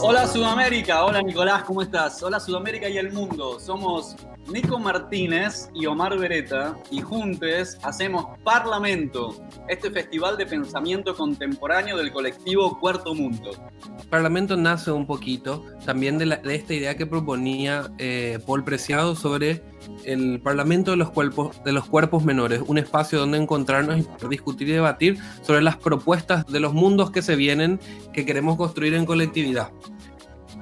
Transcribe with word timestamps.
Hola 0.00 0.26
Sudamérica, 0.26 1.04
hola 1.04 1.20
Nicolás, 1.20 1.64
¿cómo 1.64 1.82
estás? 1.82 2.22
Hola 2.22 2.40
Sudamérica 2.40 2.88
y 2.88 2.96
el 2.96 3.12
mundo. 3.12 3.60
Somos 3.60 4.16
Nico 4.52 4.78
Martínez 4.78 5.68
y 5.74 5.84
Omar 5.84 6.18
Beretta 6.18 6.76
y 6.90 7.02
juntos 7.02 7.76
hacemos 7.82 8.26
Parlamento, 8.42 9.36
este 9.68 9.90
festival 9.90 10.38
de 10.38 10.46
pensamiento 10.46 11.14
contemporáneo 11.14 11.98
del 11.98 12.10
colectivo 12.10 12.78
Cuarto 12.80 13.14
Mundo. 13.14 13.50
Parlamento 14.08 14.56
nace 14.56 14.90
un 14.90 15.06
poquito 15.06 15.66
también 15.84 16.16
de, 16.16 16.40
esta 16.44 16.72
idea 16.72 16.96
que 16.96 17.04
proponía 17.04 17.90
eh, 17.98 18.38
Paul 18.46 18.64
Preciado 18.64 19.14
sobre 19.14 19.62
el 20.04 20.40
Parlamento 20.40 20.92
de 20.92 20.96
los, 20.96 21.10
cuerpos, 21.10 21.62
de 21.62 21.72
los 21.72 21.86
Cuerpos 21.86 22.24
Menores, 22.24 22.62
un 22.66 22.78
espacio 22.78 23.18
donde 23.18 23.38
encontrarnos 23.38 23.98
y 23.98 24.28
discutir 24.28 24.68
y 24.68 24.72
debatir 24.72 25.18
sobre 25.42 25.60
las 25.60 25.76
propuestas 25.76 26.46
de 26.46 26.60
los 26.60 26.72
mundos 26.72 27.10
que 27.10 27.20
se 27.20 27.36
vienen 27.36 27.80
que 28.14 28.24
queremos 28.24 28.56
construir 28.56 28.94
en 28.94 29.04
colectividad. 29.04 29.70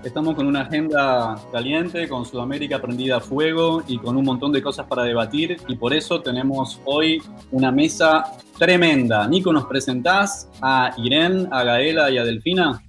Estamos 0.06 0.36
con 0.36 0.46
una 0.46 0.60
agenda 0.60 1.34
caliente, 1.50 2.08
con 2.08 2.24
Sudamérica 2.24 2.80
prendida 2.80 3.16
a 3.16 3.20
fuego 3.20 3.82
y 3.88 3.98
con 3.98 4.16
un 4.16 4.24
montón 4.24 4.52
de 4.52 4.62
cosas 4.62 4.86
para 4.86 5.02
debatir 5.02 5.56
y 5.66 5.74
por 5.74 5.92
eso 5.92 6.22
tenemos 6.22 6.80
hoy 6.84 7.20
una 7.50 7.72
mesa 7.72 8.22
tremenda. 8.56 9.26
Nico, 9.26 9.52
¿nos 9.52 9.66
presentás 9.66 10.48
a 10.62 10.94
Irene, 10.98 11.48
a 11.50 11.64
Gaela 11.64 12.08
y 12.12 12.18
a 12.18 12.24
Delfina? 12.24 12.80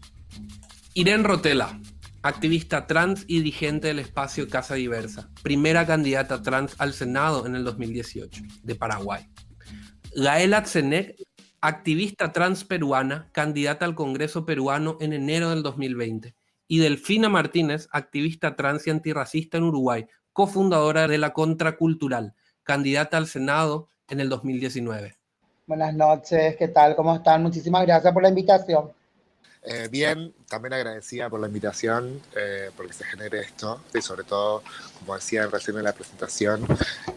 Irene 0.94 1.24
Rotela, 1.24 1.80
activista 2.22 2.86
trans 2.86 3.26
y 3.26 3.40
dirigente 3.40 3.88
del 3.88 3.98
espacio 3.98 4.48
Casa 4.48 4.76
Diversa, 4.76 5.28
primera 5.42 5.88
candidata 5.88 6.44
trans 6.44 6.76
al 6.78 6.94
Senado 6.94 7.48
en 7.48 7.56
el 7.56 7.64
2018, 7.64 8.44
de 8.62 8.76
Paraguay. 8.76 9.24
Gaela 10.16 10.62
Tzenec, 10.62 11.16
activista 11.62 12.32
trans 12.32 12.64
peruana, 12.64 13.28
candidata 13.32 13.86
al 13.86 13.96
Congreso 13.96 14.46
peruano 14.46 14.98
en 15.02 15.14
enero 15.14 15.50
del 15.50 15.64
2020. 15.64 16.36
Y 16.70 16.80
Delfina 16.80 17.30
Martínez, 17.30 17.88
activista 17.92 18.58
trans 18.58 18.86
y 18.88 18.90
antirracista 18.90 19.58
en 19.58 19.64
Uruguay, 19.64 20.08
cofundadora 20.34 21.08
de 21.08 21.18
la 21.18 21.32
Contracultural, 21.32 22.34
candidata 22.64 23.16
al 23.16 23.28
Senado 23.28 23.88
en 24.10 24.20
el 24.20 24.28
2019. 24.28 25.16
Buenas 25.66 25.94
noches, 25.94 26.58
¿qué 26.58 26.68
tal? 26.68 26.96
¿Cómo 26.98 27.16
están? 27.16 27.42
Muchísimas 27.42 27.86
gracias 27.86 28.14
por 28.14 28.22
la 28.22 28.30
invitación. 28.30 28.92
Eh, 29.64 29.88
bien, 29.90 30.34
también 30.50 30.74
agradecida 30.74 31.30
por 31.30 31.40
la 31.40 31.48
invitación, 31.48 32.22
eh, 32.36 32.70
porque 32.76 32.94
se 32.94 33.06
genere 33.06 33.40
esto, 33.42 33.82
y 33.94 34.02
sobre 34.02 34.24
todo, 34.26 34.62
como 35.00 35.16
decía 35.16 35.48
recién 35.48 35.78
en 35.78 35.86
la 35.86 35.94
presentación, 35.94 36.66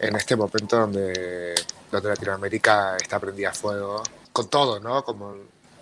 en 0.00 0.16
este 0.16 0.36
momento 0.36 0.78
donde, 0.78 1.54
donde 1.90 2.08
Latinoamérica 2.08 2.96
está 2.96 3.18
prendida 3.18 3.50
a 3.50 3.54
fuego, 3.54 4.02
con 4.32 4.48
todo, 4.48 4.78
¿no? 4.80 5.04
Como 5.04 5.34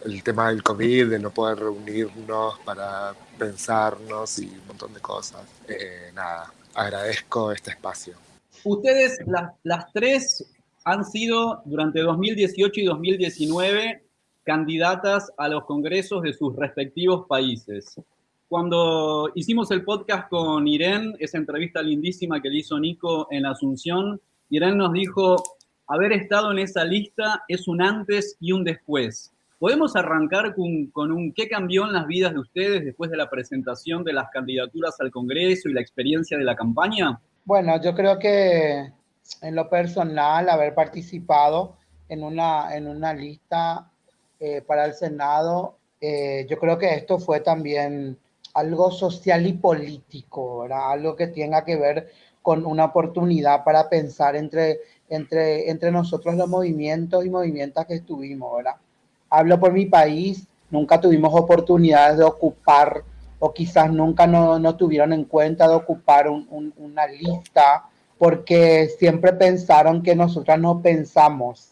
el 0.04 0.22
tema 0.22 0.48
del 0.48 0.62
COVID, 0.62 1.10
de 1.10 1.18
no 1.18 1.30
poder 1.30 1.58
reunirnos 1.58 2.58
para 2.60 3.14
pensarnos 3.38 4.38
y 4.38 4.46
un 4.46 4.66
montón 4.66 4.94
de 4.94 5.00
cosas. 5.00 5.42
Eh, 5.68 6.10
nada, 6.14 6.52
agradezco 6.74 7.52
este 7.52 7.70
espacio. 7.70 8.14
Ustedes, 8.64 9.18
las, 9.26 9.52
las 9.62 9.92
tres, 9.92 10.44
han 10.84 11.04
sido 11.04 11.62
durante 11.64 12.00
2018 12.00 12.80
y 12.80 12.84
2019 12.84 14.02
candidatas 14.44 15.30
a 15.36 15.48
los 15.48 15.64
congresos 15.66 16.22
de 16.22 16.32
sus 16.32 16.56
respectivos 16.56 17.26
países. 17.28 18.00
Cuando 18.48 19.30
hicimos 19.34 19.70
el 19.70 19.84
podcast 19.84 20.30
con 20.30 20.66
Irene, 20.66 21.14
esa 21.18 21.36
entrevista 21.36 21.82
lindísima 21.82 22.40
que 22.40 22.48
le 22.48 22.60
hizo 22.60 22.78
Nico 22.78 23.28
en 23.30 23.44
Asunción, 23.44 24.18
Irene 24.48 24.76
nos 24.76 24.94
dijo, 24.94 25.36
haber 25.86 26.12
estado 26.12 26.50
en 26.52 26.60
esa 26.60 26.84
lista 26.84 27.44
es 27.46 27.68
un 27.68 27.82
antes 27.82 28.38
y 28.40 28.52
un 28.52 28.64
después. 28.64 29.32
¿Podemos 29.58 29.96
arrancar 29.96 30.54
con, 30.54 30.86
con, 30.86 31.10
un 31.10 31.32
qué 31.32 31.48
cambió 31.48 31.84
en 31.84 31.92
las 31.92 32.06
vidas 32.06 32.32
de 32.32 32.38
ustedes 32.38 32.84
después 32.84 33.10
de 33.10 33.16
la 33.16 33.28
presentación 33.28 34.04
de 34.04 34.12
las 34.12 34.30
candidaturas 34.30 34.94
al 35.00 35.10
Congreso 35.10 35.68
y 35.68 35.72
la 35.72 35.80
experiencia 35.80 36.38
de 36.38 36.44
la 36.44 36.54
campaña? 36.54 37.20
Bueno, 37.44 37.80
yo 37.82 37.94
creo 37.94 38.18
que 38.18 38.92
en 39.42 39.54
lo 39.54 39.68
personal, 39.68 40.48
haber 40.48 40.74
participado 40.74 41.76
en 42.08 42.22
una, 42.22 42.74
en 42.76 42.86
una 42.86 43.12
lista 43.12 43.90
eh, 44.38 44.62
para 44.62 44.84
el 44.84 44.94
Senado, 44.94 45.78
eh, 46.00 46.46
yo 46.48 46.58
creo 46.58 46.78
que 46.78 46.94
esto 46.94 47.18
fue 47.18 47.40
también 47.40 48.16
algo 48.54 48.90
social 48.90 49.46
y 49.46 49.54
político, 49.54 50.60
¿verdad? 50.60 50.92
algo 50.92 51.16
que 51.16 51.26
tenga 51.26 51.64
que 51.64 51.76
ver 51.76 52.12
con 52.42 52.64
una 52.64 52.86
oportunidad 52.86 53.64
para 53.64 53.88
pensar 53.88 54.36
entre, 54.36 54.78
entre, 55.08 55.68
entre 55.68 55.90
nosotros 55.90 56.36
los 56.36 56.48
movimientos 56.48 57.24
y 57.26 57.30
movimientos 57.30 57.84
que 57.86 57.94
estuvimos. 57.94 58.56
¿verdad? 58.56 58.76
Hablo 59.30 59.58
por 59.60 59.72
mi 59.72 59.86
país, 59.86 60.46
nunca 60.70 61.00
tuvimos 61.00 61.34
oportunidades 61.34 62.18
de 62.18 62.24
ocupar 62.24 63.02
o 63.38 63.52
quizás 63.52 63.90
nunca 63.90 64.26
no, 64.26 64.58
no 64.58 64.76
tuvieron 64.76 65.12
en 65.12 65.24
cuenta 65.24 65.68
de 65.68 65.74
ocupar 65.74 66.28
una 66.28 67.06
lista 67.06 67.84
porque 68.18 68.88
siempre 68.98 69.32
pensaron 69.32 70.02
que 70.02 70.16
nosotras 70.16 70.58
no 70.58 70.82
pensamos 70.82 71.68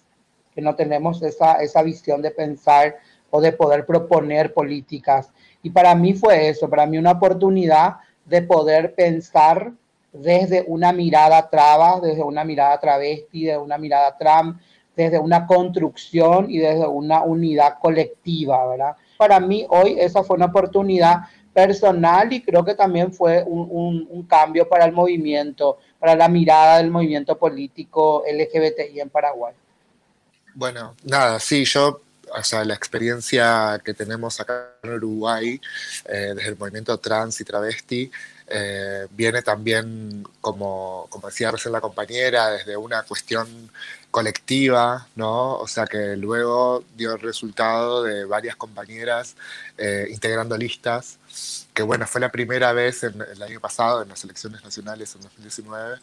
que 0.57 0.63
no 0.63 0.75
tenemos 0.75 1.23
esa, 1.23 1.57
esa 1.57 1.83
visión 1.83 2.23
de 2.23 2.31
pensar 2.31 2.97
o 3.31 3.43
de 3.43 3.53
poder 3.53 3.85
proponer 3.85 4.55
políticas. 4.55 5.31
Y 5.63 5.69
para 5.69 5.95
mí 5.95 6.15
fue 6.15 6.49
eso, 6.49 6.69
para 6.71 6.87
mí 6.87 6.97
una 6.97 7.13
oportunidad 7.13 7.97
de 8.25 8.41
poder 8.41 8.95
pensar 8.95 9.73
desde 10.15 10.65
una 10.67 10.95
mirada 10.95 11.51
traba, 11.51 12.01
desde 12.01 12.23
una 12.23 12.43
mirada 12.43 12.81
travesti, 12.81 13.45
desde 13.45 13.59
una 13.59 13.77
mirada 13.77 14.17
trans, 14.17 14.57
desde 14.97 15.19
una 15.19 15.47
construcción 15.47 16.51
y 16.51 16.59
desde 16.59 16.87
una 16.87 17.23
unidad 17.23 17.79
colectiva, 17.81 18.67
¿verdad? 18.67 18.97
Para 19.19 19.39
mí 19.39 19.67
hoy 19.69 19.97
esa 19.99 20.25
fue 20.25 20.37
una 20.37 20.47
oportunidad 20.47 21.21
personal 21.53 22.33
y 22.33 22.43
creo 22.43 22.65
que 22.65 22.75
también 22.75 23.13
fue 23.13 23.43
un, 23.47 24.07
un, 24.11 24.23
cambio 24.25 24.69
para 24.69 24.85
el 24.85 24.93
movimiento, 24.93 25.79
para 25.99 26.15
la 26.15 26.29
mirada 26.29 26.79
del 26.79 26.91
movimiento 26.91 27.39
político 27.39 28.25
LGBTI 28.31 29.01
en 29.01 29.09
Paraguay. 29.09 29.55
Bueno, 30.55 30.95
nada, 31.05 31.41
sí, 31.41 31.65
yo, 31.65 32.03
o 32.31 32.43
sea, 32.43 32.63
la 32.65 32.75
experiencia 32.75 33.81
que 33.83 33.95
tenemos 33.95 34.39
acá 34.39 34.73
en 34.83 34.95
Uruguay, 34.95 35.61
eh, 36.07 36.33
desde 36.35 36.51
el 36.51 36.59
movimiento 36.59 36.99
trans 36.99 37.41
y 37.41 37.45
travesti, 37.45 38.11
eh, 38.49 39.07
viene 39.11 39.43
también, 39.43 40.25
como, 40.41 41.07
como 41.09 41.29
decía 41.29 41.51
recién 41.51 41.73
la 41.73 41.81
compañera, 41.81 42.51
desde 42.51 42.77
una 42.77 43.03
cuestión 43.03 43.71
colectiva, 44.17 45.07
¿no? 45.15 45.59
O 45.59 45.69
sea, 45.69 45.85
que 45.85 46.17
luego 46.17 46.83
dio 46.97 47.13
el 47.13 47.21
resultado 47.21 48.03
de 48.03 48.25
varias 48.25 48.57
compañeras 48.57 49.37
eh, 49.77 50.09
integrando 50.11 50.57
listas, 50.57 51.19
que 51.75 51.83
bueno, 51.83 52.07
fue 52.07 52.23
la 52.23 52.31
primera 52.33 52.73
vez 52.73 53.05
en, 53.05 53.21
el 53.21 53.43
año 53.43 53.61
pasado, 53.61 54.01
en 54.01 54.09
las 54.09 54.25
elecciones 54.25 54.65
nacionales 54.65 55.15
en 55.15 55.21
2019, 55.21 55.99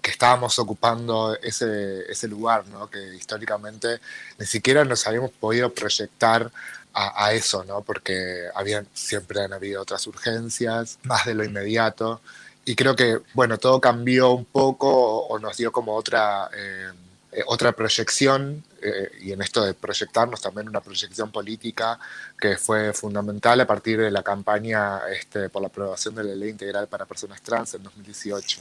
que 0.00 0.12
estábamos 0.12 0.56
ocupando 0.60 1.36
ese, 1.42 2.08
ese 2.08 2.28
lugar, 2.28 2.68
¿no? 2.68 2.88
que 2.88 3.16
históricamente 3.16 3.98
ni 4.38 4.46
siquiera 4.46 4.84
nos 4.84 5.04
habíamos 5.08 5.32
podido 5.32 5.74
proyectar 5.74 6.52
a, 6.94 7.32
eso, 7.32 7.64
¿no? 7.64 7.82
porque 7.82 8.44
habían, 8.54 8.86
siempre 8.94 9.40
han 9.40 9.52
habido 9.52 9.82
otras 9.82 10.06
urgencias, 10.06 11.00
más 11.02 11.26
de 11.26 11.34
lo 11.34 11.42
inmediato, 11.42 12.20
y 12.64 12.76
creo 12.76 12.94
que, 12.94 13.18
bueno, 13.34 13.58
todo 13.58 13.80
cambió 13.80 14.30
un 14.30 14.44
poco 14.44 14.88
o, 14.88 15.26
o 15.26 15.38
nos 15.40 15.56
dio 15.56 15.72
como 15.72 15.96
otra... 15.96 16.48
Eh, 16.56 16.92
eh, 17.36 17.42
otra 17.48 17.72
proyección, 17.72 18.64
eh, 18.80 19.10
y 19.20 19.32
en 19.32 19.42
esto 19.42 19.62
de 19.62 19.74
proyectarnos 19.74 20.40
también 20.40 20.70
una 20.70 20.80
proyección 20.80 21.30
política 21.30 21.98
que 22.40 22.56
fue 22.56 22.94
fundamental 22.94 23.60
a 23.60 23.66
partir 23.66 24.00
de 24.00 24.10
la 24.10 24.22
campaña 24.22 25.00
este, 25.08 25.50
por 25.50 25.60
la 25.60 25.68
aprobación 25.68 26.14
de 26.14 26.24
la 26.24 26.34
ley 26.34 26.48
integral 26.48 26.88
para 26.88 27.04
personas 27.04 27.42
trans 27.42 27.74
en 27.74 27.82
2018. 27.82 28.60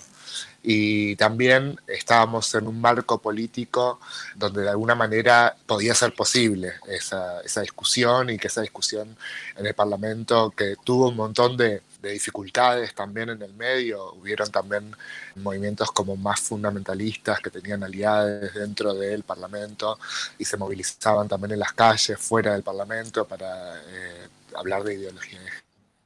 Y 0.64 1.16
también 1.16 1.80
estábamos 1.88 2.54
en 2.54 2.68
un 2.68 2.82
marco 2.82 3.22
político 3.22 4.02
donde 4.36 4.64
de 4.64 4.70
alguna 4.72 4.96
manera 4.96 5.56
podía 5.66 5.96
ser 5.96 6.14
posible 6.14 6.74
esa, 6.90 7.40
esa 7.44 7.62
discusión 7.62 8.30
y 8.30 8.38
que 8.38 8.48
esa 8.48 8.60
discusión 8.62 9.16
en 9.56 9.66
el 9.66 9.74
Parlamento 9.74 10.52
que 10.52 10.76
tuvo 10.84 11.08
un 11.08 11.16
montón 11.16 11.56
de 11.56 11.82
de 12.06 12.14
dificultades 12.14 12.94
también 12.94 13.30
en 13.30 13.42
el 13.42 13.54
medio. 13.54 14.14
Hubieron 14.14 14.50
también 14.52 14.96
movimientos 15.36 15.92
como 15.92 16.16
más 16.16 16.40
fundamentalistas 16.40 17.40
que 17.40 17.50
tenían 17.50 17.84
aliados 17.84 18.54
dentro 18.54 18.94
del 18.94 19.24
Parlamento 19.24 20.00
y 20.38 20.46
se 20.46 20.58
movilizaban 20.58 21.28
también 21.28 21.54
en 21.54 21.60
las 21.60 21.74
calles, 21.74 22.18
fuera 22.20 22.54
del 22.54 22.64
Parlamento, 22.64 23.26
para 23.28 23.80
eh, 23.80 24.28
hablar 24.56 24.84
de 24.84 24.94
ideología 24.94 25.40
de 25.42 25.52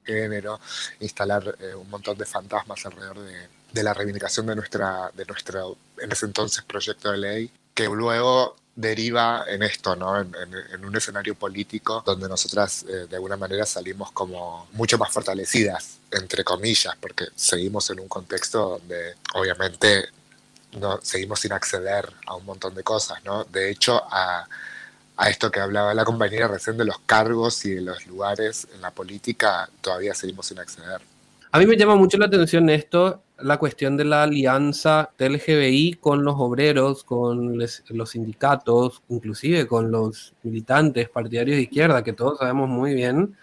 género, 0.05 0.59
instalar 1.01 1.55
eh, 1.59 1.75
un 1.75 1.89
montón 1.89 2.17
de 2.17 2.25
fantasmas 2.25 2.85
alrededor 2.85 3.19
de, 3.19 3.47
de, 3.71 3.83
la 3.83 3.93
reivindicación 3.93 4.47
de 4.47 4.55
nuestra, 4.55 5.11
de 5.13 5.25
nuestro, 5.25 5.77
en 5.99 6.11
ese 6.11 6.25
entonces, 6.25 6.63
proyecto 6.63 7.11
de 7.11 7.17
ley, 7.17 7.51
que 7.73 7.85
luego 7.85 8.55
deriva 8.79 9.43
en 9.47 9.61
esto, 9.61 9.95
¿no? 9.95 10.19
En, 10.19 10.85
un 10.85 10.95
escenario 10.95 11.35
político 11.35 12.01
donde 12.05 12.29
nosotras 12.29 12.85
eh, 12.87 13.07
de 13.09 13.15
alguna 13.17 13.35
manera 13.35 13.65
salimos 13.65 14.11
como 14.11 14.67
mucho 14.71 14.97
más 14.97 15.11
fortalecidas, 15.11 15.99
entre 16.11 16.43
comillas, 16.45 16.95
porque 16.99 17.25
seguimos 17.35 17.89
en 17.89 17.99
un 17.99 18.07
contexto 18.07 18.79
donde 18.79 19.15
obviamente 19.33 20.05
no, 20.79 20.99
seguimos 21.01 21.41
sin 21.41 21.51
acceder 21.51 22.09
a 22.25 22.35
un 22.35 22.45
montón 22.45 22.73
de 22.73 22.83
cosas, 22.83 23.23
¿no? 23.25 23.43
De 23.43 23.69
hecho, 23.69 24.01
a, 24.09 24.47
a 25.17 25.29
esto 25.29 25.51
que 25.51 25.59
hablaba 25.59 25.93
la 25.93 26.05
compañera 26.05 26.47
recién 26.47 26.77
de 26.77 26.85
los 26.85 26.99
cargos 26.99 27.65
y 27.65 27.71
de 27.71 27.81
los 27.81 28.07
lugares 28.07 28.65
en 28.73 28.81
la 28.81 28.91
política, 28.91 29.69
todavía 29.81 30.13
seguimos 30.15 30.47
sin 30.47 30.59
acceder. 30.59 31.01
A 31.51 31.59
mí 31.59 31.65
me 31.65 31.75
llama 31.75 31.95
mucho 31.95 32.17
la 32.17 32.27
atención 32.27 32.69
esto, 32.69 33.21
la 33.41 33.57
cuestión 33.57 33.97
de 33.97 34.05
la 34.05 34.23
alianza 34.23 35.11
del 35.17 35.33
LGBI 35.33 35.97
con 36.01 36.23
los 36.23 36.35
obreros, 36.37 37.03
con 37.03 37.57
los 37.57 38.09
sindicatos, 38.09 39.03
inclusive 39.09 39.67
con 39.67 39.91
los 39.91 40.33
militantes 40.43 41.09
partidarios 41.09 41.57
de 41.57 41.63
izquierda, 41.63 42.03
que 42.03 42.13
todos 42.13 42.39
sabemos 42.39 42.69
muy 42.69 42.93
bien 42.93 43.35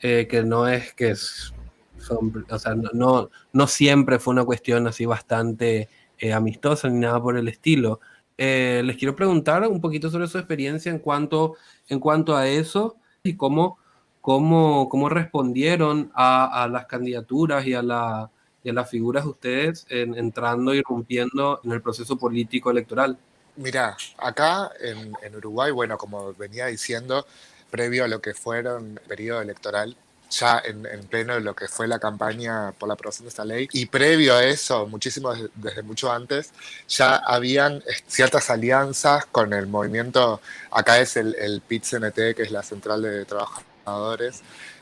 eh, 0.00 0.26
que 0.28 0.42
no 0.42 0.66
es 0.66 0.94
que 0.94 1.14
son, 1.16 2.46
o 2.50 2.58
sea, 2.58 2.74
no, 2.74 3.30
no 3.52 3.66
siempre 3.66 4.18
fue 4.18 4.32
una 4.32 4.44
cuestión 4.44 4.86
así 4.86 5.06
bastante 5.06 5.88
eh, 6.18 6.32
amistosa 6.32 6.88
ni 6.88 6.98
nada 7.00 7.22
por 7.22 7.36
el 7.36 7.48
estilo. 7.48 8.00
Eh, 8.38 8.82
les 8.84 8.96
quiero 8.96 9.14
preguntar 9.14 9.66
un 9.68 9.80
poquito 9.80 10.10
sobre 10.10 10.26
su 10.26 10.38
experiencia 10.38 10.90
en 10.90 10.98
cuanto, 10.98 11.56
en 11.88 12.00
cuanto 12.00 12.36
a 12.36 12.48
eso 12.48 12.96
y 13.22 13.36
cómo 13.36 13.78
cómo, 14.22 14.88
cómo 14.88 15.10
respondieron 15.10 16.10
a, 16.14 16.66
las 16.70 16.86
candidaturas 16.86 17.66
y 17.66 17.74
a, 17.74 17.82
la, 17.82 18.30
las 18.64 18.88
figuras 18.88 19.24
de 19.24 19.30
ustedes 19.30 19.86
entrando 19.88 20.74
y 20.74 20.82
rompiendo 20.82 21.60
en 21.64 21.72
el 21.72 21.82
proceso 21.82 22.16
político 22.16 22.70
electoral. 22.70 23.18
Mira, 23.56 23.96
acá 24.18 24.70
en, 24.80 25.12
en, 25.22 25.36
Uruguay, 25.36 25.70
bueno, 25.72 25.98
como 25.98 26.32
venía 26.34 26.66
diciendo, 26.66 27.26
previo 27.70 28.04
a 28.04 28.08
lo 28.08 28.20
que 28.22 28.32
fueron 28.32 28.98
el 28.98 29.08
periodo 29.08 29.42
electoral, 29.42 29.96
ya 30.30 30.62
en, 30.64 30.86
en, 30.86 31.04
pleno 31.06 31.34
de 31.34 31.40
lo 31.40 31.54
que 31.54 31.68
fue 31.68 31.86
la 31.86 31.98
campaña 31.98 32.72
por 32.72 32.88
la 32.88 32.94
aprobación 32.94 33.24
de 33.24 33.28
esta 33.28 33.44
ley, 33.44 33.68
y 33.72 33.86
previo 33.86 34.34
a 34.36 34.44
eso, 34.44 34.86
muchísimo 34.86 35.34
desde, 35.54 35.82
mucho 35.82 36.10
antes, 36.10 36.52
ya 36.88 37.16
habían 37.16 37.82
ciertas 38.06 38.48
alianzas 38.48 39.26
con 39.26 39.52
el 39.52 39.66
movimiento, 39.66 40.40
acá 40.70 40.98
es 40.98 41.16
el, 41.18 41.34
el 41.34 41.60
PIT-CNT, 41.60 42.34
que 42.34 42.42
es 42.42 42.50
la 42.50 42.62
Central 42.62 43.02
de 43.02 43.24
Trabajo 43.26 43.62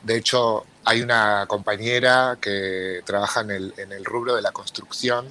de 0.03 0.17
hecho, 0.17 0.65
hay 0.85 1.01
una 1.01 1.45
compañera 1.47 2.37
que 2.41 3.01
trabaja 3.05 3.41
en 3.41 3.51
el, 3.51 4.05
rubro 4.05 4.35
de 4.35 4.41
la 4.41 4.51
construcción 4.51 5.27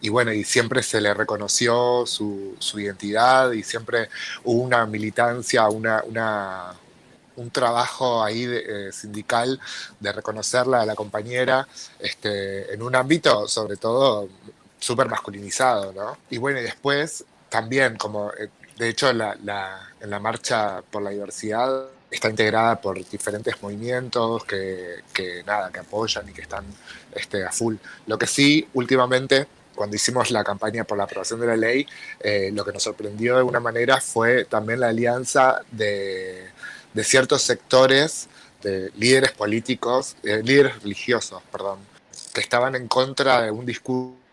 y 0.00 0.08
bueno, 0.08 0.32
y 0.32 0.44
siempre 0.44 0.82
se 0.82 1.00
le 1.00 1.12
reconoció 1.14 2.04
su, 2.06 2.56
identidad 2.74 3.52
y 3.52 3.62
siempre 3.62 4.08
hubo 4.44 4.62
una 4.62 4.86
militancia, 4.86 5.68
una, 5.68 6.02
un 7.36 7.50
trabajo 7.50 8.22
ahí 8.22 8.44
eh, 8.46 8.90
sindical 8.92 9.60
de 10.00 10.12
reconocerla 10.12 10.82
a 10.82 10.86
la 10.86 10.94
compañera 10.94 11.66
este, 11.98 12.72
en 12.72 12.82
un 12.82 12.94
ámbito 12.94 13.48
sobre 13.48 13.76
todo 13.76 14.28
súper 14.78 15.08
masculinizado, 15.08 15.92
¿no? 15.92 16.18
Y 16.30 16.38
bueno, 16.38 16.60
y 16.60 16.62
después 16.62 17.24
también 17.48 17.96
como, 17.96 18.32
eh, 18.32 18.48
de 18.76 18.88
hecho, 18.88 19.12
la, 19.12 19.36
en 20.00 20.10
la 20.10 20.20
marcha 20.20 20.82
por 20.90 21.02
la 21.02 21.10
diversidad 21.10 21.88
está 22.10 22.28
integrada 22.28 22.80
por 22.80 23.02
diferentes 23.08 23.60
movimientos 23.62 24.44
que, 24.44 25.02
que, 25.12 25.42
nada, 25.44 25.70
que 25.70 25.80
apoyan 25.80 26.28
y 26.28 26.32
que 26.32 26.42
están 26.42 26.64
este, 27.12 27.44
a 27.44 27.52
full. 27.52 27.76
Lo 28.06 28.18
que 28.18 28.26
sí, 28.26 28.66
últimamente, 28.74 29.46
cuando 29.74 29.96
hicimos 29.96 30.30
la 30.30 30.42
campaña 30.42 30.84
por 30.84 30.96
la 30.96 31.04
aprobación 31.04 31.40
de 31.40 31.46
la 31.46 31.56
ley, 31.56 31.86
eh, 32.20 32.50
lo 32.52 32.64
que 32.64 32.72
nos 32.72 32.82
sorprendió 32.82 33.34
de 33.34 33.38
alguna 33.40 33.60
manera 33.60 34.00
fue 34.00 34.44
también 34.44 34.80
la 34.80 34.88
alianza 34.88 35.60
de, 35.70 36.48
de 36.94 37.04
ciertos 37.04 37.42
sectores, 37.42 38.28
de 38.62 38.90
líderes 38.96 39.32
políticos, 39.32 40.16
de 40.22 40.42
líderes 40.42 40.82
religiosos, 40.82 41.42
perdón, 41.52 41.78
que 42.32 42.40
estaban 42.40 42.74
en 42.74 42.88
contra 42.88 43.42
de 43.42 43.50
un 43.50 43.66
discurso 43.66 44.27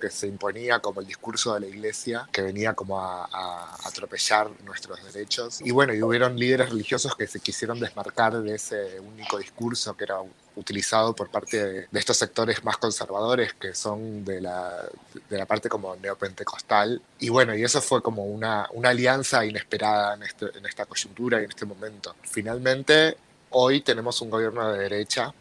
que 0.00 0.10
se 0.10 0.26
imponía 0.26 0.80
como 0.80 1.00
el 1.00 1.06
discurso 1.06 1.54
de 1.54 1.60
la 1.60 1.66
iglesia, 1.66 2.28
que 2.32 2.42
venía 2.42 2.74
como 2.74 3.00
a, 3.00 3.76
atropellar 3.84 4.50
nuestros 4.64 5.02
derechos. 5.12 5.60
Y 5.60 5.70
bueno, 5.70 5.94
y 5.94 6.02
hubieron 6.02 6.36
líderes 6.38 6.70
religiosos 6.70 7.14
que 7.14 7.26
se 7.26 7.40
quisieron 7.40 7.78
desmarcar 7.78 8.40
de 8.40 8.54
ese 8.54 9.00
único 9.00 9.38
discurso 9.38 9.96
que 9.96 10.04
era 10.04 10.16
utilizado 10.56 11.14
por 11.14 11.30
parte 11.30 11.64
de, 11.64 11.88
estos 11.92 12.16
sectores 12.16 12.64
más 12.64 12.76
conservadores 12.76 13.54
que 13.54 13.74
son 13.74 14.24
de 14.24 14.40
la, 14.40 14.84
de 15.28 15.38
la 15.38 15.46
parte 15.46 15.68
como 15.68 15.96
neopentecostal. 15.96 17.00
Y 17.18 17.28
bueno, 17.28 17.54
y 17.54 17.62
eso 17.62 17.80
fue 17.80 18.02
como 18.02 18.24
una, 18.24 18.68
una 18.72 18.90
alianza 18.90 19.44
inesperada 19.44 20.14
en, 20.14 20.22
este, 20.22 20.46
en 20.56 20.66
esta 20.66 20.86
coyuntura 20.86 21.40
y 21.40 21.44
en 21.44 21.50
este 21.50 21.66
momento. 21.66 22.14
Finalmente, 22.22 23.16
hoy 23.50 23.80
tenemos 23.80 24.20
un 24.20 24.30
gobierno 24.30 24.72
de 24.72 24.78
derecha, 24.78 25.32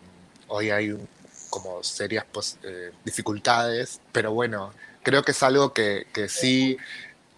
hoy 0.47 0.71
hay 0.71 0.91
un, 0.91 1.07
como 1.49 1.83
serias 1.83 2.25
eh, 2.63 2.91
dificultades, 3.03 4.01
pero 4.11 4.33
bueno, 4.33 4.73
creo 5.03 5.23
que 5.23 5.31
es 5.31 5.43
algo 5.43 5.73
que, 5.73 6.07
que 6.13 6.29
sí 6.29 6.77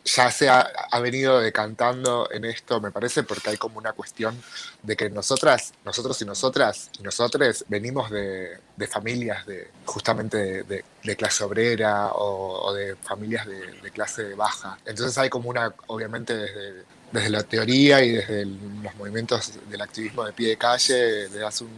ya 0.04 0.32
se 0.32 0.50
ha, 0.50 0.62
ha, 0.62 1.00
venido 1.00 1.40
decantando 1.40 2.28
en 2.32 2.46
esto, 2.46 2.82
me 2.82 2.92
parece, 2.92 3.24
porque 3.24 3.52
hay 3.52 3.58
como 3.58 3.78
una 3.78 3.94
cuestión 3.94 4.42
de 4.82 4.96
que 4.96 5.10
nosotras, 5.10 5.74
nosotros 5.86 6.22
y 6.22 6.26
nosotras 6.26 6.90
y 7.00 7.04
nosotros 7.04 7.66
venimos 7.68 8.10
de, 8.10 8.58
de 8.76 8.88
familias 8.88 9.46
de 9.46 9.70
justamente 9.86 10.64
de, 10.64 10.84
de 11.04 11.16
clase 11.16 11.44
obrera 11.44 12.08
o, 12.08 12.68
o 12.68 12.74
de 12.74 12.96
familias 12.96 13.46
de, 13.46 13.92
clase 13.92 14.34
baja. 14.36 14.78
Entonces 14.86 15.18
hay 15.18 15.30
como 15.30 15.50
una, 15.50 15.74
obviamente 15.88 16.36
desde, 16.36 16.84
desde 17.12 17.30
la 17.30 17.44
teoría 17.44 18.04
y 18.04 18.12
desde 18.12 18.46
los 18.46 18.96
movimientos 18.96 19.54
del 19.70 19.82
activismo 19.82 20.24
de 20.24 20.34
pie 20.34 20.50
de 20.50 20.58
calle, 20.58 20.96
desde 20.96 21.46
hace 21.46 21.66
un 21.66 21.72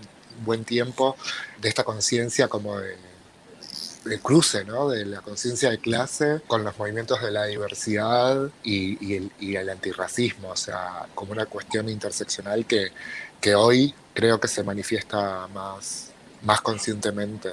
buen 0.45 0.63
tiempo 0.63 1.15
de 1.61 1.69
esta 1.69 1.83
conciencia 1.83 2.47
como 2.47 2.77
de, 2.79 2.97
cruce, 4.21 4.65
¿no? 4.65 4.89
De 4.89 5.05
la 5.05 5.21
conciencia 5.21 5.69
de 5.69 5.77
clase 5.77 6.41
con 6.47 6.63
los 6.63 6.77
movimientos 6.77 7.21
de 7.21 7.31
la 7.31 7.45
diversidad 7.45 8.49
y, 8.63 9.15
el, 9.15 9.31
y, 9.39 9.55
el, 9.55 9.69
antirracismo, 9.69 10.49
o 10.49 10.55
sea, 10.55 11.05
como 11.15 11.31
una 11.31 11.45
cuestión 11.45 11.87
interseccional 11.87 12.65
que, 12.65 12.87
que 13.39 13.55
hoy 13.55 13.93
creo 14.13 14.39
que 14.39 14.47
se 14.47 14.63
manifiesta 14.63 15.47
más, 15.53 16.11
más 16.41 16.61
conscientemente. 16.61 17.49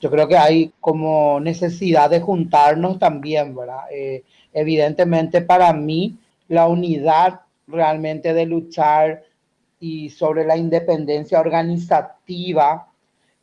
Yo 0.00 0.10
creo 0.10 0.26
que 0.28 0.38
hay 0.38 0.72
como 0.80 1.40
necesidad 1.40 2.08
de 2.08 2.20
juntarnos 2.20 2.98
también, 2.98 3.54
¿verdad? 3.54 3.84
Eh, 3.92 4.24
evidentemente 4.52 5.42
para 5.42 5.72
mí 5.72 6.16
la 6.48 6.66
unidad 6.66 7.42
realmente 7.66 8.34
de 8.34 8.46
luchar 8.46 9.24
y 9.80 10.10
sobre 10.10 10.44
la 10.44 10.56
independencia 10.56 11.40
organizativa 11.40 12.86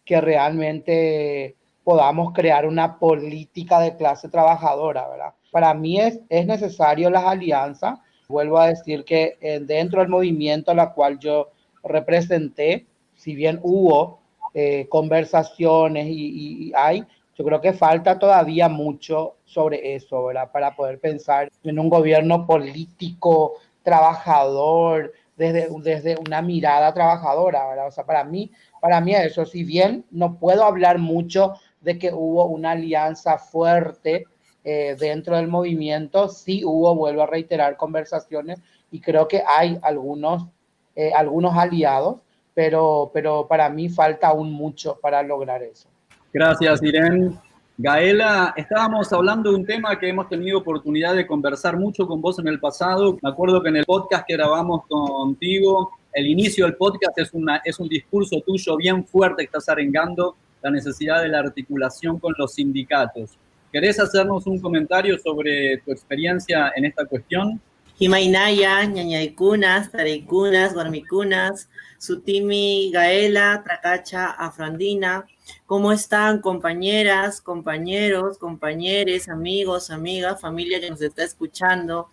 que 0.06 0.22
realmente 0.22 1.56
podamos 1.84 2.34
crear 2.34 2.66
una 2.66 3.00
política 3.00 3.80
de 3.80 3.96
clase 3.96 4.30
trabajadora, 4.30 5.08
¿verdad? 5.10 5.34
Para 5.52 5.74
mí 5.74 6.00
es, 6.00 6.20
es 6.30 6.46
necesario 6.46 7.10
las 7.10 7.26
alianzas. 7.26 8.00
Vuelvo 8.28 8.60
a 8.60 8.68
decir 8.68 9.04
que 9.04 9.38
eh, 9.42 9.60
dentro 9.62 10.02
del 10.02 10.10
movimiento 10.10 10.72
a 10.72 10.76
la 10.76 10.94
cual 10.94 11.18
yo 11.18 11.50
representé, 11.84 12.86
si 13.16 13.36
bien 13.36 13.60
hubo 13.64 14.20
eh, 14.54 14.88
conversaciones 14.90 16.08
y, 16.08 16.68
y, 16.68 16.72
hay, 16.76 17.04
yo 17.36 17.46
creo 17.46 17.62
que 17.62 17.74
falta 17.74 18.20
todavía 18.20 18.68
mucho 18.68 19.36
sobre 19.46 19.96
eso, 19.96 20.26
¿verdad? 20.26 20.52
Para 20.52 20.76
poder 20.76 21.00
pensar 21.00 21.50
en 21.64 21.80
un 21.80 21.90
gobierno 21.90 22.46
político, 22.46 23.54
trabajador, 23.84 25.14
desde, 25.38 25.70
desde 25.82 26.18
una 26.18 26.42
mirada 26.42 26.94
trabajadora. 26.94 27.86
O 27.86 27.92
sea, 27.92 28.06
para 28.06 28.24
mí, 28.24 28.52
para 28.82 29.00
mí 29.00 29.16
eso, 29.16 29.46
si 29.46 29.64
bien 29.64 30.04
no 30.12 30.38
puedo 30.38 30.64
hablar 30.66 30.98
mucho 30.98 31.54
de 31.82 31.98
que 31.98 32.12
hubo 32.12 32.46
una 32.46 32.72
alianza 32.72 33.38
fuerte 33.38 34.26
eh, 34.64 34.98
dentro 35.00 35.38
del 35.38 35.48
movimiento, 35.48 36.28
sí 36.28 36.66
hubo, 36.66 36.96
vuelvo 36.96 37.22
a 37.22 37.28
reiterar, 37.28 37.78
conversaciones 37.78 38.60
y 38.92 39.00
creo 39.00 39.28
que 39.28 39.44
hay 39.48 39.80
algunos, 39.84 40.48
eh, 40.96 41.12
algunos 41.16 41.56
aliados, 41.56 42.18
pero, 42.54 43.12
pero 43.14 43.48
para 43.48 43.70
mí 43.70 43.88
falta 43.88 44.30
aún 44.30 44.52
mucho 44.52 45.00
para 45.00 45.22
lograr 45.22 45.62
eso. 45.62 45.88
Gracias, 46.34 46.82
Irene. 46.84 47.38
Gaela, 47.80 48.56
estábamos 48.58 49.14
hablando 49.14 49.52
de 49.52 49.56
un 49.58 49.64
tema 49.64 50.00
que 50.00 50.10
hemos 50.10 50.28
tenido 50.28 50.58
oportunidad 50.58 51.16
de 51.16 51.28
conversar 51.28 51.78
mucho 51.78 52.08
con 52.08 52.20
vos 52.22 52.40
en 52.40 52.48
el 52.48 52.60
pasado. 52.60 53.20
Me 53.22 53.30
acuerdo 53.30 53.62
que 53.62 53.70
en 53.70 53.76
el 53.76 53.86
podcast 53.86 54.26
que 54.28 54.34
grabamos 54.34 54.88
contigo, 54.88 55.92
el 56.12 56.26
inicio 56.26 56.66
del 56.66 56.76
podcast 56.76 57.16
es, 57.20 57.32
una, 57.34 57.62
es 57.64 57.80
un 57.80 57.88
discurso 57.88 58.42
tuyo 58.44 58.78
bien 58.78 59.06
fuerte 59.06 59.44
que 59.44 59.46
estás 59.46 59.70
arengando 59.70 60.36
la 60.64 60.72
necesidad 60.72 61.22
de 61.22 61.28
la 61.28 61.38
articulación 61.38 62.18
con 62.18 62.34
los 62.40 62.56
sindicatos. 62.56 63.38
¿Querés 63.72 64.00
hacernos 64.00 64.48
un 64.48 64.60
comentario 64.60 65.20
sobre 65.20 65.78
tu 65.86 65.92
experiencia 65.92 66.72
en 66.76 66.86
esta 66.86 67.06
cuestión? 67.06 67.62
Himainaya, 68.00 68.86
ñañaykunas, 68.86 69.92
tareikunas, 69.92 70.74
guarmicunas, 70.74 71.70
Sutimi, 72.00 72.90
Gaela, 72.92 73.62
Tracacha, 73.64 74.32
Afrandina. 74.32 75.28
¿Cómo 75.66 75.92
están 75.92 76.42
compañeras, 76.42 77.42
compañeros, 77.42 78.38
compañeres, 78.38 79.30
amigos, 79.30 79.90
amigas, 79.90 80.42
familia 80.42 80.80
que 80.80 80.90
nos 80.90 81.02
está 81.02 81.24
escuchando? 81.24 82.10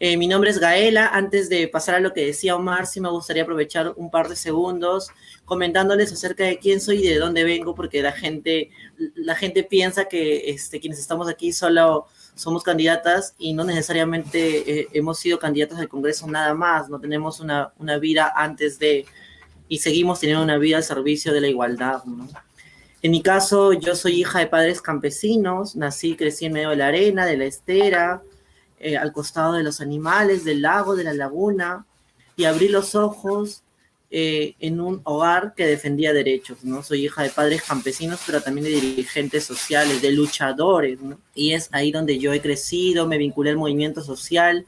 Eh, 0.00 0.16
mi 0.16 0.26
nombre 0.26 0.50
es 0.50 0.58
Gaela. 0.58 1.08
Antes 1.08 1.48
de 1.48 1.68
pasar 1.68 1.94
a 1.94 2.00
lo 2.00 2.12
que 2.12 2.26
decía 2.26 2.56
Omar, 2.56 2.86
sí 2.86 3.00
me 3.00 3.08
gustaría 3.10 3.44
aprovechar 3.44 3.92
un 3.96 4.10
par 4.10 4.28
de 4.28 4.36
segundos 4.36 5.08
comentándoles 5.44 6.12
acerca 6.12 6.44
de 6.44 6.58
quién 6.58 6.80
soy 6.80 6.98
y 6.98 7.08
de 7.08 7.18
dónde 7.18 7.44
vengo, 7.44 7.74
porque 7.74 8.02
la 8.02 8.12
gente, 8.12 8.70
la 9.14 9.34
gente 9.36 9.62
piensa 9.62 10.06
que 10.06 10.50
este, 10.50 10.80
quienes 10.80 10.98
estamos 10.98 11.28
aquí 11.28 11.52
solo 11.52 12.06
somos 12.34 12.64
candidatas 12.64 13.34
y 13.38 13.52
no 13.52 13.64
necesariamente 13.64 14.80
eh, 14.80 14.88
hemos 14.92 15.18
sido 15.20 15.38
candidatas 15.38 15.78
al 15.78 15.88
Congreso 15.88 16.26
nada 16.26 16.52
más, 16.54 16.88
no 16.88 16.98
tenemos 16.98 17.38
una, 17.38 17.72
una, 17.78 17.98
vida 17.98 18.32
antes 18.34 18.78
de, 18.78 19.06
y 19.68 19.78
seguimos 19.78 20.18
teniendo 20.18 20.42
una 20.42 20.58
vida 20.58 20.78
al 20.78 20.84
servicio 20.84 21.32
de 21.32 21.40
la 21.40 21.48
igualdad. 21.48 22.02
¿no? 22.04 22.28
En 23.04 23.10
mi 23.10 23.20
caso, 23.20 23.74
yo 23.74 23.94
soy 23.96 24.22
hija 24.22 24.38
de 24.38 24.46
padres 24.46 24.80
campesinos, 24.80 25.76
nací, 25.76 26.16
crecí 26.16 26.46
en 26.46 26.54
medio 26.54 26.70
de 26.70 26.76
la 26.76 26.86
arena, 26.86 27.26
de 27.26 27.36
la 27.36 27.44
estera, 27.44 28.22
eh, 28.80 28.96
al 28.96 29.12
costado 29.12 29.52
de 29.52 29.62
los 29.62 29.82
animales, 29.82 30.42
del 30.42 30.62
lago, 30.62 30.96
de 30.96 31.04
la 31.04 31.12
laguna, 31.12 31.84
y 32.34 32.44
abrí 32.44 32.68
los 32.68 32.94
ojos 32.94 33.62
eh, 34.10 34.54
en 34.58 34.80
un 34.80 35.02
hogar 35.04 35.52
que 35.54 35.66
defendía 35.66 36.14
derechos, 36.14 36.64
¿no? 36.64 36.82
Soy 36.82 37.04
hija 37.04 37.22
de 37.22 37.28
padres 37.28 37.62
campesinos, 37.62 38.20
pero 38.24 38.40
también 38.40 38.64
de 38.64 38.80
dirigentes 38.80 39.44
sociales, 39.44 40.00
de 40.00 40.10
luchadores, 40.10 40.98
¿no? 41.02 41.18
Y 41.34 41.52
es 41.52 41.68
ahí 41.72 41.92
donde 41.92 42.18
yo 42.18 42.32
he 42.32 42.40
crecido, 42.40 43.06
me 43.06 43.18
vinculé 43.18 43.50
al 43.50 43.58
movimiento 43.58 44.02
social. 44.02 44.64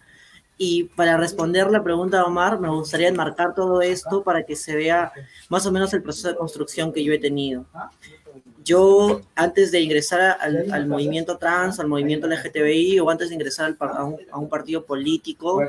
Y 0.59 0.85
para 0.85 1.17
responder 1.17 1.71
la 1.71 1.83
pregunta 1.83 2.19
de 2.19 2.25
Omar, 2.25 2.61
me 2.61 2.69
gustaría 2.69 3.09
enmarcar 3.09 3.55
todo 3.55 3.81
esto 3.81 4.23
para 4.23 4.45
que 4.45 4.57
se 4.57 4.77
vea 4.77 5.11
más 5.49 5.65
o 5.65 5.73
menos 5.73 5.95
el 5.95 6.03
proceso 6.03 6.29
de 6.29 6.37
construcción 6.37 6.93
que 6.93 7.03
yo 7.03 7.15
he 7.15 7.19
tenido. 7.19 7.65
Yo, 8.67 9.21
antes 9.37 9.71
de 9.71 9.81
ingresar 9.81 10.39
al, 10.41 10.89
movimiento 10.89 11.39
trans, 11.39 11.79
al 11.79 11.87
movimiento 11.87 12.27
LGTBI 12.27 12.99
o 12.99 13.09
antes 13.09 13.29
de 13.29 13.37
ingresar 13.37 13.77
a, 13.79 14.05
un, 14.05 14.49
partido 14.49 14.85
político, 14.85 15.63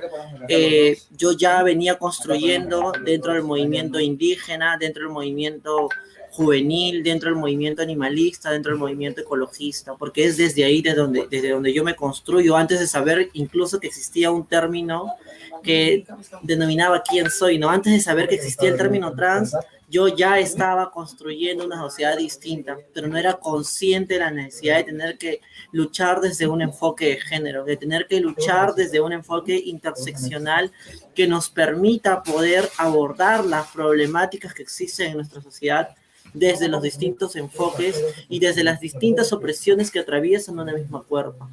eh, 0.50 0.98
yo 1.16 1.34
ya 1.34 1.62
venía 1.62 2.00
construyendo 2.00 2.92
dentro 3.06 3.34
del 3.34 3.44
movimiento 3.44 4.00
indígena, 4.00 4.78
dentro 4.80 5.04
del 5.04 5.12
movimiento 5.12 5.90
juvenil, 6.32 7.04
dentro 7.04 7.30
del 7.30 7.38
movimiento 7.40 7.84
animalista, 7.84 8.50
dentro 8.50 8.72
del 8.72 8.80
movimiento 8.80 9.22
ecologista, 9.22 9.94
porque 9.94 10.26
es 10.26 10.38
desde 10.38 10.64
ahí 10.64 10.82
desde 10.82 10.98
donde, 10.98 11.28
desde 11.30 11.52
donde 11.52 11.72
yo 11.72 11.84
me 11.84 11.96
construyo, 11.96 12.56
antes 12.56 12.80
de 12.80 12.88
saber 12.88 13.30
incluso 13.34 13.80
que 13.80 13.88
existía 13.88 14.32
un 14.32 14.48
término 14.48 15.14
que 15.62 16.04
denominaba 16.42 17.04
quién 17.04 17.30
soy, 17.30 17.60
¿no? 17.60 17.70
Antes 17.70 17.94
de 17.94 18.00
saber 18.00 18.28
que 18.28 18.36
existía 18.36 18.70
el 18.70 18.78
término 18.78 19.14
trans, 19.14 19.56
yo 19.90 20.10
ya 20.10 20.38
estaba 20.38 20.92
construyendo 20.92 21.66
una 21.66 21.80
sociedad 21.80 22.18
distinta, 22.18 22.78
pero 22.94 23.08
no 23.08 23.18
era 23.18 23.36
consciente 23.36 24.16
de 24.16 24.20
la 24.20 24.32
necesidad 24.32 24.78
de 24.78 24.84
tener 24.84 25.18
que 25.18 25.40
luchar 25.72 26.20
desde 26.20 26.46
un 26.48 26.62
enfoque 26.62 27.08
de 27.08 27.22
género, 27.22 27.64
de 27.64 27.78
tener 27.78 28.06
que 28.08 28.20
luchar 28.20 28.76
desde 28.76 29.00
un 29.00 29.14
enfoque 29.14 29.56
interseccional 29.56 30.72
que 31.16 31.26
nos 31.26 31.50
permita 31.50 32.22
poder 32.22 32.70
abordar 32.78 33.46
las 33.46 33.68
problemáticas 33.68 34.54
que 34.54 34.64
existen 34.64 35.12
en 35.12 35.18
nuestra 35.18 35.42
sociedad 35.42 35.96
desde 36.34 36.68
los 36.68 36.82
distintos 36.82 37.38
enfoques 37.38 38.04
y 38.28 38.40
desde 38.40 38.66
las 38.66 38.82
distintas 38.82 39.32
opresiones 39.32 39.90
que 39.90 40.00
atraviesan 40.00 40.60
una 40.60 40.74
misma 40.74 41.02
cuerpo. 41.04 41.50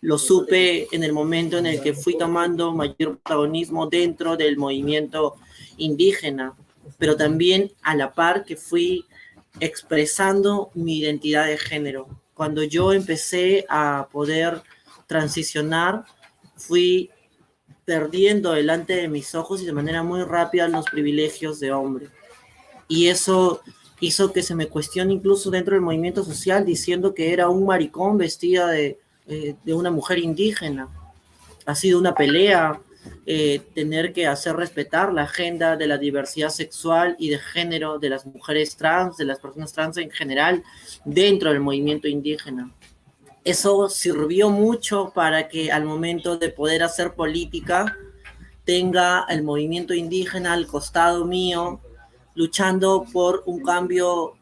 Lo 0.00 0.18
supe 0.18 0.88
en 0.92 1.04
el 1.04 1.12
momento 1.12 1.58
en 1.58 1.66
el 1.66 1.80
que 1.80 1.94
fui 1.94 2.18
tomando 2.18 2.72
mayor 2.72 3.18
protagonismo 3.18 3.86
dentro 3.86 4.36
del 4.36 4.56
movimiento 4.56 5.36
indígena, 5.76 6.54
pero 6.98 7.16
también 7.16 7.72
a 7.82 7.94
la 7.94 8.12
par 8.12 8.44
que 8.44 8.56
fui 8.56 9.06
expresando 9.58 10.70
mi 10.74 10.98
identidad 10.98 11.46
de 11.46 11.58
género. 11.58 12.08
Cuando 12.34 12.62
yo 12.62 12.92
empecé 12.92 13.66
a 13.68 14.08
poder 14.12 14.62
transicionar, 15.06 16.04
fui 16.56 17.10
perdiendo 17.84 18.52
delante 18.52 18.94
de 18.94 19.08
mis 19.08 19.34
ojos 19.34 19.62
y 19.62 19.66
de 19.66 19.72
manera 19.72 20.02
muy 20.02 20.22
rápida 20.22 20.68
los 20.68 20.86
privilegios 20.86 21.58
de 21.58 21.72
hombre. 21.72 22.08
Y 22.86 23.08
eso 23.08 23.62
hizo 24.00 24.32
que 24.32 24.42
se 24.42 24.54
me 24.54 24.68
cuestione 24.68 25.12
incluso 25.12 25.50
dentro 25.50 25.74
del 25.74 25.82
movimiento 25.82 26.24
social 26.24 26.64
diciendo 26.64 27.14
que 27.14 27.32
era 27.32 27.48
un 27.48 27.66
maricón 27.66 28.16
vestida 28.16 28.68
de, 28.68 28.98
eh, 29.26 29.54
de 29.64 29.74
una 29.74 29.90
mujer 29.90 30.18
indígena. 30.18 30.88
Ha 31.66 31.74
sido 31.74 31.98
una 31.98 32.14
pelea 32.14 32.80
eh, 33.26 33.60
tener 33.74 34.12
que 34.12 34.26
hacer 34.26 34.56
respetar 34.56 35.12
la 35.12 35.22
agenda 35.22 35.76
de 35.76 35.86
la 35.86 35.98
diversidad 35.98 36.48
sexual 36.48 37.16
y 37.18 37.30
de 37.30 37.38
género 37.38 37.98
de 37.98 38.08
las 38.08 38.26
mujeres 38.26 38.76
trans, 38.76 39.16
de 39.16 39.24
las 39.24 39.38
personas 39.38 39.72
trans 39.72 39.96
en 39.98 40.10
general, 40.10 40.64
dentro 41.04 41.50
del 41.50 41.60
movimiento 41.60 42.08
indígena. 42.08 42.72
Eso 43.44 43.88
sirvió 43.88 44.50
mucho 44.50 45.12
para 45.14 45.48
que 45.48 45.70
al 45.70 45.84
momento 45.84 46.36
de 46.36 46.50
poder 46.50 46.82
hacer 46.82 47.14
política 47.14 47.96
tenga 48.64 49.24
el 49.28 49.42
movimiento 49.42 49.94
indígena 49.94 50.52
al 50.52 50.66
costado 50.66 51.24
mío, 51.24 51.80
luchando 52.34 53.06
por 53.12 53.42
un 53.46 53.62
cambio, 53.62 54.34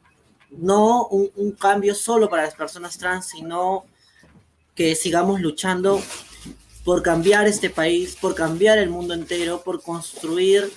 no 0.51 1.07
un, 1.09 1.31
un 1.37 1.53
cambio 1.53 1.95
solo 1.95 2.29
para 2.29 2.45
las 2.45 2.55
personas 2.55 2.99
trans, 2.99 3.27
sino 3.27 3.85
que 4.75 4.95
sigamos 4.95 5.41
luchando 5.41 6.01
por 6.89 7.03
cambiar 7.03 7.47
este 7.47 7.69
país, 7.69 8.17
por 8.19 8.35
cambiar 8.35 8.79
el 8.79 8.89
mundo 8.89 9.13
entero, 9.13 9.61
por 9.63 9.83
construir 9.83 10.73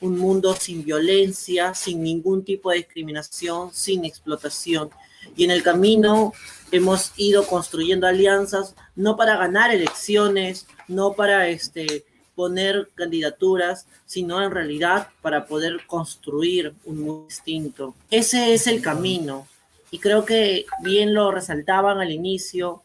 un 0.00 0.16
mundo 0.16 0.54
sin 0.54 0.84
violencia, 0.84 1.74
sin 1.74 2.04
ningún 2.04 2.44
tipo 2.44 2.70
de 2.70 2.76
discriminación, 2.76 3.74
sin 3.74 4.04
explotación. 4.04 4.90
Y 5.36 5.42
en 5.42 5.50
el 5.50 5.64
camino 5.64 6.32
hemos 6.70 7.10
ido 7.16 7.44
construyendo 7.48 8.06
alianzas, 8.06 8.76
no 8.94 9.16
para 9.16 9.36
ganar 9.38 9.74
elecciones, 9.74 10.68
no 10.86 11.14
para 11.14 11.48
este, 11.48 12.04
poner 12.36 12.88
candidaturas, 12.94 13.88
sino 14.04 14.40
en 14.44 14.52
realidad 14.52 15.08
para 15.20 15.46
poder 15.46 15.84
construir 15.88 16.74
un 16.84 17.00
mundo 17.00 17.26
distinto. 17.26 17.96
Ese 18.08 18.54
es 18.54 18.68
el 18.68 18.80
camino. 18.80 19.48
Y 19.90 19.98
creo 19.98 20.24
que 20.24 20.64
bien 20.84 21.12
lo 21.12 21.32
resaltaban 21.32 21.98
al 21.98 22.12
inicio 22.12 22.84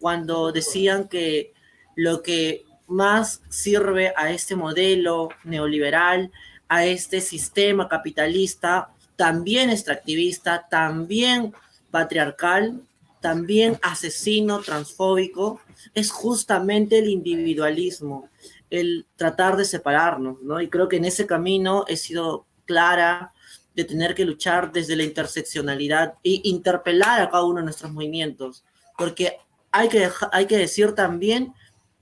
cuando 0.00 0.50
decían 0.50 1.08
que 1.08 1.52
lo 1.96 2.22
que 2.22 2.64
más 2.86 3.42
sirve 3.48 4.12
a 4.16 4.30
este 4.30 4.54
modelo 4.54 5.30
neoliberal, 5.42 6.30
a 6.68 6.86
este 6.86 7.20
sistema 7.20 7.88
capitalista, 7.88 8.90
también 9.16 9.70
extractivista, 9.70 10.68
también 10.70 11.52
patriarcal, 11.90 12.80
también 13.20 13.78
asesino, 13.82 14.60
transfóbico, 14.60 15.60
es 15.94 16.10
justamente 16.10 16.98
el 16.98 17.08
individualismo, 17.08 18.28
el 18.70 19.06
tratar 19.16 19.56
de 19.56 19.64
separarnos, 19.64 20.42
¿no? 20.42 20.60
Y 20.60 20.68
creo 20.68 20.88
que 20.88 20.96
en 20.96 21.06
ese 21.06 21.26
camino 21.26 21.84
he 21.88 21.96
sido 21.96 22.46
clara 22.66 23.32
de 23.74 23.84
tener 23.84 24.14
que 24.14 24.24
luchar 24.24 24.72
desde 24.72 24.96
la 24.96 25.04
interseccionalidad 25.04 26.14
e 26.24 26.40
interpelar 26.44 27.20
a 27.20 27.30
cada 27.30 27.44
uno 27.44 27.58
de 27.58 27.64
nuestros 27.64 27.92
movimientos, 27.92 28.64
porque 28.96 29.38
hay 29.70 29.88
que, 29.88 30.08
hay 30.32 30.46
que 30.46 30.56
decir 30.56 30.94
también 30.94 31.54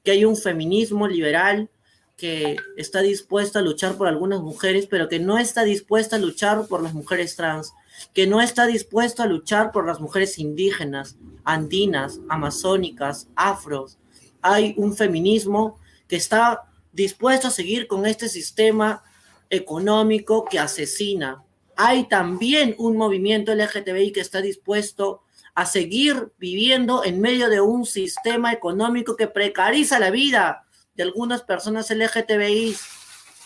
que 0.05 0.13
hay 0.13 0.25
un 0.25 0.37
feminismo 0.37 1.09
liberal 1.09 1.71
que 2.17 2.57
está 2.77 3.01
dispuesto 3.01 3.59
a 3.59 3.63
luchar 3.63 3.97
por 3.97 4.07
algunas 4.07 4.41
mujeres, 4.41 4.87
pero 4.87 5.09
que 5.09 5.19
no 5.19 5.39
está 5.39 5.65
dispuesta 5.65 6.17
a 6.17 6.21
luchar 6.21 6.69
por 6.69 6.83
las 6.83 6.95
mujeres 6.95 7.35
trans, 7.35 7.73
que 8.13 8.27
no 8.27 8.41
está 8.41 8.67
dispuesto 8.67 9.23
a 9.23 9.27
luchar 9.27 9.73
por 9.73 9.87
las 9.87 10.01
mujeres 10.01 10.39
indígenas, 10.39 11.17
andinas, 11.43 12.21
amazónicas, 12.29 13.29
afros. 13.35 13.99
Hay 14.43 14.75
un 14.77 14.95
feminismo 14.95 15.81
que 16.07 16.17
está 16.17 16.63
dispuesto 16.93 17.49
a 17.49 17.51
seguir 17.51 17.89
con 17.89 18.07
este 18.07 18.29
sistema 18.29 19.03
económico 19.51 20.45
que 20.45 20.59
asesina. 20.59 21.43
Hay 21.77 22.09
también 22.09 22.77
un 22.79 22.97
movimiento 22.97 23.53
LGTBI 23.55 24.13
que 24.13 24.21
está 24.21 24.41
dispuesto 24.41 25.24
a 25.55 25.67
seguir 25.67 26.33
viviendo 26.39 27.05
en 27.05 27.21
medio 27.21 27.49
de 27.49 27.61
un 27.61 27.87
sistema 27.87 28.53
económico 28.53 29.17
que 29.17 29.29
precariza 29.29 29.99
la 30.01 30.11
vida 30.11 30.65
de 30.95 31.05
algunas 31.05 31.43
personas 31.43 31.91
LGTBI 31.91 32.77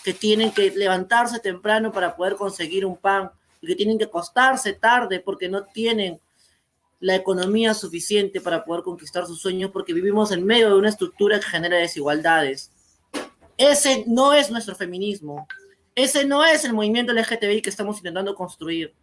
que 0.05 0.15
tienen 0.15 0.53
que 0.53 0.71
levantarse 0.71 1.39
temprano 1.39 1.93
para 1.93 2.17
poder 2.17 2.37
conseguir 2.37 2.87
un 2.87 2.97
pan 2.97 3.31
y 3.61 3.67
que 3.67 3.75
tienen 3.75 3.99
que 3.99 4.05
acostarse 4.05 4.73
tarde 4.73 5.21
porque 5.21 5.49
no 5.49 5.65
tienen 5.65 6.21
la 7.01 7.15
economía 7.15 7.75
suficiente 7.75 8.41
para 8.41 8.65
poder 8.65 8.83
conquistar 8.83 9.27
sus 9.27 9.41
sueños 9.41 9.71
porque 9.71 9.93
vivimos 9.93 10.33
en 10.33 10.45
medio 10.45 10.69
de 10.69 10.77
una 10.77 10.89
estructura 10.89 11.39
que 11.39 11.47
genera 11.47 11.77
desigualdades. 11.77 12.73
Ese 13.57 14.05
no 14.07 14.33
es 14.33 14.51
nuestro 14.51 14.75
feminismo. 14.75 15.47
Ese 15.95 16.25
no 16.25 16.45
es 16.45 16.65
el 16.65 16.73
movimiento 16.73 17.13
LGTBI 17.13 17.63
que 17.63 17.71
estamos 17.71 17.99
intentando 17.99 18.35
construir. 18.35 18.95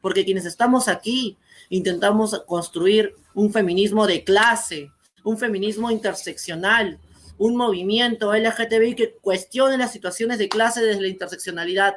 Porque 0.00 0.24
quienes 0.24 0.46
estamos 0.46 0.88
aquí 0.88 1.36
intentamos 1.68 2.42
construir 2.46 3.14
un 3.34 3.52
feminismo 3.52 4.06
de 4.06 4.24
clase, 4.24 4.90
un 5.24 5.38
feminismo 5.38 5.90
interseccional, 5.90 6.98
un 7.38 7.56
movimiento 7.56 8.34
LGTBI 8.34 8.94
que 8.94 9.14
cuestione 9.20 9.78
las 9.78 9.92
situaciones 9.92 10.38
de 10.38 10.48
clase 10.48 10.82
desde 10.82 11.00
la 11.00 11.08
interseccionalidad. 11.08 11.94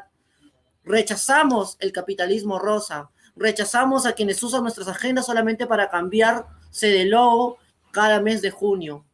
Rechazamos 0.86 1.78
el 1.80 1.92
capitalismo 1.92 2.60
rosa, 2.60 3.10
rechazamos 3.36 4.06
a 4.06 4.14
quienes 4.14 4.42
usan 4.42 4.64
nuestras 4.64 4.88
agendas 4.88 5.26
solamente 5.26 5.68
para 5.68 5.90
cambiarse 5.90 6.88
de 6.88 7.06
logo 7.06 7.58
cada 7.92 8.22
mes 8.22 8.42
de 8.42 8.52
junio. 8.52 9.06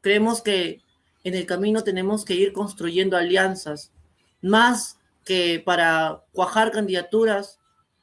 Creemos 0.00 0.42
que 0.42 0.82
en 1.24 1.34
el 1.34 1.46
camino 1.46 1.84
tenemos 1.84 2.24
que 2.24 2.34
ir 2.34 2.52
construyendo 2.52 3.16
alianzas, 3.16 3.92
más 4.40 4.98
que 5.24 5.62
para 5.64 6.24
cuajar 6.32 6.72
candidaturas, 6.72 7.60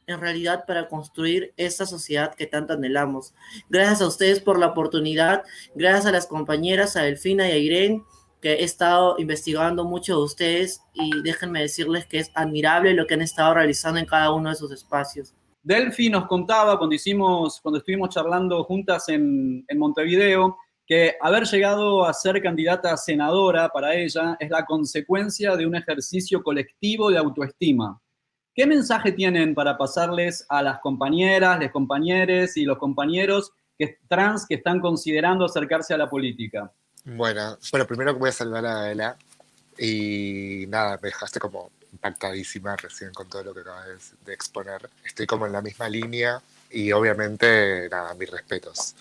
en 0.10 0.22
realidad 0.22 0.66
para 0.66 0.88
construir 0.88 1.54
esta 1.58 1.86
sociedad 1.86 2.34
que 2.36 2.48
tanto 2.48 2.74
anhelamos. 2.74 3.34
Gracias 3.70 4.02
a 4.02 4.08
ustedes 4.08 4.40
por 4.40 4.60
la 4.60 4.68
oportunidad, 4.68 5.44
gracias 5.76 6.06
a 6.06 6.12
las 6.12 6.28
compañeras, 6.28 6.96
a 6.96 7.04
Delfina 7.04 7.48
y 7.48 7.52
a 7.52 7.58
Irene, 7.58 8.04
que 8.42 8.54
he 8.54 8.64
estado 8.64 9.16
investigando 9.20 9.84
mucho 9.84 10.18
de 10.18 10.24
ustedes 10.24 10.82
y 10.94 11.22
déjenme 11.24 11.62
decirles 11.62 12.06
que 12.06 12.20
es 12.20 12.32
admirable 12.36 12.94
lo 12.94 13.06
que 13.06 13.16
han 13.16 13.22
estado 13.22 13.54
realizando 13.54 14.00
en 14.00 14.06
cada 14.06 14.32
uno 14.32 14.50
de 14.50 14.56
sus 14.56 14.72
espacios. 14.72 15.34
Delphi 15.62 16.10
nos 16.10 16.26
contaba 16.28 16.78
cuando 16.78 16.96
hicimos, 16.96 17.60
cuando 17.62 17.80
estuvimos 17.80 18.10
charlando 18.10 18.64
juntas 18.64 19.10
en, 19.10 19.66
en 19.68 19.78
Montevideo, 19.78 20.58
que 20.90 21.16
haber 21.22 21.44
llegado 21.44 22.04
a 22.04 22.14
ser 22.14 22.42
candidata 22.42 22.92
a 22.92 22.98
senadora 22.98 23.70
para 23.70 23.94
ella 23.94 24.36
es 24.40 24.50
la 24.50 24.66
consecuencia 24.66 25.56
de 25.56 25.68
un 25.68 25.76
ejercicio 25.76 26.42
colectivo 26.42 27.12
de 27.12 27.20
autoestima. 27.20 28.02
¿Qué 28.54 28.66
mensaje 28.66 29.12
tienen 29.12 29.56
para 29.56 29.78
pasarles 29.78 30.46
a 30.50 30.62
las 30.62 30.80
compañeras, 30.80 31.60
los 31.60 31.72
compañeros 31.72 32.58
y 32.58 32.66
los 32.66 32.78
compañeros 32.78 33.52
que, 33.78 33.98
trans 34.08 34.46
que 34.46 34.56
están 34.56 34.80
considerando 34.80 35.46
acercarse 35.46 35.94
a 35.94 35.98
la 35.98 36.10
política? 36.10 36.72
Bueno, 37.06 37.58
bueno, 37.72 37.88
primero 37.88 38.14
voy 38.16 38.30
a 38.30 38.34
saludar 38.34 38.66
a 38.66 38.80
Adela 38.80 39.18
y 39.78 40.66
nada, 40.68 41.00
me 41.02 41.08
dejaste 41.08 41.40
como 41.40 41.72
impactadísima 41.92 42.76
recién 42.76 43.12
con 43.14 43.30
todo 43.30 43.44
lo 43.44 43.54
que 43.54 43.62
acabas 43.62 44.14
de 44.26 44.34
exponer. 44.34 44.90
Estoy 45.06 45.26
como 45.26 45.46
en 45.46 45.54
la 45.54 45.62
misma 45.62 45.88
línea 45.90 46.42
y 46.70 46.92
obviamente, 46.92 47.88
nada, 47.90 48.14
mis 48.14 48.30
respetos. 48.30 48.96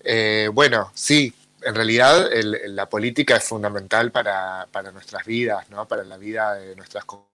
Eh, 0.00 0.48
bueno, 0.52 0.90
sí, 0.94 1.32
en 1.62 1.74
realidad 1.74 2.28
la 2.66 2.88
política 2.88 3.36
es 3.36 3.44
fundamental 3.44 4.12
para, 4.12 4.66
nuestras 4.92 5.24
vidas, 5.24 5.68
¿no? 5.70 5.88
para 5.88 6.04
la 6.04 6.16
vida 6.16 6.54
de 6.54 6.76
nuestras 6.76 7.04
comunidades, 7.04 7.27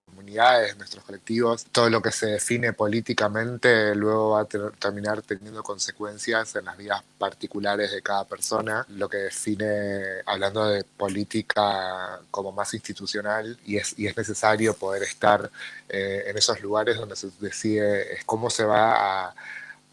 nuestros 0.76 1.04
colectivos. 1.04 1.66
Todo 1.70 1.90
lo 1.90 2.02
que 2.02 2.10
se 2.10 2.26
define 2.26 2.72
políticamente 2.72 3.94
luego 3.94 4.30
va 4.30 4.42
a 4.42 4.44
terminar 4.46 5.22
teniendo 5.22 5.62
consecuencias 5.62 6.56
en 6.56 6.64
las 6.64 6.76
vidas 6.76 7.02
particulares 7.18 7.92
de 7.92 8.02
cada 8.02 8.24
persona. 8.24 8.84
Lo 8.88 9.08
que 9.08 9.18
define, 9.18 10.22
hablando 10.26 10.66
de 10.68 10.84
política 10.84 12.20
como 12.30 12.52
más 12.52 12.74
institucional, 12.74 13.58
y 13.64 13.76
es, 13.76 13.94
y 13.98 14.06
es 14.06 14.16
necesario 14.16 14.74
poder 14.74 15.02
estar 15.02 15.50
eh, 15.88 16.24
en 16.26 16.36
esos 16.36 16.60
lugares 16.60 16.96
donde 16.96 17.16
se 17.16 17.30
decide 17.40 18.18
cómo 18.26 18.50
se 18.50 18.64
va 18.64 19.26
a 19.26 19.34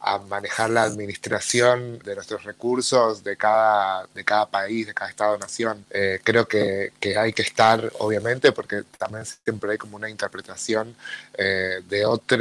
a 0.04 0.18
manejar 0.18 0.72
la 0.72 0.84
administración 0.84 2.00
de 2.00 2.16
nuestros 2.16 2.44
recursos 2.44 3.24
de 3.24 3.38
cada, 3.38 4.08
de 4.16 4.24
cada 4.24 4.50
país, 4.50 4.88
de 4.88 4.94
cada 4.94 5.12
estado-nación. 5.12 5.86
Eh, 5.92 6.20
creo 6.24 6.48
que, 6.48 6.92
que, 7.00 7.18
hay 7.18 7.34
que 7.34 7.44
estar, 7.44 7.92
obviamente, 8.00 8.52
porque 8.52 8.84
también 8.98 9.26
siempre 9.26 9.74
hay 9.74 9.78
como 9.78 9.98
una 9.98 10.10
interpretación 10.10 10.96
eh, 11.38 11.82
de 11.88 12.06
otros 12.06 12.32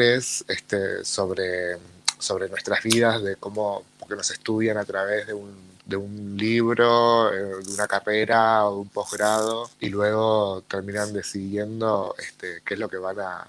este, 0.49 1.05
sobre, 1.05 1.77
sobre 2.19 2.49
nuestras 2.49 2.83
vidas, 2.83 3.23
de 3.23 3.37
cómo, 3.37 3.85
porque 3.99 4.17
nos 4.17 4.31
estudian 4.31 4.79
a 4.79 4.85
través 4.85 5.27
de 5.27 5.35
un, 5.35 5.55
de 5.85 5.97
un 5.97 6.37
libro, 6.37 7.33
eh, 7.33 7.63
de 7.65 7.75
una 7.75 7.87
carrera 7.87 8.67
o 8.67 8.75
de 8.75 8.81
un 8.81 8.89
posgrado, 8.89 9.69
y 9.81 9.89
luego 9.89 10.63
terminan 10.69 11.13
decidiendo 11.13 12.15
este, 12.19 12.63
qué 12.65 12.75
es 12.75 12.81
lo 12.81 12.89
que 12.89 12.99
van 12.99 13.21
a 13.21 13.47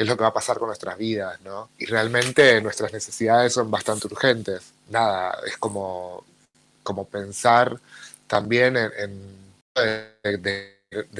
qué 0.00 0.04
es 0.04 0.08
lo 0.08 0.16
que 0.16 0.22
va 0.22 0.28
a 0.28 0.32
pasar 0.32 0.58
con 0.58 0.68
nuestras 0.68 0.96
vidas, 0.96 1.38
¿no? 1.42 1.68
Y 1.76 1.84
realmente 1.84 2.58
nuestras 2.62 2.90
necesidades 2.90 3.52
son 3.52 3.70
bastante 3.70 4.06
urgentes. 4.06 4.72
Nada, 4.88 5.36
es 5.46 5.58
como, 5.58 6.24
como 6.82 7.04
pensar 7.04 7.78
también 8.26 8.78
en, 8.78 9.20
de, 9.74 10.78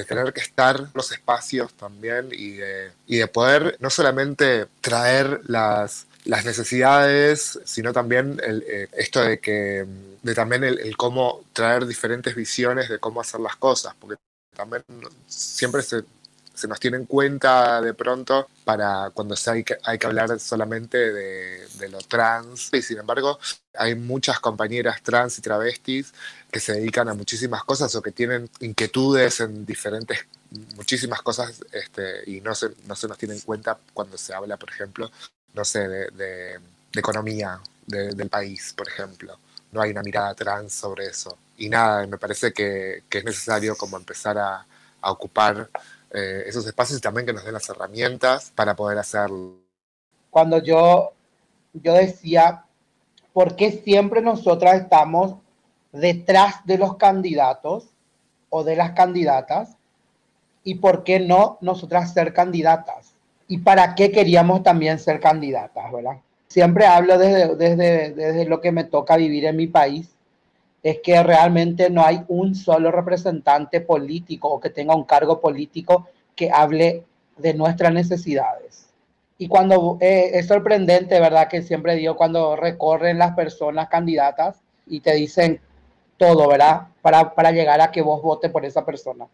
tener 0.09 0.33
que 0.33 0.41
estar 0.41 0.89
los 0.95 1.13
espacios 1.13 1.75
también 1.75 2.31
y 2.33 2.53
de, 2.53 2.93
y 3.07 3.19
de 3.19 3.27
poder 3.27 3.77
no 3.81 3.91
solamente 3.91 4.67
traer 4.81 5.43
las, 5.45 6.07
las 6.25 6.47
necesidades, 6.47 7.61
sino 7.67 7.93
también 7.93 8.41
el, 8.43 8.65
eh, 8.67 8.89
esto 8.93 9.21
de 9.21 9.41
que 9.41 9.85
de 10.23 10.35
también 10.35 10.65
el, 10.65 10.97
cómo 10.97 11.45
traer 11.53 11.85
diferentes 11.85 12.35
visiones 12.35 12.89
de 12.89 12.99
cómo 12.99 13.21
hacer 13.21 13.41
las 13.41 13.57
cosas, 13.57 13.95
porque 14.01 14.17
también 14.57 14.83
siempre 15.29 15.83
se, 15.83 16.03
se 16.55 16.69
nos 16.69 16.79
tiene 16.79 16.99
en 16.99 17.07
cuenta 17.07 17.81
de 17.81 17.95
pronto 17.95 18.49
para 18.65 19.11
cuando 19.15 19.37
se 19.37 19.51
hay, 19.51 19.65
que, 19.65 19.77
hay 19.83 19.99
que 19.99 20.07
hablar 20.07 20.39
solamente 20.39 21.13
de, 21.13 21.67
de, 21.79 21.89
lo 21.89 21.99
trans. 21.99 22.71
Y 22.73 22.83
sin 22.83 22.99
embargo, 22.99 23.39
hay 23.75 23.95
muchas 23.95 24.41
compañeras 24.41 25.03
trans 25.03 25.39
y 25.39 25.43
travestis 25.43 26.13
que 26.51 26.61
se 26.61 26.75
dedican 26.75 27.09
a 27.09 27.15
muchísimas 27.15 27.65
cosas 27.65 27.95
o 27.95 28.03
que 28.03 28.13
tienen 28.13 28.51
inquietudes 28.61 29.41
en 29.41 29.65
diferentes, 29.65 30.27
muchísimas 30.77 31.23
cosas 31.23 31.61
este, 31.73 32.29
y 32.31 32.41
no 32.41 32.55
se, 32.55 32.71
no 32.87 32.97
se 32.97 33.09
nos 33.09 33.17
tiene 33.17 33.35
en 33.35 33.41
cuenta 33.41 33.79
cuando 33.95 34.19
se 34.19 34.35
habla, 34.35 34.57
por 34.57 34.71
ejemplo, 34.71 35.11
no 35.55 35.65
sé, 35.65 35.89
de, 35.89 36.11
de, 36.11 36.61
economía 36.93 37.61
del 37.87 38.29
país, 38.29 38.75
por 38.77 38.89
ejemplo. 38.89 39.39
No 39.73 39.81
hay 39.81 39.91
una 39.93 40.03
mirada 40.03 40.35
trans 40.35 40.73
sobre 40.73 41.07
eso. 41.07 41.39
Y 41.57 41.69
nada, 41.69 42.07
me 42.07 42.19
parece 42.19 42.53
que, 42.53 43.05
que 43.09 43.19
es 43.19 43.25
necesario 43.25 43.77
como 43.77 43.97
empezar 43.97 44.37
a, 44.39 44.67
a 45.01 45.11
ocupar 45.11 45.71
eh, 46.13 46.45
esos 46.47 46.67
espacios 46.67 47.01
también 47.01 47.27
que 47.27 47.33
nos 47.33 47.45
den 47.45 47.55
las 47.55 47.69
herramientas 47.69 48.53
para 48.55 48.75
poder 48.75 48.99
hacerlo. 48.99 49.59
Cuando 50.31 50.59
yo, 50.59 51.13
yo 51.73 51.95
decía, 51.95 52.65
¿por 53.33 53.57
qué 53.57 53.73
siempre 53.73 54.21
nosotras 54.21 54.81
estamos 54.81 55.37
detrás 55.93 56.65
de 56.65 56.79
los 56.79 56.97
candidatos 56.97 57.89
o 58.49 58.65
de 58.65 58.77
las 58.77 58.93
candidatas? 58.93 59.77
¿Y 60.63 60.77
por 60.77 61.05
qué 61.05 61.21
no 61.21 61.59
nosotras 61.61 62.13
ser 62.13 62.35
candidatas? 62.35 63.13
¿Y 63.49 63.59
para 63.59 63.95
qué 63.95 64.13
queríamos 64.13 64.63
también 64.63 64.99
ser 64.99 65.21
candidatas, 65.21 65.91
verdad? 65.93 66.19
Siempre 66.49 66.87
hablo 66.87 67.19
desde, 67.19 67.57
desde, 67.57 68.13
desde 68.13 68.45
lo 68.45 68.61
que 68.61 68.73
me 68.73 68.85
toca 68.85 69.17
vivir 69.17 69.45
en 69.47 69.57
mi 69.57 69.69
país 69.69 70.11
es 70.83 71.01
que 71.03 71.23
realmente 71.23 71.91
no 71.91 72.05
hay 72.05 72.23
un 72.29 72.55
solo 72.55 72.91
representante 72.91 73.81
político 73.81 74.49
o 74.49 74.61
que 74.61 74.71
tenga 74.71 74.95
un 74.95 75.05
cargo 75.05 75.41
político 75.41 76.07
que 76.35 76.51
hable 76.51 77.05
de 77.37 77.55
nuestras 77.55 77.93
necesidades. 77.93 78.89
Y 79.37 79.49
cuando 79.49 79.99
eh, 80.01 80.31
es 80.35 80.47
sorprendente, 80.47 81.19
¿verdad? 81.19 81.49
Que 81.49 81.63
siempre 81.63 81.97
digo, 81.97 82.17
cuando 82.17 82.57
recorren 82.57 83.19
las 83.19 83.35
personas 83.35 83.89
candidatas 83.89 84.61
y 84.87 85.01
te 85.01 85.15
dicen 85.15 85.61
todo, 86.17 86.49
¿verdad? 86.49 86.89
Para, 87.01 87.35
para 87.35 87.51
llegar 87.51 87.81
a 87.81 87.91
que 87.91 88.03
vos 88.03 88.23
votes 88.23 88.51
por 88.51 88.65
esa 88.65 88.85
persona. 88.85 89.27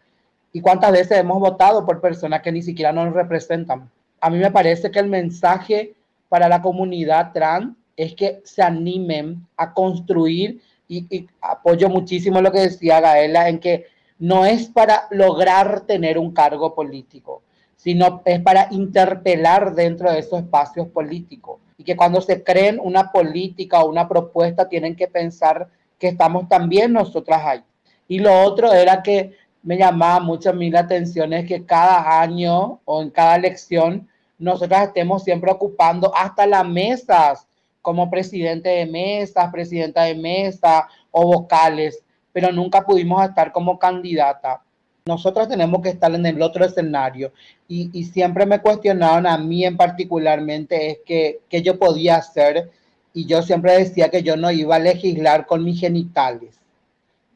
¿Y 0.53 0.61
cuántas 0.61 0.91
veces 0.91 1.17
hemos 1.17 1.39
votado 1.39 1.85
por 1.85 1.99
personas 1.99 2.41
que 2.41 2.51
ni 2.51 2.61
siquiera 2.61 2.93
nos 2.93 3.13
representan? 3.13 3.89
A 4.21 4.29
mí 4.29 4.37
me 4.37 4.51
parece 4.51 4.89
que 4.89 4.99
el 4.99 5.07
mensaje 5.07 5.93
para 6.29 6.47
la 6.47 6.61
comunidad 6.61 7.31
trans 7.33 7.75
es 7.97 8.13
que 8.13 8.41
se 8.43 8.61
animen 8.61 9.45
a 9.57 9.73
construir 9.73 10.61
y, 10.87 11.27
apoyo 11.41 11.89
muchísimo 11.89 12.41
lo 12.41 12.51
que 12.51 12.61
decía 12.61 13.01
Gaela 13.01 13.49
en 13.49 13.59
que 13.59 13.85
no 14.19 14.45
es 14.45 14.67
para 14.67 15.07
lograr 15.11 15.81
tener 15.81 16.17
un 16.17 16.33
cargo 16.33 16.73
político, 16.73 17.43
sino 17.75 18.21
es 18.25 18.39
para 18.41 18.67
interpelar 18.71 19.75
dentro 19.75 20.11
de 20.11 20.19
esos 20.19 20.39
espacios 20.39 20.87
políticos. 20.87 21.59
Y 21.77 21.83
que 21.83 21.95
cuando 21.95 22.21
se 22.21 22.43
creen 22.43 22.79
una 22.81 23.11
política 23.11 23.81
o 23.81 23.89
una 23.89 24.07
propuesta, 24.07 24.67
tienen 24.67 24.95
que 24.95 25.07
pensar 25.07 25.69
que 25.99 26.07
estamos 26.07 26.49
también 26.49 26.93
nosotras 26.93 27.41
ahí. 27.45 27.63
Y 28.07 28.19
lo 28.19 28.41
otro 28.41 28.73
era 28.73 29.03
que 29.03 29.33
me 29.61 29.77
llamaba 29.77 30.19
mucho 30.19 30.49
a 30.49 30.53
mí 30.53 30.69
la 30.69 30.79
atención 30.81 31.33
es 31.33 31.47
que 31.47 31.65
cada 31.65 32.21
año 32.21 32.79
o 32.85 33.01
en 33.01 33.09
cada 33.09 33.35
elección 33.35 34.07
nosotras 34.39 34.87
estemos 34.87 35.23
siempre 35.23 35.51
ocupando 35.51 36.15
hasta 36.15 36.45
las 36.47 36.65
mesas 36.65 37.46
como 37.87 38.09
presidente 38.09 38.67
de 38.67 38.85
mesa, 38.85 39.49
presidenta 39.49 40.03
de 40.03 40.13
mesa 40.13 40.89
o 41.09 41.25
vocales, 41.25 42.03
pero 42.33 42.51
nunca 42.51 42.81
pudimos 42.81 43.23
estar 43.23 43.53
como 43.53 43.79
candidata. 43.79 44.61
Nosotros 45.05 45.47
tenemos 45.47 45.81
que 45.81 45.87
estar 45.87 46.13
en 46.13 46.25
el 46.25 46.41
otro 46.41 46.65
escenario 46.65 47.31
y, 47.65 48.03
siempre 48.03 48.45
me 48.45 48.59
cuestionaron 48.59 49.25
a 49.25 49.37
mí 49.37 49.63
en 49.63 49.77
particularmente 49.77 50.91
es 50.91 50.97
que, 51.05 51.39
que 51.47 51.61
yo 51.61 51.79
podía 51.79 52.17
hacer 52.17 52.69
y 53.13 53.25
yo 53.25 53.41
siempre 53.41 53.77
decía 53.77 54.09
que 54.09 54.21
yo 54.21 54.35
no 54.35 54.51
iba 54.51 54.75
a 54.75 54.79
legislar 54.79 55.45
con 55.45 55.63
mis 55.63 55.79
genitales, 55.79 56.59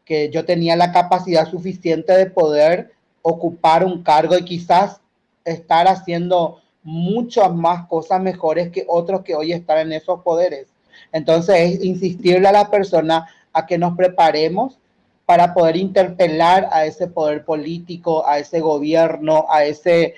que 0.03 0.29
yo 0.31 0.43
tenía 0.43 0.75
la 0.75 0.91
capacidad 0.91 1.49
suficiente 1.49 2.11
de 2.11 2.25
poder 2.25 2.91
ocupar 3.21 3.85
un 3.85 4.03
cargo 4.03 4.37
y 4.37 4.43
quizás 4.43 4.99
estar 5.45 5.87
haciendo 5.87 6.60
muchas 6.83 7.53
más 7.53 7.87
cosas 7.87 8.21
mejores 8.21 8.69
que 8.69 8.85
otros 8.87 9.21
que 9.21 9.35
hoy 9.35 9.53
están 9.53 9.79
en 9.79 9.93
esos 9.93 10.21
poderes. 10.21 10.67
Entonces, 11.11 11.55
es 11.55 11.83
insistirle 11.83 12.47
a 12.47 12.51
la 12.51 12.69
persona 12.69 13.27
a 13.53 13.65
que 13.65 13.77
nos 13.77 13.95
preparemos 13.95 14.79
para 15.25 15.53
poder 15.53 15.77
interpelar 15.77 16.67
a 16.71 16.85
ese 16.85 17.07
poder 17.07 17.45
político, 17.45 18.27
a 18.27 18.39
ese 18.39 18.59
gobierno, 18.59 19.45
a 19.49 19.63
ese, 19.63 20.15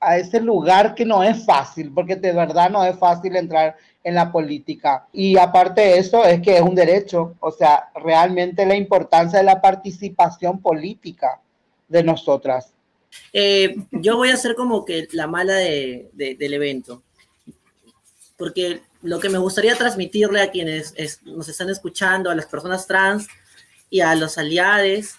a 0.00 0.16
ese 0.16 0.40
lugar 0.40 0.94
que 0.94 1.04
no 1.04 1.22
es 1.22 1.44
fácil, 1.44 1.92
porque 1.92 2.16
de 2.16 2.32
verdad 2.32 2.70
no 2.70 2.84
es 2.84 2.98
fácil 2.98 3.36
entrar 3.36 3.76
en 4.02 4.14
la 4.14 4.30
política. 4.30 5.06
Y 5.12 5.36
aparte 5.36 5.80
de 5.82 5.98
eso, 5.98 6.24
es 6.24 6.40
que 6.40 6.56
es 6.56 6.62
un 6.62 6.74
derecho, 6.74 7.34
o 7.40 7.50
sea, 7.50 7.90
realmente 7.94 8.64
la 8.64 8.76
importancia 8.76 9.38
de 9.38 9.44
la 9.44 9.60
participación 9.60 10.60
política 10.60 11.40
de 11.88 12.02
nosotras. 12.02 12.75
Eh, 13.32 13.76
yo 13.92 14.16
voy 14.16 14.30
a 14.30 14.36
ser 14.36 14.54
como 14.54 14.84
que 14.84 15.08
la 15.12 15.26
mala 15.26 15.54
de, 15.54 16.10
del 16.12 16.54
evento, 16.54 17.02
porque 18.36 18.82
lo 19.02 19.20
que 19.20 19.28
me 19.28 19.38
gustaría 19.38 19.76
transmitirle 19.76 20.40
a 20.40 20.50
quienes 20.50 20.94
nos 21.24 21.48
están 21.48 21.70
escuchando, 21.70 22.30
a 22.30 22.34
las 22.34 22.46
personas 22.46 22.86
trans 22.86 23.26
y 23.88 24.00
a 24.00 24.14
los 24.14 24.38
aliados 24.38 25.14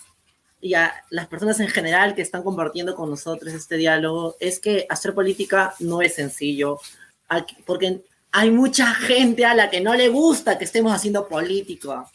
y 0.60 0.74
a 0.74 0.94
las 1.10 1.28
personas 1.28 1.60
en 1.60 1.68
general 1.68 2.16
que 2.16 2.22
están 2.22 2.44
compartiendo 2.44 2.96
con 2.96 3.10
nosotros 3.10 3.54
este 3.54 3.78
diálogo, 3.78 4.36
es 4.40 4.60
que 4.60 4.86
hacer 4.90 5.14
política 5.14 5.74
no 5.80 6.02
es 6.02 6.16
sencillo, 6.16 6.80
porque 7.66 8.02
hay 8.32 8.52
mucha 8.52 8.94
gente 8.94 9.46
a 9.46 9.56
la 9.56 9.70
que 9.70 9.82
no 9.82 9.94
le 9.94 10.10
gusta 10.10 10.58
que 10.58 10.66
estemos 10.66 10.94
haciendo 10.94 11.28
política. 11.28 12.06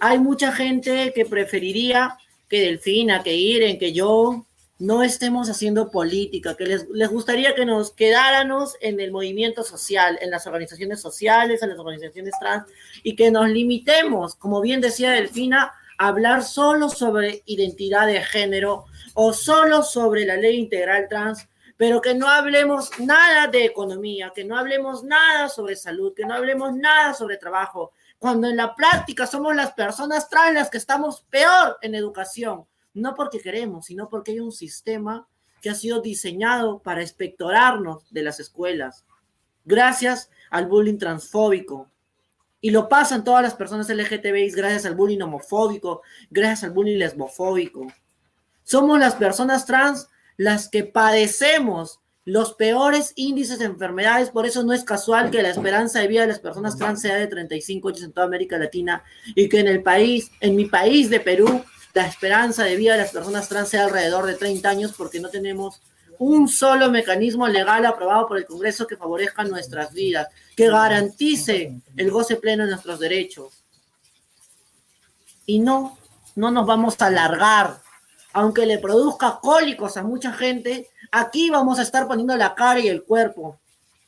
Hay 0.00 0.18
mucha 0.18 0.52
gente 0.52 1.12
que 1.14 1.26
preferiría 1.26 2.16
que 2.48 2.60
Delfina, 2.60 3.22
que 3.22 3.34
Iren, 3.34 3.78
que 3.78 3.92
yo 3.92 4.46
no 4.78 5.02
estemos 5.02 5.50
haciendo 5.50 5.90
política, 5.90 6.56
que 6.56 6.66
les, 6.66 6.88
les, 6.90 7.08
gustaría 7.08 7.54
que 7.54 7.64
nos 7.64 7.90
quedáramos 7.90 8.76
en 8.80 9.00
el 9.00 9.10
movimiento 9.10 9.64
social, 9.64 10.18
en 10.20 10.30
las 10.30 10.46
organizaciones 10.46 11.00
sociales, 11.00 11.62
en 11.62 11.70
las 11.70 11.78
organizaciones 11.78 12.34
trans, 12.38 12.64
y 13.02 13.16
que 13.16 13.30
nos 13.30 13.48
limitemos, 13.48 14.36
como 14.36 14.60
bien 14.60 14.80
decía 14.80 15.10
Delfina, 15.10 15.74
a 15.98 16.08
hablar 16.08 16.44
solo 16.44 16.88
sobre 16.88 17.42
identidad 17.46 18.06
de 18.06 18.22
género 18.22 18.84
o 19.14 19.32
solo 19.32 19.82
sobre 19.82 20.24
la 20.24 20.36
ley 20.36 20.56
integral 20.56 21.08
trans, 21.08 21.48
pero 21.76 22.00
que 22.00 22.14
no 22.14 22.28
hablemos 22.28 22.90
nada 23.00 23.48
de 23.48 23.64
economía, 23.64 24.32
que 24.34 24.44
no 24.44 24.56
hablemos 24.56 25.02
nada 25.02 25.48
sobre 25.48 25.74
salud, 25.74 26.14
que 26.14 26.24
no 26.24 26.34
hablemos 26.34 26.74
nada 26.74 27.14
sobre 27.14 27.36
trabajo, 27.36 27.92
cuando 28.18 28.48
en 28.48 28.56
la 28.56 28.76
práctica 28.76 29.26
somos 29.26 29.56
las 29.56 29.72
personas 29.72 30.28
trans 30.28 30.54
las 30.54 30.70
que 30.70 30.78
estamos 30.78 31.24
peor 31.30 31.78
en 31.82 31.96
educación 31.96 32.64
no 32.94 33.14
porque 33.14 33.40
queremos, 33.40 33.86
sino 33.86 34.08
porque 34.08 34.32
hay 34.32 34.40
un 34.40 34.52
sistema 34.52 35.26
que 35.60 35.70
ha 35.70 35.74
sido 35.74 36.00
diseñado 36.00 36.80
para 36.80 37.02
espectorarnos 37.02 38.12
de 38.12 38.22
las 38.22 38.40
escuelas, 38.40 39.04
gracias 39.64 40.30
al 40.50 40.66
bullying 40.66 40.98
transfóbico. 40.98 41.90
Y 42.60 42.70
lo 42.70 42.88
pasan 42.88 43.22
todas 43.22 43.42
las 43.42 43.54
personas 43.54 43.88
LGTBI 43.88 44.50
gracias 44.50 44.84
al 44.84 44.96
bullying 44.96 45.20
homofóbico, 45.20 46.02
gracias 46.30 46.64
al 46.64 46.70
bullying 46.70 46.98
lesbofóbico. 46.98 47.86
Somos 48.64 48.98
las 48.98 49.14
personas 49.14 49.64
trans 49.64 50.08
las 50.36 50.68
que 50.68 50.84
padecemos 50.84 52.00
los 52.24 52.52
peores 52.52 53.14
índices 53.16 53.58
de 53.58 53.64
enfermedades, 53.64 54.28
por 54.28 54.44
eso 54.44 54.62
no 54.62 54.74
es 54.74 54.84
casual 54.84 55.30
que 55.30 55.40
la 55.40 55.48
esperanza 55.48 56.00
de 56.00 56.08
vida 56.08 56.20
de 56.22 56.26
las 56.26 56.40
personas 56.40 56.76
trans 56.76 57.00
sea 57.00 57.16
de 57.16 57.26
35 57.26 57.88
años 57.88 58.02
en 58.02 58.12
toda 58.12 58.26
América 58.26 58.58
Latina 58.58 59.02
y 59.34 59.48
que 59.48 59.60
en 59.60 59.68
el 59.68 59.82
país, 59.82 60.30
en 60.40 60.54
mi 60.54 60.66
país 60.66 61.08
de 61.08 61.20
Perú, 61.20 61.64
la 61.94 62.06
esperanza 62.06 62.64
de 62.64 62.76
vida 62.76 62.92
de 62.92 63.02
las 63.02 63.10
personas 63.10 63.48
trans 63.48 63.68
sea 63.68 63.84
alrededor 63.84 64.26
de 64.26 64.34
30 64.34 64.68
años 64.68 64.94
porque 64.96 65.20
no 65.20 65.28
tenemos 65.28 65.80
un 66.18 66.48
solo 66.48 66.90
mecanismo 66.90 67.46
legal 67.46 67.86
aprobado 67.86 68.26
por 68.26 68.38
el 68.38 68.46
Congreso 68.46 68.86
que 68.86 68.96
favorezca 68.96 69.44
nuestras 69.44 69.92
vidas, 69.92 70.28
que 70.56 70.68
garantice 70.68 71.80
el 71.96 72.10
goce 72.10 72.36
pleno 72.36 72.64
de 72.64 72.70
nuestros 72.70 72.98
derechos. 72.98 73.64
Y 75.46 75.60
no, 75.60 75.96
no 76.34 76.50
nos 76.50 76.66
vamos 76.66 76.96
a 76.98 77.06
alargar, 77.06 77.80
aunque 78.32 78.66
le 78.66 78.78
produzca 78.78 79.38
cólicos 79.40 79.96
a 79.96 80.02
mucha 80.02 80.32
gente, 80.32 80.88
aquí 81.12 81.50
vamos 81.50 81.78
a 81.78 81.82
estar 81.82 82.06
poniendo 82.06 82.36
la 82.36 82.54
cara 82.54 82.80
y 82.80 82.88
el 82.88 83.04
cuerpo, 83.04 83.58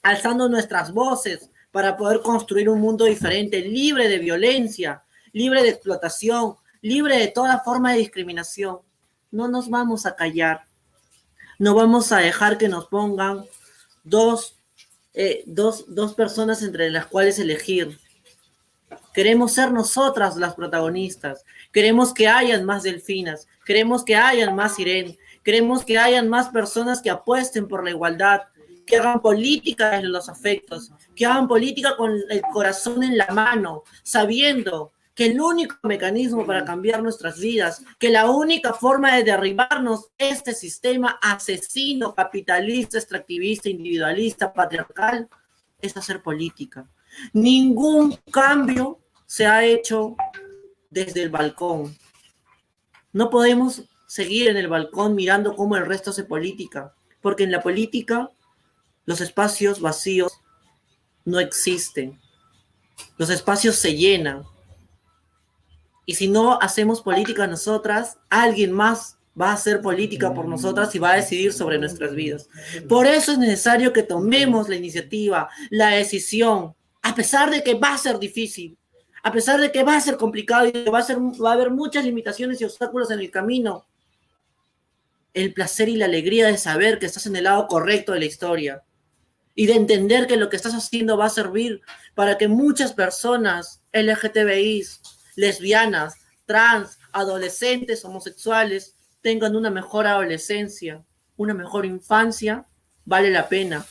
alzando 0.02 0.48
nuestras 0.48 0.92
voces 0.92 1.48
para 1.70 1.96
poder 1.96 2.20
construir 2.20 2.68
un 2.68 2.80
mundo 2.80 3.04
diferente, 3.04 3.60
libre 3.60 4.08
de 4.08 4.18
violencia, 4.18 5.02
libre 5.32 5.62
de 5.62 5.70
explotación, 5.70 6.56
libre 6.82 7.18
de 7.18 7.28
toda 7.28 7.60
forma 7.60 7.92
de 7.92 7.98
discriminación. 7.98 8.78
No 9.30 9.48
nos 9.48 9.68
vamos 9.68 10.06
a 10.06 10.16
callar. 10.16 10.66
No 11.58 11.74
vamos 11.74 12.10
a 12.12 12.18
dejar 12.18 12.58
que 12.58 12.68
nos 12.68 12.86
pongan 12.86 13.44
dos, 14.02 14.56
eh, 15.14 15.42
dos, 15.46 15.84
dos 15.88 16.14
personas 16.14 16.62
entre 16.62 16.90
las 16.90 17.06
cuales 17.06 17.38
elegir. 17.38 17.98
Queremos 19.12 19.52
ser 19.52 19.72
nosotras 19.72 20.36
las 20.36 20.54
protagonistas. 20.54 21.44
Queremos 21.72 22.14
que 22.14 22.28
hayan 22.28 22.64
más 22.64 22.82
delfinas. 22.82 23.46
Queremos 23.64 24.04
que 24.04 24.16
hayan 24.16 24.56
más 24.56 24.78
Irene. 24.78 25.18
Queremos 25.42 25.84
que 25.84 25.98
hayan 25.98 26.28
más 26.28 26.48
personas 26.48 27.00
que 27.00 27.10
apuesten 27.10 27.66
por 27.66 27.82
la 27.84 27.90
igualdad, 27.90 28.42
que 28.86 28.96
hagan 28.96 29.20
política 29.20 29.96
en 29.98 30.12
los 30.12 30.28
afectos, 30.28 30.90
que 31.14 31.26
hagan 31.26 31.48
política 31.48 31.96
con 31.96 32.12
el 32.28 32.42
corazón 32.52 33.02
en 33.02 33.16
la 33.16 33.28
mano, 33.28 33.84
sabiendo 34.02 34.92
que 35.20 35.26
el 35.26 35.38
único 35.38 35.76
mecanismo 35.83 36.46
para 36.46 36.64
cambiar 36.64 37.02
nuestras 37.02 37.38
vidas, 37.38 37.85
que 37.98 38.09
la 38.09 38.30
única 38.30 38.72
forma 38.72 39.14
de 39.14 39.22
derribarnos 39.22 40.09
este 40.16 40.54
sistema 40.54 41.18
asesino, 41.20 42.14
capitalista, 42.14 42.96
extractivista, 42.96 43.68
individualista, 43.68 44.50
patriarcal, 44.50 45.28
es 45.78 45.94
hacer 45.94 46.22
política. 46.22 46.88
Ningún 47.35 48.16
cambio 48.33 48.98
se 49.26 49.44
ha 49.44 49.62
hecho 49.62 50.16
desde 50.88 51.24
el 51.24 51.28
balcón. 51.28 51.94
No 53.12 53.28
podemos 53.28 53.83
seguir 54.06 54.48
en 54.48 54.56
el 54.56 54.68
balcón 54.68 55.14
mirando 55.14 55.54
cómo 55.54 55.76
el 55.76 55.85
resto 55.85 56.12
hace 56.12 56.24
política, 56.24 56.94
porque 57.20 57.44
en 57.44 57.52
la 57.52 57.61
política 57.61 58.30
los 59.04 59.20
espacios 59.20 59.83
vacíos 59.83 60.40
no 61.26 61.38
existen. 61.40 62.18
Los 63.18 63.28
espacios 63.28 63.76
se 63.76 63.94
llenan. 63.94 64.46
Y 66.10 66.14
si 66.14 66.26
no 66.26 66.58
hacemos 66.60 67.02
política 67.02 67.46
nosotras, 67.46 68.18
alguien 68.30 68.72
más 68.72 69.16
va 69.40 69.50
a 69.50 69.52
hacer 69.52 69.80
política 69.80 70.34
por 70.34 70.48
nosotras 70.48 70.92
y 70.96 70.98
va 70.98 71.12
a 71.12 71.14
decidir 71.14 71.52
sobre 71.52 71.78
nuestras 71.78 72.16
vidas. 72.16 72.48
Por 72.88 73.06
eso 73.06 73.30
es 73.30 73.38
necesario 73.38 73.92
que 73.92 74.02
tomemos 74.02 74.68
la 74.68 74.74
iniciativa, 74.74 75.48
la 75.70 75.90
decisión, 75.90 76.74
a 77.00 77.14
pesar 77.14 77.52
de 77.52 77.62
que 77.62 77.74
va 77.74 77.94
a 77.94 77.98
ser 77.98 78.18
difícil, 78.18 78.76
a 79.22 79.30
pesar 79.30 79.60
de 79.60 79.70
que 79.70 79.84
va 79.84 79.94
a 79.94 80.00
ser 80.00 80.16
complicado 80.16 80.66
y 80.66 80.72
va 80.90 80.98
a, 80.98 81.02
ser, 81.02 81.18
va 81.18 81.50
a 81.50 81.54
haber 81.54 81.70
muchas 81.70 82.04
limitaciones 82.04 82.60
y 82.60 82.64
obstáculos 82.64 83.12
en 83.12 83.20
el 83.20 83.30
camino. 83.30 83.86
El 85.32 85.54
placer 85.54 85.88
y 85.88 85.94
la 85.94 86.06
alegría 86.06 86.48
de 86.48 86.58
saber 86.58 86.98
que 86.98 87.06
estás 87.06 87.26
en 87.26 87.36
el 87.36 87.44
lado 87.44 87.68
correcto 87.68 88.14
de 88.14 88.18
la 88.18 88.24
historia 88.24 88.82
y 89.54 89.66
de 89.66 89.74
entender 89.74 90.26
que 90.26 90.36
lo 90.36 90.50
que 90.50 90.56
estás 90.56 90.74
haciendo 90.74 91.16
va 91.16 91.26
a 91.26 91.30
servir 91.30 91.82
para 92.16 92.36
que 92.36 92.48
muchas 92.48 92.94
personas 92.94 93.80
LGTBIs 93.92 95.02
lesbianas, 95.36 96.14
trans, 96.46 96.98
adolescentes, 97.12 98.04
homosexuales 98.04 98.96
tengan 99.20 99.56
una 99.56 99.70
mejor 99.70 100.06
adolescencia, 100.06 101.04
una 101.36 101.54
mejor 101.54 101.86
infancia, 101.86 102.66
vale 103.04 103.30
la 103.30 103.48
pena. 103.48 103.84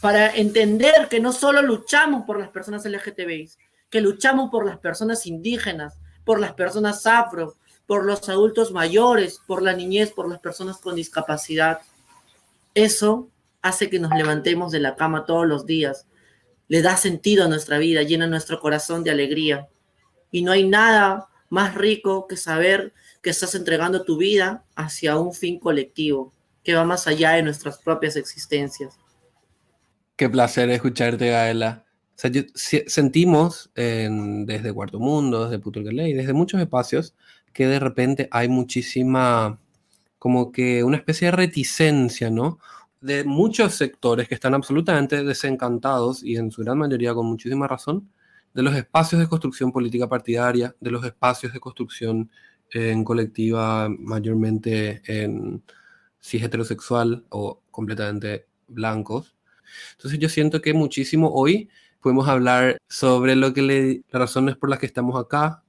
Para 0.00 0.34
entender 0.34 1.08
que 1.08 1.20
no 1.20 1.32
solo 1.32 1.62
luchamos 1.62 2.24
por 2.24 2.38
las 2.38 2.48
personas 2.48 2.84
LGTBI, 2.84 3.50
que 3.90 4.00
luchamos 4.00 4.50
por 4.50 4.64
las 4.64 4.78
personas 4.78 5.26
indígenas, 5.26 5.98
por 6.24 6.40
las 6.40 6.54
personas 6.54 7.06
afro, 7.06 7.56
por 7.86 8.04
los 8.04 8.28
adultos 8.28 8.70
mayores, 8.70 9.40
por 9.46 9.62
la 9.62 9.72
niñez, 9.72 10.12
por 10.12 10.28
las 10.28 10.38
personas 10.38 10.78
con 10.78 10.94
discapacidad. 10.94 11.80
Eso 12.74 13.28
hace 13.62 13.90
que 13.90 13.98
nos 13.98 14.12
levantemos 14.12 14.72
de 14.72 14.78
la 14.78 14.94
cama 14.94 15.26
todos 15.26 15.46
los 15.46 15.66
días, 15.66 16.06
le 16.68 16.82
da 16.82 16.96
sentido 16.96 17.44
a 17.44 17.48
nuestra 17.48 17.78
vida, 17.78 18.02
llena 18.02 18.28
nuestro 18.28 18.60
corazón 18.60 19.02
de 19.02 19.10
alegría. 19.10 19.68
Y 20.30 20.42
no 20.42 20.52
hay 20.52 20.68
nada 20.68 21.28
más 21.48 21.74
rico 21.74 22.26
que 22.26 22.36
saber 22.36 22.92
que 23.22 23.30
estás 23.30 23.54
entregando 23.54 24.04
tu 24.04 24.16
vida 24.16 24.64
hacia 24.76 25.18
un 25.18 25.34
fin 25.34 25.58
colectivo 25.58 26.32
que 26.62 26.74
va 26.74 26.84
más 26.84 27.06
allá 27.06 27.32
de 27.32 27.42
nuestras 27.42 27.78
propias 27.78 28.16
existencias. 28.16 28.98
Qué 30.16 30.28
placer 30.28 30.68
escucharte, 30.70 31.30
Gaela. 31.30 31.84
sentimos 32.14 33.70
desde 33.74 34.72
Cuarto 34.72 34.98
Mundo, 35.00 35.48
desde 35.48 36.08
y 36.08 36.12
desde 36.12 36.32
muchos 36.32 36.60
espacios, 36.60 37.14
que 37.52 37.66
de 37.66 37.80
repente 37.80 38.28
hay 38.30 38.48
muchísima, 38.48 39.58
como 40.18 40.52
que 40.52 40.84
una 40.84 40.98
especie 40.98 41.26
de 41.28 41.32
reticencia, 41.32 42.30
¿no? 42.30 42.58
De 43.00 43.24
muchos 43.24 43.74
sectores 43.74 44.28
que 44.28 44.34
están 44.34 44.54
absolutamente 44.54 45.24
desencantados 45.24 46.22
y 46.22 46.36
en 46.36 46.50
su 46.50 46.62
gran 46.62 46.76
mayoría 46.76 47.14
con 47.14 47.26
muchísima 47.26 47.66
razón 47.66 48.08
de 48.54 48.62
los 48.62 48.74
espacios 48.74 49.20
de 49.20 49.28
construcción 49.28 49.72
política 49.72 50.08
partidaria, 50.08 50.74
de 50.80 50.90
los 50.90 51.04
espacios 51.04 51.52
de 51.52 51.60
construcción 51.60 52.30
en 52.72 53.04
colectiva, 53.04 53.88
mayormente 53.88 55.02
en 55.06 55.62
cis 56.20 56.42
heterosexual 56.42 57.24
o 57.30 57.62
completamente 57.70 58.46
blancos. 58.68 59.34
Entonces 59.92 60.18
yo 60.18 60.28
siento 60.28 60.60
que 60.60 60.74
muchísimo 60.74 61.30
hoy 61.32 61.68
podemos 62.00 62.28
hablar 62.28 62.78
sobre 62.88 63.36
lo 63.36 63.52
que 63.52 63.62
le, 63.62 64.04
las 64.10 64.20
razones 64.20 64.56
por 64.56 64.68
las 64.68 64.78
que 64.78 64.86
estamos 64.86 65.20
acá. 65.20 65.62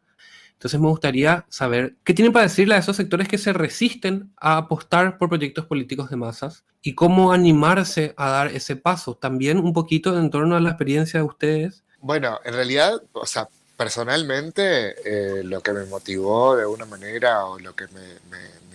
Entonces 0.53 0.79
me 0.79 0.87
gustaría 0.87 1.45
saber 1.49 1.97
qué 2.03 2.13
tienen 2.13 2.31
para 2.31 2.43
decirle 2.43 2.75
a 2.75 2.77
esos 2.77 2.95
sectores 2.95 3.27
que 3.27 3.39
se 3.39 3.51
resisten 3.51 4.31
a 4.37 4.57
apostar 4.57 5.17
por 5.17 5.29
proyectos 5.29 5.65
políticos 5.65 6.09
de 6.09 6.17
masas 6.17 6.65
y 6.83 6.93
cómo 6.93 7.31
animarse 7.31 8.13
a 8.15 8.29
dar 8.29 8.47
ese 8.47 8.75
paso. 8.75 9.15
También 9.15 9.57
un 9.57 9.73
poquito 9.73 10.17
en 10.17 10.29
torno 10.29 10.55
a 10.55 10.59
la 10.59 10.69
experiencia 10.69 11.19
de 11.19 11.25
ustedes 11.25 11.83
bueno, 12.01 12.39
en 12.43 12.53
realidad, 12.53 13.01
o 13.13 13.25
sea, 13.25 13.47
personalmente, 13.77 14.95
eh, 15.05 15.43
lo 15.43 15.61
que 15.61 15.73
me 15.73 15.85
motivó 15.85 16.55
de 16.55 16.63
alguna 16.63 16.85
manera 16.85 17.45
o 17.45 17.59
lo 17.59 17.75
que 17.75 17.87
me, 17.87 18.21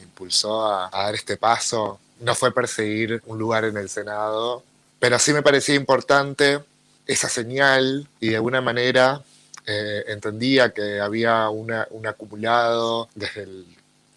impulsó 0.02 0.66
a, 0.66 0.86
a, 0.92 1.04
dar 1.04 1.14
este 1.14 1.36
paso 1.36 2.00
no 2.20 2.34
fue 2.34 2.52
perseguir 2.52 3.22
un 3.26 3.38
lugar 3.38 3.64
en 3.64 3.76
el 3.76 3.88
Senado, 3.90 4.62
pero 4.98 5.18
sí 5.18 5.32
me 5.32 5.42
parecía 5.42 5.74
importante 5.74 6.60
esa 7.06 7.28
señal 7.28 8.08
y 8.20 8.30
de 8.30 8.36
alguna 8.36 8.60
manera 8.60 9.22
eh, 9.66 10.04
entendía 10.08 10.70
que 10.70 11.00
había 11.00 11.48
una, 11.50 11.86
un 11.90 12.06
acumulado 12.06 13.08
desde 13.14 13.42
el, 13.42 13.66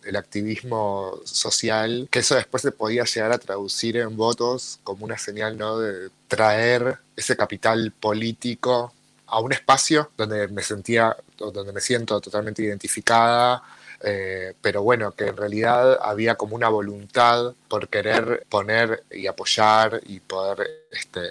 el, 0.04 0.16
activismo 0.16 1.20
social, 1.24 2.08
que 2.12 2.20
eso 2.20 2.36
después 2.36 2.62
se 2.62 2.72
podía 2.72 3.04
llegar 3.04 3.32
a 3.32 3.40
traducir 3.40 3.98
en 3.98 4.16
votos 4.16 4.80
como 4.84 5.06
una 5.06 5.18
señal 5.18 5.58
¿no? 5.58 5.80
de 5.80 6.10
traer 6.28 7.00
ese 7.16 7.36
capital 7.36 7.92
político 7.92 8.94
a 9.30 9.40
un 9.40 9.54
espacio 9.54 10.12
donde 10.18 10.48
me 10.48 10.64
sentía, 10.64 11.16
donde 11.38 11.72
me 11.72 11.82
siento 11.82 12.20
totalmente 12.20 12.64
identificada, 12.64 13.64
eh, 14.02 14.54
pero 14.62 14.82
bueno, 14.82 15.12
que 15.12 15.28
en 15.28 15.38
realidad 15.38 16.00
había 16.02 16.36
como 16.36 16.56
una 16.56 16.70
voluntad 16.70 17.54
por 17.68 17.90
querer 17.90 18.46
poner 18.50 19.04
y 19.12 19.28
apoyar 19.28 20.02
y 20.06 20.20
poder, 20.20 20.86
este, 20.92 21.22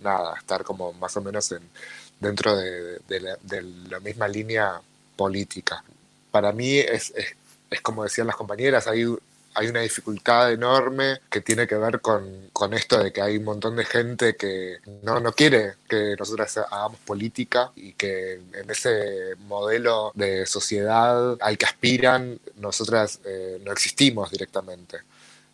nada, 0.00 0.36
estar 0.38 0.62
como 0.62 0.92
más 0.92 1.16
o 1.16 1.22
menos 1.22 1.50
en, 1.52 1.62
dentro 2.20 2.56
de, 2.56 3.00
la, 3.20 3.36
de 3.42 3.62
la, 3.88 4.00
misma 4.00 4.28
línea 4.28 4.80
política. 5.16 5.82
Para 6.30 6.52
mí 6.52 6.78
es, 6.78 7.12
es, 7.16 7.34
es 7.70 7.80
como 7.80 8.04
decían 8.04 8.26
las 8.28 8.36
compañeras, 8.36 8.86
hay 8.86 9.06
hay 9.54 9.68
una 9.68 9.80
dificultad 9.80 10.52
enorme 10.52 11.20
que 11.30 11.40
tiene 11.40 11.66
que 11.66 11.76
ver 11.76 12.00
con, 12.00 12.50
con, 12.52 12.74
esto 12.74 13.02
de 13.02 13.12
que 13.12 13.22
hay 13.22 13.36
un 13.36 13.44
montón 13.44 13.76
de 13.76 13.84
gente 13.84 14.36
que 14.36 14.78
no, 15.02 15.20
no 15.20 15.32
quiere 15.32 15.74
que 15.88 16.16
nosotras 16.18 16.58
hagamos 16.58 16.98
política 17.00 17.70
y 17.76 17.92
que 17.92 18.34
en 18.34 18.70
ese 18.70 19.36
modelo 19.46 20.12
de 20.14 20.44
sociedad 20.46 21.36
al 21.40 21.56
que 21.56 21.66
aspiran 21.66 22.40
nosotras 22.56 23.20
eh, 23.24 23.60
no 23.64 23.72
existimos 23.72 24.30
directamente. 24.30 24.98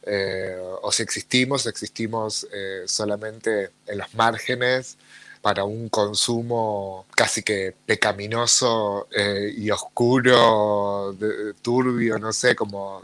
Eh, 0.02 0.56
o 0.82 0.90
si 0.90 1.02
existimos, 1.02 1.66
existimos 1.66 2.46
eh, 2.52 2.84
solamente 2.86 3.70
en 3.86 3.98
los 3.98 4.14
márgenes 4.14 4.96
para 5.42 5.64
un 5.64 5.90
consumo 5.90 7.06
casi 7.14 7.42
que 7.42 7.74
pecaminoso 7.86 9.08
y 9.56 9.70
oscuro, 9.70 11.16
turbio, 11.62 12.18
no 12.18 12.30
sé, 12.30 12.54
como 12.54 13.02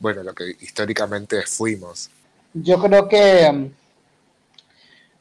bueno, 0.00 0.22
lo 0.22 0.34
que 0.34 0.56
históricamente 0.60 1.42
fuimos. 1.42 2.10
Yo 2.54 2.80
creo 2.80 3.06
que, 3.06 3.70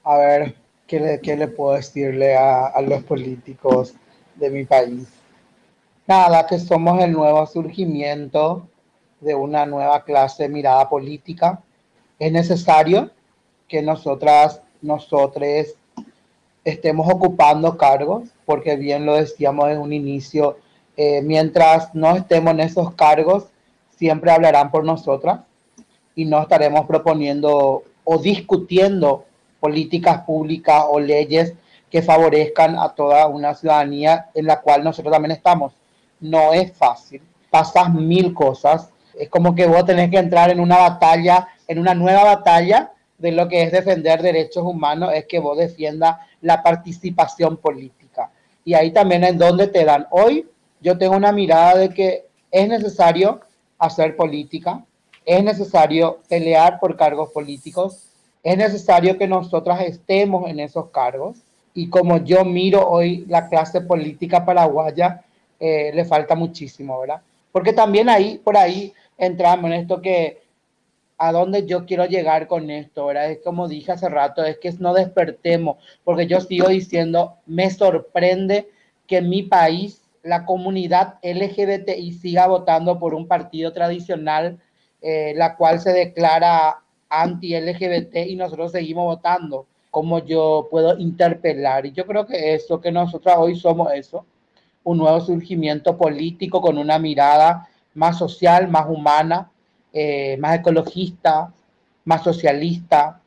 a 0.04 0.18
ver, 0.18 0.56
¿qué 0.88 1.00
le, 1.00 1.20
qué 1.20 1.36
le 1.36 1.48
puedo 1.50 1.76
decirle 1.76 2.36
a, 2.36 2.68
a, 2.68 2.82
los 2.82 3.04
políticos 3.04 3.94
de 4.36 4.50
mi 4.50 4.65
país? 4.65 5.08
Nada, 6.08 6.48
que 6.48 6.58
somos 6.58 7.04
el 7.04 7.12
nuevo 7.12 7.46
surgimiento 7.46 8.68
de 9.20 9.36
una 9.36 9.65
nueva 9.65 10.04
clase 10.04 10.44
de 10.44 10.50
mirada 10.50 10.89
política. 10.89 11.62
Es 12.18 12.32
necesario 12.32 13.12
que 13.68 13.82
nosotras, 13.82 14.62
nosotros 14.82 15.76
estemos 16.63 17.08
ocupando 17.12 17.78
cargos, 17.78 18.30
porque 18.46 18.76
bien 18.76 19.06
lo 19.06 19.15
decíamos 19.15 19.70
en 19.70 19.80
un 19.80 19.94
inicio, 19.94 20.58
eh, 20.98 21.22
mientras 21.22 21.94
no 21.94 22.15
estemos 22.15 22.54
en 22.54 22.62
esos 22.62 22.94
cargos, 22.96 23.48
siempre 24.00 24.32
hablarán 24.32 24.72
por 24.72 24.86
nosotras 24.86 25.42
y 26.16 26.24
no 26.24 26.42
estaremos 26.42 26.86
proponiendo 26.86 27.84
o 28.06 28.18
discutiendo 28.18 29.26
políticas 29.60 30.22
públicas 30.22 30.86
o 30.90 31.02
leyes 31.02 31.54
que 31.92 32.02
favorezcan 32.02 32.80
a 32.80 32.96
toda 32.96 33.28
una 33.28 33.54
ciudadanía 33.54 34.30
en 34.34 34.46
la 34.46 34.62
cual 34.62 34.86
nosotros 34.86 35.12
también 35.12 35.32
estamos. 35.32 35.74
No 36.22 36.54
es 36.54 36.72
fácil, 36.72 37.22
pasas 37.50 37.94
mil 37.94 38.34
cosas, 38.34 38.90
es 39.18 39.28
como 39.28 39.54
que 39.54 39.68
vos 39.68 39.84
tenés 39.84 40.10
que 40.10 40.18
entrar 40.18 40.50
en 40.50 40.62
una 40.62 40.78
batalla, 40.78 41.50
en 41.68 41.78
una 41.78 41.94
nueva 41.94 42.24
batalla 42.24 42.94
de 43.18 43.34
lo 43.34 43.50
que 43.50 43.64
es 43.64 43.72
defender 43.74 44.22
derechos 44.22 44.64
humanos, 44.64 45.12
es 45.14 45.26
que 45.26 45.40
vos 45.40 45.58
defiendas 45.58 46.16
la 46.40 46.64
participación 46.64 47.58
política. 47.58 48.32
Y 48.64 48.76
ahí 48.76 48.92
también 48.92 49.26
es 49.26 49.38
donde 49.38 49.68
te 49.68 49.84
dan. 49.84 50.08
Hoy 50.10 50.48
yo 50.80 50.98
tengo 50.98 51.18
una 51.18 51.34
mirada 51.34 51.76
de 51.76 51.90
que 51.90 52.28
es 52.50 52.70
necesario 52.70 53.42
hacer 53.80 54.15
política, 54.15 54.86
es 55.26 55.44
necesario 55.44 56.20
pelear 56.28 56.80
por 56.80 56.96
cargos 56.96 57.32
políticos, 57.32 58.10
es 58.44 58.58
necesario 58.58 59.18
que 59.18 59.28
nosotras 59.28 59.82
estemos 59.82 60.50
en 60.50 60.60
esos 60.60 60.89
cargos. 60.89 61.38
Y 61.74 61.89
como 61.89 62.18
yo 62.18 62.44
miro 62.46 62.88
hoy 62.88 63.26
la 63.28 63.48
clase 63.48 63.82
política 63.82 64.46
paraguaya, 64.46 65.24
eh, 65.60 65.92
le 65.94 66.06
falta 66.06 66.36
muchísimo, 66.36 67.00
¿verdad? 67.00 67.22
Porque 67.52 67.74
también 67.74 68.10
ahí, 68.10 68.38
por 68.38 68.58
ahí, 68.58 68.94
entramos 69.18 69.65
en 69.72 69.74
esto 69.74 70.02
que 70.02 70.42
a 71.18 71.32
dónde 71.32 71.65
yo 71.65 71.86
quiero 71.86 72.06
llegar 72.06 72.48
con 72.48 72.70
esto, 72.72 73.08
¿verdad? 73.08 73.32
Es 73.32 73.39
como 73.44 73.68
dije 73.68 73.92
hace 73.92 74.08
rato, 74.08 74.44
es 74.44 74.58
que 74.58 74.72
no 74.80 74.94
despertemos, 74.94 75.78
porque 76.04 76.28
yo 76.28 76.39
sigo 76.39 76.70
diciendo, 76.70 77.36
me 77.46 77.70
sorprende 77.70 78.70
que 79.06 79.22
mi 79.22 79.44
país 79.44 80.02
la 80.23 80.45
comunidad 80.45 81.15
LGBTI 81.23 82.12
siga 82.13 82.47
votando 82.47 82.99
por 82.99 83.13
un 83.13 83.27
partido 83.27 83.73
tradicional, 83.73 84.60
eh, 85.01 85.34
la 85.36 85.55
cual 85.55 85.79
se 85.79 85.93
declara 85.93 86.82
anti-LGBT 87.10 88.27
y 88.27 88.36
nosotros 88.36 88.71
seguimos 88.71 89.05
votando. 89.05 89.65
¿Cómo 89.91 90.19
yo 90.19 90.67
puedo 90.69 90.97
interpelar? 90.99 91.86
Y 91.86 91.91
yo 91.91 92.05
creo 92.05 92.25
que 92.27 92.53
eso, 92.53 92.79
que 92.79 92.91
nosotros 92.91 93.36
hoy 93.38 93.55
somos 93.55 93.91
eso, 93.93 94.25
un 94.84 94.97
nuevo 94.97 95.19
surgimiento 95.19 95.97
político 95.97 96.62
con 96.62 96.77
una 96.77 96.99
mirada 96.99 97.67
más 97.95 98.17
social, 98.17 98.67
más 98.67 98.86
humana, 98.88 99.51
eh, 99.93 100.38
más 100.38 100.60
ecologista, 100.60 101.51
más 102.05 102.23
socialista, 102.23 103.21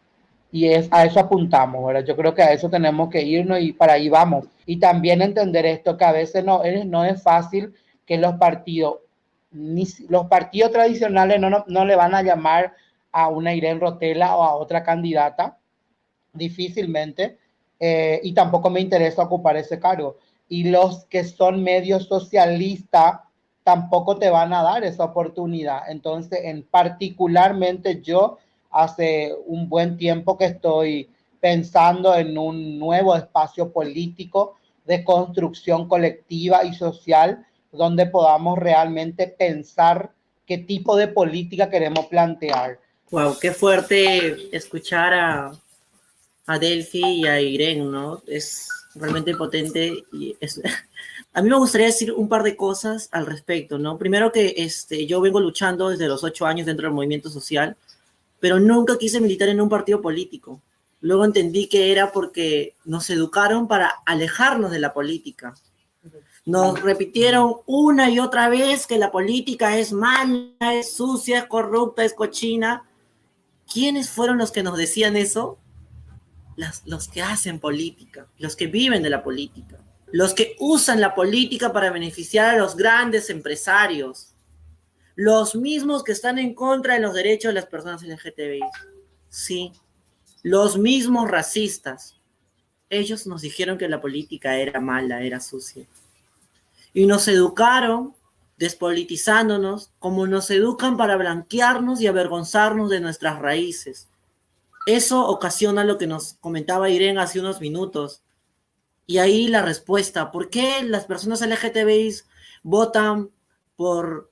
y 0.53 0.69
es, 0.69 0.87
a 0.91 1.07
eso 1.07 1.19
apuntamos, 1.19 1.85
¿verdad? 1.85 2.05
Yo 2.05 2.15
creo 2.15 2.35
que 2.35 2.43
a 2.43 2.53
eso 2.53 2.69
tenemos 2.69 3.09
que 3.09 3.23
irnos 3.23 3.59
y 3.61 3.73
para 3.73 3.95
ahí 3.95 4.11
vamos. 4.11 4.45
Y 4.67 4.79
también 4.79 5.23
entender 5.23 5.65
esto, 5.65 5.97
que 5.97 6.05
a 6.05 6.12
veces 6.12 6.45
no, 6.45 6.62
no 6.85 7.05
es 7.05 7.23
fácil 7.23 7.73
que 8.05 8.19
los 8.19 8.35
partidos, 8.35 8.97
ni, 9.51 9.88
los 10.11 10.27
partidos 10.27 10.71
tradicionales 10.71 11.41
no, 11.41 11.49
no, 11.49 11.65
no 11.67 11.85
le 11.87 11.97
van 11.97 12.15
a 12.15 12.23
llamar 12.23 12.75
a 13.11 13.29
una 13.29 13.55
Irene 13.55 13.81
Rotela 13.81 14.37
o 14.37 14.43
a 14.43 14.55
otra 14.55 14.83
candidata, 14.83 15.57
difícilmente, 16.35 17.38
eh, 17.81 18.21
y 18.23 18.35
tampoco 18.35 18.69
me 18.69 18.81
interesa 18.81 19.23
ocupar 19.23 19.57
ese 19.57 19.81
cargo. 19.81 20.19
Y 20.51 20.65
los 20.65 21.07
que 21.07 21.25
son 21.25 21.62
medios 21.62 22.05
socialistas 22.05 23.21
tampoco 23.65 24.19
te 24.19 24.29
van 24.29 24.53
a 24.53 24.62
dar 24.62 24.85
esa 24.85 25.05
oportunidad. 25.05 25.91
Entonces, 25.91 26.41
en 26.45 26.62
particularmente 26.62 28.03
yo 28.03 28.38
hace 28.73 29.33
un 29.47 29.69
buen 29.69 29.97
tiempo 29.97 30.37
que 30.37 30.47
estoy 30.47 31.09
pensando 31.41 32.15
en 32.15 32.39
un 32.39 32.79
nuevo 32.79 33.15
espacio 33.15 33.73
político 33.73 34.57
de 34.85 35.05
construcción 35.05 35.89
colectiva 35.89 36.65
y 36.65 36.75
social 36.75 37.47
donde 37.71 38.07
podamos 38.07 38.59
realmente 38.59 39.27
pensar 39.27 40.13
qué 40.47 40.59
tipo 40.59 40.97
de 40.97 41.09
política 41.09 41.71
queremos 41.71 42.07
plantear. 42.07 42.79
Wow, 43.11 43.39
qué 43.41 43.53
fuerte 43.53 44.55
escuchar 44.57 45.15
a, 45.15 45.53
a 46.47 46.59
Delphi 46.59 47.21
y 47.21 47.27
a 47.27 47.41
Irene, 47.41 47.85
¿no? 47.85 48.23
Es 48.27 48.69
realmente 48.95 49.35
potente 49.35 50.05
y 50.13 50.37
es, 50.41 50.61
a 51.33 51.43
mí 51.43 51.49
me 51.49 51.57
gustaría 51.57 51.87
decir 51.87 52.13
un 52.13 52.29
par 52.29 52.43
de 52.43 52.57
cosas 52.57 53.09
al 53.13 53.27
respecto, 53.27 53.79
¿no? 53.79 53.99
Primero 53.99 54.33
que 54.33 54.55
este, 54.57 55.07
yo 55.07 55.21
vengo 55.21 55.41
luchando 55.41 55.89
desde 55.89 56.09
los 56.09 56.25
ocho 56.25 56.47
años 56.47 56.67
dentro 56.67 56.87
del 56.87 56.95
movimiento 56.95 57.31
social 57.31 57.77
pero 58.42 58.59
nunca 58.59 58.98
quise 58.98 59.20
militar 59.20 59.48
en 59.50 59.61
un 59.61 59.68
partido 59.68 60.02
político. 60.02 60.61
Luego 61.00 61.24
entendí 61.24 61.68
que 61.68 61.92
era 61.92 62.11
porque 62.11 62.74
nos 62.85 63.09
educaron 63.09 63.68
para 63.68 64.02
alejarnos 64.05 64.72
de 64.72 64.81
la 64.81 64.92
política. 64.92 65.55
Nos 66.44 66.83
repitieron 66.83 67.59
una 67.66 68.11
y 68.11 68.18
otra 68.18 68.48
vez 68.48 68.88
que 68.88 68.98
la 68.98 69.12
política 69.12 69.78
es 69.78 69.92
mala, 69.92 70.74
es 70.74 70.92
sucia, 70.92 71.38
es 71.38 71.44
corrupta, 71.44 72.05
es 72.05 72.14
cochina. 72.14 72.83
¿Quiénes 73.72 74.11
fueron 74.11 74.38
los 74.38 74.50
que 74.50 74.64
nos 74.64 74.76
decían 74.76 75.16
eso? 75.16 75.61
Las, 76.57 76.83
los 76.85 77.07
que 77.07 77.22
hacen 77.22 77.61
política, 77.61 78.26
los 78.38 78.57
que 78.57 78.66
viven 78.66 79.05
de 79.05 79.11
la 79.11 79.22
política, 79.22 79.78
los 80.11 80.35
que 80.35 80.57
usan 80.59 81.00
la 81.00 81.14
política 81.14 81.72
para 81.72 81.92
beneficiar 81.92 82.57
a 82.57 82.59
los 82.59 82.74
grandes 82.74 83.31
empresarios, 83.31 84.32
los 85.14 85.55
mismos 85.55 86.03
que 86.05 86.12
están 86.12 86.38
en 86.38 86.55
contra 86.55 86.94
de 86.94 87.01
los 87.01 87.14
derechos 87.14 87.51
de 87.51 87.55
las 87.55 87.66
personas 87.66 88.03
LGTBI. 88.03 88.62
Sí, 89.29 89.72
los 90.42 90.77
mismos 90.79 91.31
racistas. 91.31 92.16
Ellos 92.90 93.27
nos 93.27 93.42
dijeron 93.42 93.79
que 93.79 93.88
la 93.88 94.01
política 94.01 94.57
era 94.57 94.81
mala, 94.81 95.22
era 95.22 95.40
sucia. 95.40 95.87
Y 96.92 97.07
nos 97.07 97.29
educaron 97.29 98.14
despolitizándonos 98.59 99.90
como 99.98 100.27
nos 100.27 100.51
educan 100.51 100.96
para 100.96 101.16
blanquearnos 101.16 102.01
y 102.01 102.07
avergonzarnos 102.07 102.90
de 102.90 103.01
nuestras 103.01 103.38
raíces. 103.38 104.09
Eso 104.87 105.27
ocasiona 105.27 105.85
lo 105.85 105.96
que 105.96 106.07
nos 106.07 106.35
comentaba 106.35 106.90
Irene 106.90 107.20
hace 107.20 107.40
unos 107.40 107.61
minutos. 107.61 108.22
Y 109.07 109.18
ahí 109.18 109.48
la 109.48 109.62
respuesta, 109.62 110.31
¿por 110.31 110.51
qué 110.51 110.83
las 110.83 111.07
personas 111.07 111.40
LGTBI 111.40 112.14
votan 112.62 113.31
por 113.77 114.32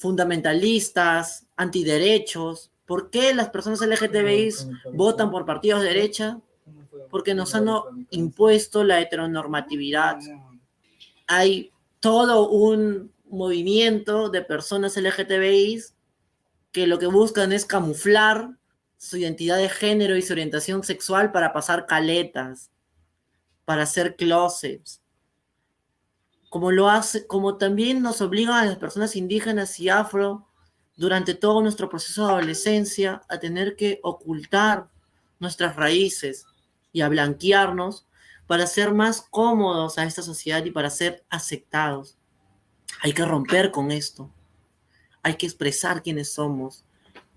fundamentalistas, 0.00 1.46
antiderechos? 1.56 2.70
¿Por 2.86 3.10
qué 3.10 3.34
las 3.34 3.50
personas 3.50 3.82
LGTBI 3.82 4.48
votan 4.94 5.30
por 5.30 5.44
partidos 5.44 5.82
de 5.82 5.88
derecha? 5.88 6.40
Porque 7.10 7.34
nos 7.34 7.54
han 7.54 7.68
impuesto 8.08 8.82
la 8.82 9.00
heteronormatividad. 9.00 10.18
Hay 11.26 11.70
todo 12.00 12.48
un 12.48 13.12
movimiento 13.28 14.30
de 14.30 14.40
personas 14.42 14.96
LGTBI 14.96 15.82
que 16.72 16.86
lo 16.86 16.98
que 16.98 17.06
buscan 17.06 17.52
es 17.52 17.66
camuflar 17.66 18.56
su 18.96 19.18
identidad 19.18 19.58
de 19.58 19.68
género 19.68 20.16
y 20.16 20.22
su 20.22 20.32
orientación 20.32 20.82
sexual 20.82 21.30
para 21.30 21.52
pasar 21.52 21.86
caletas, 21.86 22.70
para 23.66 23.82
hacer 23.82 24.16
closets. 24.16 24.99
Como 26.50 26.70
lo 26.70 26.90
hace, 26.90 27.26
como 27.26 27.56
también 27.56 28.02
nos 28.02 28.20
obligan 28.20 28.56
a 28.56 28.66
las 28.66 28.76
personas 28.76 29.16
indígenas 29.16 29.80
y 29.80 29.88
afro 29.88 30.46
durante 30.96 31.32
todo 31.32 31.62
nuestro 31.62 31.88
proceso 31.88 32.26
de 32.26 32.32
adolescencia 32.34 33.22
a 33.30 33.38
tener 33.38 33.74
que 33.74 34.00
ocultar 34.02 34.90
nuestras 35.38 35.76
raíces 35.76 36.44
y 36.92 37.00
a 37.00 37.08
blanquearnos 37.08 38.06
para 38.46 38.66
ser 38.66 38.92
más 38.92 39.22
cómodos 39.30 39.96
a 39.96 40.04
esta 40.04 40.20
sociedad 40.20 40.62
y 40.64 40.70
para 40.70 40.90
ser 40.90 41.24
aceptados. 41.30 42.18
Hay 43.02 43.12
que 43.12 43.24
romper 43.24 43.70
con 43.70 43.90
esto. 43.90 44.30
Hay 45.22 45.36
que 45.36 45.46
expresar 45.46 46.02
quiénes 46.02 46.32
somos. 46.32 46.84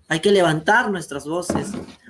Hay 0.08 0.20
que 0.20 0.32
levantar 0.32 0.90
nuestras 0.90 1.26
voces. 1.26 1.68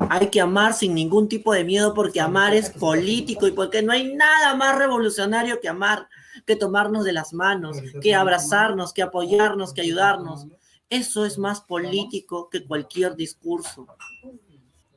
Hay 0.09 0.31
que 0.31 0.40
amar 0.40 0.75
sin 0.75 0.95
ningún 0.95 1.29
tipo 1.29 1.53
de 1.53 1.64
miedo 1.64 1.95
porque 1.95 2.21
amar 2.21 2.55
es 2.55 2.71
político 2.71 3.47
y 3.47 3.53
porque 3.53 3.83
no 3.83 3.93
hay 3.93 4.14
nada 4.14 4.57
más 4.57 4.77
revolucionario 4.77 5.61
que 5.61 5.69
amar, 5.69 6.09
que 6.47 6.57
tomarnos 6.57 7.05
de 7.05 7.13
las 7.13 7.33
manos, 7.33 7.79
que 8.01 8.15
abrazarnos, 8.15 8.93
que 8.93 9.03
apoyarnos, 9.03 9.73
que 9.73 9.81
ayudarnos. 9.81 10.47
Eso 10.91 11.25
es 11.25 11.39
más 11.39 11.61
político 11.61 12.51
que 12.51 12.65
cualquier 12.65 13.17
discurso. 13.17 13.87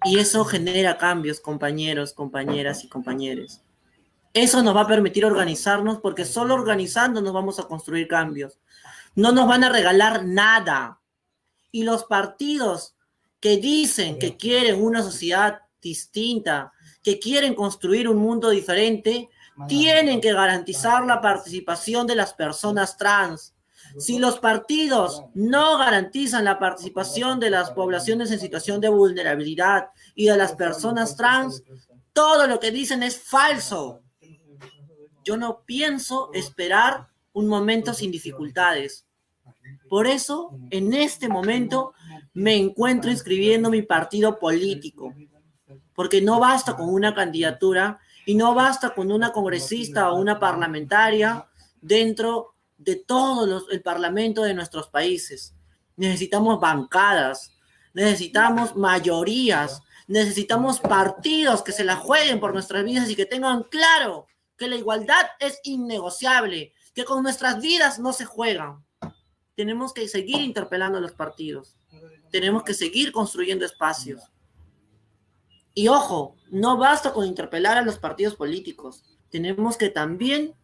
Y 0.03 0.19
eso 0.19 0.45
genera 0.45 0.97
cambios, 0.97 1.39
compañeros, 1.39 2.13
compañeras 2.13 2.83
y 2.83 2.89
compañeros. 2.89 3.61
Eso 4.33 4.61
nos 4.61 4.75
va 4.75 4.81
a 4.81 4.87
permitir 4.87 5.25
organizarnos 5.25 5.99
porque 5.99 6.25
solo 6.25 6.53
organizándonos 6.53 7.33
vamos 7.33 7.59
a 7.59 7.67
construir 7.67 8.07
cambios. 8.07 8.59
No 9.15 9.31
nos 9.31 9.47
van 9.47 9.63
a 9.63 9.69
regalar 9.69 10.25
nada. 10.25 10.99
Y 11.71 11.83
los 11.83 12.03
partidos 12.03 12.95
que 13.39 13.57
dicen 13.57 14.19
que 14.19 14.37
quieren 14.37 14.81
una 14.81 15.01
sociedad 15.01 15.61
distinta, 15.81 16.71
que 17.01 17.19
quieren 17.19 17.55
construir 17.55 18.09
un 18.09 18.17
mundo 18.17 18.49
diferente, 18.49 19.29
tienen 19.67 20.21
que 20.21 20.33
garantizar 20.33 21.05
la 21.05 21.21
participación 21.21 22.05
de 22.05 22.15
las 22.15 22.33
personas 22.33 22.97
trans. 22.97 23.53
Si 23.97 24.19
los 24.19 24.39
partidos 24.39 25.23
no 25.33 25.77
garantizan 25.77 26.43
la 26.43 26.59
participación 26.59 27.39
de 27.39 27.49
las 27.49 27.71
poblaciones 27.71 28.31
en 28.31 28.39
situación 28.39 28.81
de 28.81 28.89
vulnerabilidad 28.89 29.89
y 30.13 30.25
de 30.25 30.37
las 30.37 30.53
personas 30.53 31.15
trans, 31.15 31.63
todo 32.13 32.47
lo 32.47 32.59
que 32.59 32.71
dicen 32.71 33.01
es 33.01 33.17
falso. 33.17 34.01
Yo 35.23 35.37
no 35.37 35.63
pienso 35.65 36.29
esperar 36.33 37.07
un 37.33 37.47
momento 37.47 37.93
sin 37.93 38.11
dificultades. 38.11 39.05
Por 39.89 40.07
eso, 40.07 40.51
en 40.69 40.93
este 40.93 41.29
momento, 41.29 41.93
me 42.33 42.55
encuentro 42.55 43.09
inscribiendo 43.09 43.69
mi 43.69 43.81
partido 43.81 44.39
político, 44.39 45.13
porque 45.93 46.21
no 46.21 46.39
basta 46.39 46.75
con 46.75 46.89
una 46.89 47.15
candidatura 47.15 47.99
y 48.27 48.35
no 48.35 48.53
basta 48.53 48.89
con 48.93 49.09
una 49.09 49.31
congresista 49.31 50.11
o 50.11 50.19
una 50.19 50.37
parlamentaria 50.37 51.47
dentro 51.79 52.55
de 52.77 52.97
todo 52.97 53.65
el 53.71 53.81
parlamento 53.81 54.43
de 54.43 54.53
nuestros 54.53 54.89
países. 54.89 55.55
Necesitamos 55.95 56.59
bancadas, 56.59 57.53
necesitamos 57.93 58.75
mayorías, 58.75 59.81
necesitamos 60.07 60.81
partidos 60.81 61.63
que 61.63 61.71
se 61.71 61.85
la 61.85 61.95
jueguen 61.95 62.41
por 62.41 62.51
nuestras 62.51 62.83
vidas 62.83 63.09
y 63.09 63.15
que 63.15 63.25
tengan 63.25 63.63
claro 63.63 64.27
que 64.57 64.67
la 64.67 64.75
igualdad 64.75 65.25
es 65.39 65.61
innegociable, 65.63 66.73
que 66.93 67.05
con 67.05 67.23
nuestras 67.23 67.61
vidas 67.61 67.97
no 67.97 68.11
se 68.11 68.25
juegan. 68.25 68.83
Tenemos 69.55 69.93
que 69.93 70.05
seguir 70.09 70.41
interpelando 70.41 70.97
a 70.97 71.01
los 71.01 71.13
partidos. 71.13 71.77
Tenemos 72.29 72.63
que 72.63 72.73
seguir 72.73 73.13
construyendo 73.13 73.65
espacios. 73.65 74.21
Y 75.77 75.89
ojo, 75.89 76.35
no 76.49 76.75
basta 76.75 77.13
con 77.13 77.27
interpelar 77.27 77.77
a 77.77 77.83
los 77.83 77.99
partidos 77.99 78.33
políticos. 78.33 79.03
Tenemos 79.29 79.77
que 79.77 79.89
también 79.89 80.55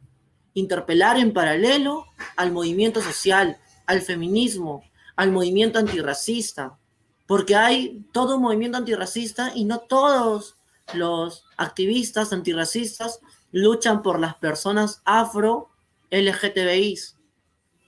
interpelar 0.56 1.19
en 1.19 1.34
paralelo 1.34 2.08
al 2.36 2.52
movimiento 2.52 2.99
social, 2.99 3.60
al 3.86 4.02
feminismo, 4.02 4.82
al 5.15 5.32
movimiento 5.32 5.78
antirracista, 5.78 6.80
porque 7.28 7.56
hay 7.56 8.04
todo 8.12 8.38
un 8.38 8.41
movimiento 8.41 8.80
antirracista 8.80 9.52
y 9.54 9.65
no 9.65 9.82
todos 9.82 10.58
los 10.95 11.45
activistas 11.58 12.34
antirracistas 12.34 13.19
luchan 13.52 14.02
por 14.02 14.19
las 14.19 14.34
personas 14.38 15.04
afro 15.06 15.69
LGTBIs, 16.10 17.19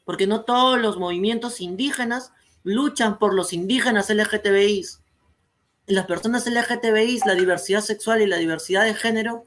porque 0.06 0.28
no 0.28 0.44
todos 0.44 0.80
los 0.80 1.00
movimientos 1.00 1.60
indígenas 1.60 2.34
luchan 2.62 3.18
por 3.18 3.34
los 3.34 3.52
indígenas 3.52 4.12
LGTBIs. 4.12 5.02
Las 5.88 6.08
personas 6.08 6.48
LGTBIs, 6.48 7.28
la 7.28 7.36
diversidad 7.36 7.82
sexual 7.82 8.22
y 8.22 8.26
la 8.26 8.38
diversidad 8.38 8.86
de 8.86 8.96
género 8.96 9.46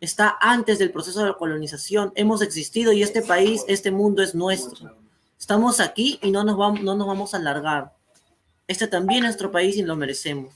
está 0.00 0.38
antes 0.40 0.78
del 0.78 0.90
proceso 0.90 1.22
de 1.24 1.34
colonización. 1.34 2.12
Hemos 2.14 2.40
existido 2.40 2.92
y 2.92 3.02
este 3.02 3.20
país, 3.20 3.62
este 3.68 3.90
mundo 3.90 4.22
es 4.22 4.34
nuestro. 4.34 4.96
Estamos 5.38 5.80
aquí 5.80 6.18
y 6.22 6.30
no 6.30 6.44
nos 6.44 6.56
vamos, 6.56 6.80
no 6.80 6.96
nos 6.96 7.06
vamos 7.06 7.34
a 7.34 7.36
alargar. 7.36 7.92
Este 8.66 8.86
también 8.86 9.18
es 9.18 9.24
nuestro 9.24 9.50
país 9.50 9.76
y 9.76 9.82
lo 9.82 9.96
merecemos. 9.96 10.54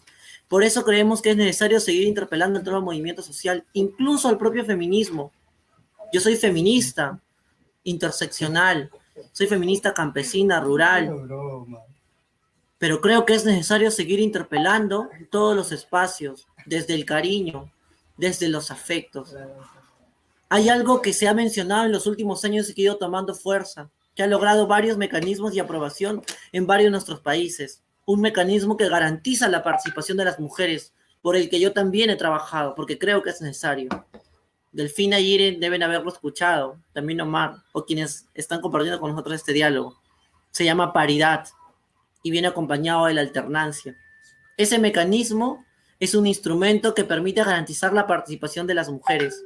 Por 0.48 0.64
eso 0.64 0.84
creemos 0.84 1.20
que 1.20 1.30
es 1.30 1.36
necesario 1.36 1.80
seguir 1.80 2.08
interpelando 2.08 2.58
en 2.58 2.64
todo 2.64 2.78
el 2.78 2.84
movimiento 2.84 3.22
social, 3.22 3.64
incluso 3.74 4.28
al 4.28 4.38
propio 4.38 4.64
feminismo. 4.64 5.32
Yo 6.14 6.20
soy 6.20 6.36
feminista, 6.36 7.20
interseccional, 7.84 8.90
soy 9.32 9.46
feminista 9.46 9.92
campesina, 9.92 10.60
rural, 10.60 11.28
pero 12.80 13.00
creo 13.00 13.24
que 13.24 13.34
es 13.34 13.44
necesario 13.44 13.92
seguir 13.92 14.18
interpelando 14.18 15.08
todos 15.30 15.54
los 15.54 15.70
espacios, 15.70 16.48
desde 16.66 16.94
el 16.94 17.04
cariño, 17.04 17.72
desde 18.16 18.48
los 18.48 18.72
afectos. 18.72 19.36
Hay 20.48 20.68
algo 20.68 21.00
que 21.00 21.12
se 21.12 21.28
ha 21.28 21.34
mencionado 21.34 21.86
en 21.86 21.92
los 21.92 22.08
últimos 22.08 22.44
años 22.44 22.68
y 22.68 22.74
que 22.74 22.82
ha 22.82 22.84
ido 22.86 22.96
tomando 22.96 23.36
fuerza, 23.36 23.88
que 24.16 24.24
ha 24.24 24.26
logrado 24.26 24.66
varios 24.66 24.96
mecanismos 24.96 25.54
de 25.54 25.60
aprobación 25.60 26.22
en 26.50 26.66
varios 26.66 26.88
de 26.88 26.90
nuestros 26.90 27.20
países 27.20 27.84
un 28.10 28.20
mecanismo 28.20 28.76
que 28.76 28.88
garantiza 28.88 29.48
la 29.48 29.62
participación 29.62 30.18
de 30.18 30.24
las 30.24 30.40
mujeres, 30.40 30.92
por 31.22 31.36
el 31.36 31.48
que 31.48 31.60
yo 31.60 31.72
también 31.72 32.10
he 32.10 32.16
trabajado, 32.16 32.74
porque 32.74 32.98
creo 32.98 33.22
que 33.22 33.30
es 33.30 33.40
necesario. 33.40 33.88
Delfina 34.72 35.20
y 35.20 35.34
Irene 35.34 35.58
deben 35.60 35.82
haberlo 35.84 36.10
escuchado, 36.10 36.78
también 36.92 37.20
Omar, 37.20 37.62
o 37.72 37.84
quienes 37.84 38.26
están 38.34 38.60
compartiendo 38.60 38.98
con 38.98 39.10
nosotros 39.12 39.36
este 39.36 39.52
diálogo. 39.52 40.00
Se 40.50 40.64
llama 40.64 40.92
paridad 40.92 41.46
y 42.22 42.30
viene 42.30 42.48
acompañado 42.48 43.06
de 43.06 43.14
la 43.14 43.20
alternancia. 43.20 43.96
Ese 44.56 44.78
mecanismo 44.78 45.64
es 45.98 46.14
un 46.14 46.26
instrumento 46.26 46.94
que 46.94 47.04
permite 47.04 47.44
garantizar 47.44 47.92
la 47.92 48.06
participación 48.06 48.66
de 48.66 48.74
las 48.74 48.88
mujeres. 48.88 49.44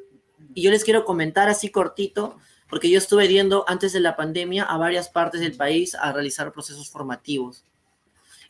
Y 0.54 0.62
yo 0.62 0.70
les 0.70 0.84
quiero 0.84 1.04
comentar 1.04 1.48
así 1.48 1.70
cortito, 1.70 2.38
porque 2.68 2.90
yo 2.90 2.98
estuve 2.98 3.28
yendo 3.28 3.64
antes 3.68 3.92
de 3.92 4.00
la 4.00 4.16
pandemia 4.16 4.64
a 4.64 4.76
varias 4.76 5.08
partes 5.08 5.40
del 5.40 5.56
país 5.56 5.94
a 5.94 6.12
realizar 6.12 6.52
procesos 6.52 6.90
formativos 6.90 7.64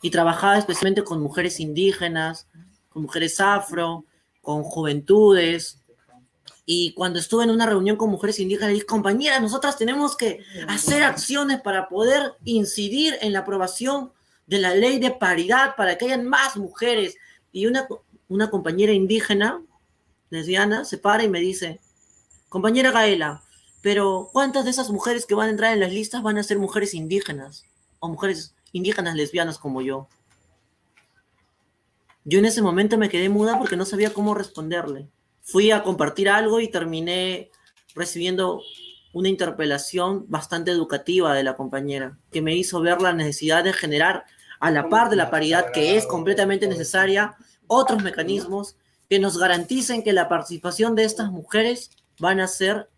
y 0.01 0.11
trabajaba 0.11 0.57
especialmente 0.57 1.03
con 1.03 1.21
mujeres 1.21 1.59
indígenas, 1.59 2.47
con 2.89 3.03
mujeres 3.03 3.39
afro, 3.39 4.05
con 4.41 4.63
juventudes. 4.63 5.79
Y 6.65 6.93
cuando 6.93 7.19
estuve 7.19 7.43
en 7.43 7.49
una 7.49 7.65
reunión 7.65 7.97
con 7.97 8.09
mujeres 8.09 8.39
indígenas, 8.39 8.73
dije, 8.73 8.85
compañeras, 8.85 9.41
nosotras 9.41 9.77
tenemos 9.77 10.15
que 10.15 10.43
hacer 10.67 11.03
acciones 11.03 11.61
para 11.61 11.89
poder 11.89 12.33
incidir 12.43 13.15
en 13.21 13.33
la 13.33 13.39
aprobación 13.39 14.11
de 14.47 14.59
la 14.59 14.75
ley 14.75 14.99
de 14.99 15.11
paridad 15.11 15.75
para 15.75 15.97
que 15.97 16.05
hayan 16.05 16.25
más 16.25 16.57
mujeres. 16.57 17.17
Y 17.51 17.67
una, 17.67 17.87
una 18.27 18.49
compañera 18.49 18.91
indígena, 18.91 19.61
lesbiana, 20.29 20.85
se 20.85 20.97
para 20.97 21.23
y 21.23 21.29
me 21.29 21.39
dice, 21.39 21.79
compañera 22.49 22.91
Gaela, 22.91 23.43
pero 23.81 24.29
¿cuántas 24.33 24.65
de 24.65 24.71
esas 24.71 24.89
mujeres 24.89 25.25
que 25.25 25.35
van 25.35 25.47
a 25.47 25.51
entrar 25.51 25.73
en 25.73 25.79
las 25.79 25.93
listas 25.93 26.23
van 26.23 26.37
a 26.37 26.43
ser 26.43 26.59
mujeres 26.59 26.93
indígenas 26.93 27.65
o 27.99 28.09
mujeres 28.09 28.55
indígenas 28.75 29.15
lesbianas 29.15 29.57
como 29.57 29.81
yo. 29.81 30.09
Yo 32.25 32.39
en 32.39 32.45
ese 32.45 32.61
momento 32.61 32.97
me 32.97 33.09
quedé 33.09 33.29
muda 33.29 33.57
porque 33.57 33.77
no 33.77 33.85
sabía 33.85 34.13
cómo 34.13 34.33
responderle. 34.33 35.07
Fui 35.41 35.71
a 35.71 35.83
compartir 35.83 36.27
algo 36.27 36.59
y 36.59 36.67
terminé 36.67 37.51
recibiendo 37.93 38.61
una 39.13 39.29
interpelación 39.29 40.25
bastante 40.27 40.71
educativa 40.71 41.33
de 41.33 41.43
la 41.43 41.55
compañera, 41.55 42.17
que 42.31 42.41
me 42.41 42.55
hizo 42.55 42.81
ver 42.81 43.01
la 43.01 43.13
necesidad 43.13 43.63
de 43.63 43.71
generar, 43.71 44.25
a 44.59 44.71
la 44.71 44.89
par 44.89 45.09
de 45.09 45.15
la 45.15 45.29
paridad 45.29 45.71
que 45.71 45.97
es 45.97 46.05
completamente 46.05 46.67
necesaria, 46.67 47.35
otros 47.67 48.03
mecanismos 48.03 48.75
que 49.09 49.19
nos 49.19 49.37
garanticen 49.37 50.03
que 50.03 50.13
la 50.13 50.29
participación 50.29 50.95
de 50.95 51.03
estas 51.03 51.31
mujeres 51.31 51.91
van 52.19 52.39
a 52.39 52.47
ser 52.47 52.89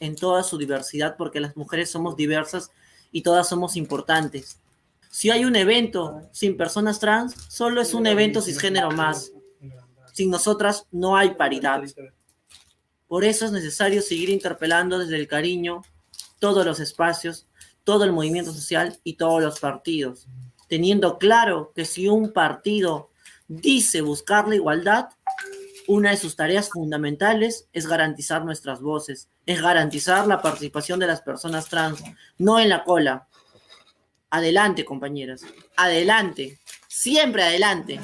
en 0.00 0.14
toda 0.14 0.42
su 0.42 0.58
diversidad, 0.58 1.16
porque 1.16 1.40
las 1.40 1.56
mujeres 1.56 1.90
somos 1.90 2.16
diversas 2.16 2.70
y 3.10 3.22
todas 3.22 3.48
somos 3.48 3.76
importantes. 3.76 4.58
Si 5.10 5.30
hay 5.30 5.44
un 5.44 5.56
evento 5.56 6.28
sin 6.32 6.56
personas 6.56 6.98
trans, 6.98 7.34
solo 7.48 7.80
es 7.80 7.94
un 7.94 8.06
evento 8.06 8.42
cisgénero 8.42 8.90
más. 8.90 9.32
Sin 10.12 10.30
nosotras 10.30 10.86
no 10.92 11.16
hay 11.16 11.34
paridad. 11.34 11.82
Por 13.08 13.24
eso 13.24 13.46
es 13.46 13.52
necesario 13.52 14.02
seguir 14.02 14.28
interpelando 14.28 14.98
desde 14.98 15.16
el 15.16 15.28
cariño 15.28 15.82
todos 16.38 16.66
los 16.66 16.80
espacios, 16.80 17.46
todo 17.84 18.04
el 18.04 18.12
movimiento 18.12 18.52
social 18.52 18.98
y 19.04 19.14
todos 19.14 19.42
los 19.42 19.60
partidos, 19.60 20.26
teniendo 20.68 21.18
claro 21.18 21.72
que 21.74 21.84
si 21.84 22.08
un 22.08 22.32
partido 22.32 23.10
dice 23.48 24.00
buscar 24.00 24.48
la 24.48 24.56
igualdad, 24.56 25.08
una 25.88 26.10
de 26.10 26.16
sus 26.16 26.34
tareas 26.34 26.70
fundamentales 26.70 27.68
es 27.72 27.86
garantizar 27.86 28.44
nuestras 28.44 28.80
voces, 28.80 29.28
es 29.46 29.62
garantizar 29.62 30.26
la 30.26 30.42
participación 30.42 30.98
de 30.98 31.06
las 31.06 31.22
personas 31.22 31.68
trans, 31.68 32.02
no 32.38 32.58
en 32.58 32.68
la 32.68 32.82
cola. 32.82 33.28
Adelante, 34.30 34.84
compañeras, 34.84 35.42
adelante, 35.76 36.58
siempre 36.88 37.44
adelante. 37.44 38.00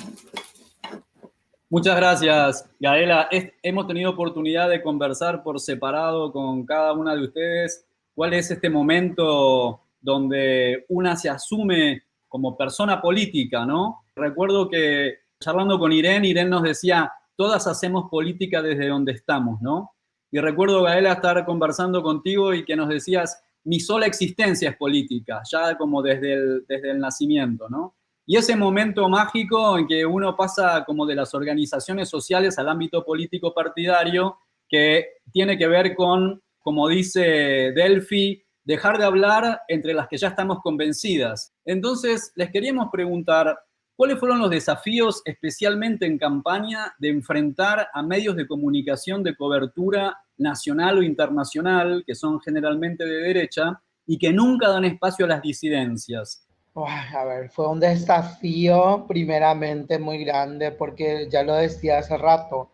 Muchas 1.69 1.97
gracias, 1.97 2.67
Gaela. 2.79 3.29
hemos 3.63 3.87
tenido 3.87 4.11
oportunidad 4.11 4.69
de 4.69 4.83
conversar 4.83 5.43
por 5.43 5.59
separado 5.59 6.31
con 6.31 6.65
cada 6.65 6.93
una 6.93 7.15
de 7.15 7.25
ustedes. 7.25 7.87
¿Cuál 8.15 8.35
es 8.35 8.51
este 8.51 8.69
momento 8.69 9.81
donde 10.01 10.85
una 10.89 11.17
se 11.17 11.31
asume 11.31 12.03
como 12.33 12.57
persona 12.57 12.99
política, 13.03 13.67
no? 13.67 14.05
Recuerdo 14.17 14.71
que 14.71 15.19
charlando 15.39 15.79
con 15.79 15.93
Irene, 15.93 16.29
Irene 16.29 16.49
nos 16.49 16.63
decía, 16.63 17.13
todas 17.37 17.67
hacemos 17.67 18.09
política 18.11 18.63
desde 18.63 18.89
donde 18.89 19.13
estamos, 19.13 19.61
¿no? 19.61 19.91
Y 20.31 20.41
recuerdo, 20.41 20.83
Gaela, 20.83 21.13
estar 21.13 21.45
conversando 21.45 22.03
contigo 22.03 22.55
y 22.55 22.65
que 22.65 22.75
nos 22.75 22.89
decías, 22.89 23.39
mi 23.65 23.81
sola 23.81 24.07
existencia 24.07 24.71
es 24.71 24.77
política, 24.79 25.43
ya 25.51 25.77
como 25.77 26.01
desde 26.01 26.33
el, 26.33 26.65
desde 26.67 26.93
el 26.93 27.01
nacimiento, 27.01 27.69
¿no? 27.69 27.97
Y 28.25 28.39
ese 28.39 28.57
momento 28.57 29.07
mágico 29.11 29.77
en 29.77 29.87
que 29.87 30.07
uno 30.07 30.35
pasa 30.35 30.85
como 30.87 31.05
de 31.05 31.17
las 31.17 31.35
organizaciones 31.35 32.09
sociales 32.09 32.59
al 32.59 32.71
ámbito 32.71 33.05
político 33.05 33.53
partidario, 33.53 34.39
que 34.67 35.05
tiene 35.31 35.59
que 35.59 35.67
ver 35.67 35.95
con, 35.95 36.41
como 36.61 36.89
dice 36.89 37.73
Delphi, 37.75 38.42
dejar 38.65 38.99
de 38.99 39.05
hablar 39.05 39.63
entre 39.69 39.95
las 39.95 40.09
que 40.09 40.17
ya 40.17 40.29
estamos 40.29 40.61
convencidas. 40.61 41.53
Entonces, 41.65 42.33
les 42.37 42.51
queríamos 42.51 42.89
preguntar, 42.91 43.59
¿cuáles 43.97 44.19
fueron 44.19 44.39
los 44.39 44.51
desafíos, 44.51 45.23
especialmente 45.25 46.07
en 46.07 46.19
campaña, 46.19 46.95
de 46.99 47.09
enfrentar 47.09 47.89
a 47.93 48.03
medios 48.03 48.37
de 48.37 48.47
comunicación 48.47 49.23
de 49.23 49.37
cobertura 49.37 50.17
nacional 50.39 50.99
o 50.99 51.03
internacional, 51.03 52.05
que 52.07 52.15
son 52.15 52.41
generalmente 52.41 53.05
de 53.05 53.23
derecha, 53.23 53.81
y 54.07 54.19
que 54.19 54.33
nunca 54.33 54.69
dan 54.69 54.85
espacio 54.85 55.25
a 55.25 55.29
las 55.29 55.43
disidencias? 55.43 56.47
a 56.75 57.25
ver, 57.25 57.51
fue 57.51 57.69
un 57.69 57.81
desafío 57.81 59.05
primeramente 59.07 59.99
muy 59.99 60.25
grande 60.25 60.73
porque 60.73 61.29
ya 61.31 61.43
lo 61.43 61.55
decía 61.55 61.99
hace 61.99 62.17
rato, 62.17 62.71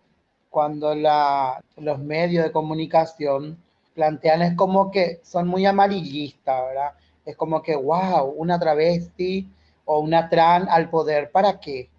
cuando 0.51 0.95
los 0.95 1.99
medios 1.99 2.45
de 2.45 2.53
comunicación 2.53 3.59
plantean 3.99 4.43
es 4.43 4.55
como 4.55 4.91
que 4.91 5.21
son 5.23 5.49
muy 5.49 5.67
amarillistas, 5.67 6.63
¿verdad? 6.69 6.93
Es 7.25 7.37
como 7.37 7.61
que, 7.63 7.75
wow, 7.75 8.33
una 8.37 8.59
travesti 8.59 9.49
o 9.85 9.99
una 9.99 10.29
trans 10.29 10.69
al 10.71 10.89
poder, 10.89 11.31
¿para 11.31 11.59
qué? 11.59 11.91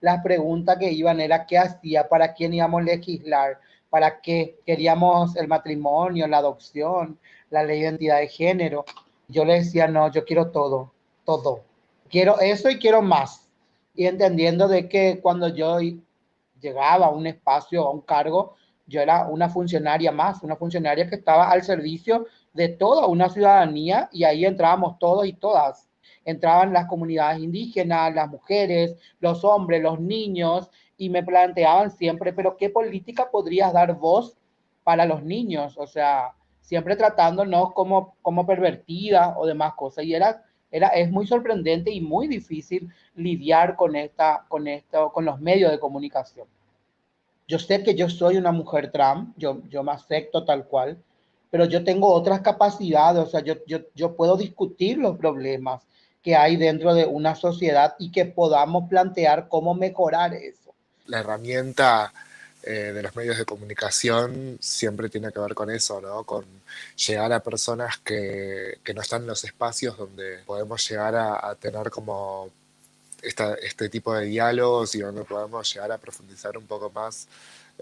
Las 0.00 0.22
preguntas 0.22 0.78
que 0.78 0.92
iban 0.92 1.20
era 1.20 1.46
qué 1.46 1.58
hacía, 1.58 2.08
para 2.08 2.32
quién 2.32 2.54
íbamos 2.54 2.82
a 2.82 2.84
legislar, 2.84 3.58
para 3.90 4.20
qué 4.20 4.60
queríamos 4.64 5.34
el 5.36 5.48
matrimonio, 5.48 6.28
la 6.28 6.38
adopción, 6.38 7.18
la 7.50 7.64
ley 7.64 7.80
de 7.80 7.84
identidad 7.86 8.20
de 8.20 8.28
género. 8.28 8.84
Yo 9.26 9.44
le 9.44 9.54
decía, 9.54 9.88
no, 9.88 10.10
yo 10.12 10.24
quiero 10.24 10.50
todo 10.52 10.92
todo. 11.28 11.60
Quiero 12.08 12.40
eso 12.40 12.70
y 12.70 12.78
quiero 12.78 13.02
más. 13.02 13.46
Y 13.94 14.06
entendiendo 14.06 14.66
de 14.66 14.88
que 14.88 15.20
cuando 15.20 15.48
yo 15.48 15.78
llegaba 16.58 17.06
a 17.06 17.10
un 17.10 17.26
espacio, 17.26 17.84
a 17.84 17.90
un 17.90 18.00
cargo, 18.00 18.54
yo 18.88 19.00
era 19.00 19.26
una 19.28 19.48
funcionaria 19.48 20.10
más, 20.10 20.42
una 20.42 20.56
funcionaria 20.56 21.08
que 21.08 21.16
estaba 21.16 21.50
al 21.50 21.62
servicio 21.62 22.26
de 22.52 22.68
toda 22.68 23.06
una 23.06 23.28
ciudadanía 23.28 24.08
y 24.12 24.24
ahí 24.24 24.44
entrábamos 24.44 24.98
todos 24.98 25.26
y 25.26 25.34
todas. 25.34 25.88
Entraban 26.24 26.72
las 26.72 26.86
comunidades 26.86 27.40
indígenas, 27.40 28.14
las 28.14 28.28
mujeres, 28.28 28.96
los 29.20 29.44
hombres, 29.44 29.82
los 29.82 30.00
niños 30.00 30.70
y 30.96 31.10
me 31.10 31.22
planteaban 31.22 31.90
siempre, 31.90 32.32
pero 32.32 32.56
¿qué 32.56 32.70
política 32.70 33.30
podrías 33.30 33.72
dar 33.72 33.94
vos 33.94 34.36
para 34.84 35.06
los 35.06 35.22
niños? 35.22 35.76
O 35.78 35.86
sea, 35.86 36.34
siempre 36.60 36.96
tratándonos 36.96 37.72
como, 37.72 38.16
como 38.22 38.46
pervertida 38.46 39.38
o 39.38 39.46
demás 39.46 39.74
cosas. 39.74 40.04
Y 40.04 40.14
era 40.14 40.42
era, 40.70 40.88
es 40.88 41.10
muy 41.10 41.26
sorprendente 41.26 41.90
y 41.90 42.00
muy 42.00 42.28
difícil 42.28 42.92
lidiar 43.14 43.76
con, 43.76 43.96
esta, 43.96 44.44
con, 44.48 44.68
esto, 44.68 45.12
con 45.12 45.24
los 45.24 45.40
medios 45.40 45.70
de 45.70 45.78
comunicación. 45.78 46.46
Yo 47.48 47.58
sé 47.58 47.82
que 47.82 47.94
yo 47.94 48.08
soy 48.08 48.36
una 48.36 48.52
mujer 48.52 48.92
trans, 48.92 49.30
yo, 49.36 49.62
yo 49.68 49.82
me 49.82 49.92
acepto 49.92 50.44
tal 50.44 50.66
cual, 50.66 50.98
pero 51.50 51.64
yo 51.64 51.82
tengo 51.82 52.12
otras 52.12 52.40
capacidades, 52.40 53.26
o 53.26 53.30
sea, 53.30 53.40
yo, 53.40 53.54
yo, 53.66 53.78
yo 53.94 54.14
puedo 54.14 54.36
discutir 54.36 54.98
los 54.98 55.16
problemas 55.16 55.82
que 56.22 56.36
hay 56.36 56.56
dentro 56.56 56.94
de 56.94 57.06
una 57.06 57.34
sociedad 57.34 57.94
y 57.98 58.12
que 58.12 58.26
podamos 58.26 58.88
plantear 58.88 59.48
cómo 59.48 59.74
mejorar 59.74 60.34
eso. 60.34 60.74
La 61.06 61.20
herramienta 61.20 62.12
eh, 62.62 62.92
de 62.92 63.02
los 63.02 63.16
medios 63.16 63.38
de 63.38 63.44
comunicación 63.44 64.58
siempre 64.60 65.08
tiene 65.08 65.32
que 65.32 65.40
ver 65.40 65.54
con 65.54 65.70
eso, 65.70 66.00
¿no? 66.00 66.24
Con 66.24 66.44
llegar 67.06 67.32
a 67.32 67.40
personas 67.40 67.98
que, 67.98 68.78
que 68.84 68.92
no 68.92 69.00
están 69.00 69.22
en 69.22 69.28
los 69.28 69.44
espacios 69.44 69.96
donde 69.96 70.40
podemos 70.44 70.86
llegar 70.86 71.14
a, 71.14 71.54
tener 71.54 71.88
como 71.90 72.50
esta, 73.22 73.54
este 73.54 73.88
tipo 73.88 74.14
de 74.14 74.26
diálogos 74.26 74.94
y 74.94 75.00
donde 75.00 75.24
podemos 75.24 75.72
llegar 75.72 75.92
a 75.92 75.98
profundizar 75.98 76.56
un 76.56 76.66
poco 76.66 76.90
más 76.90 77.28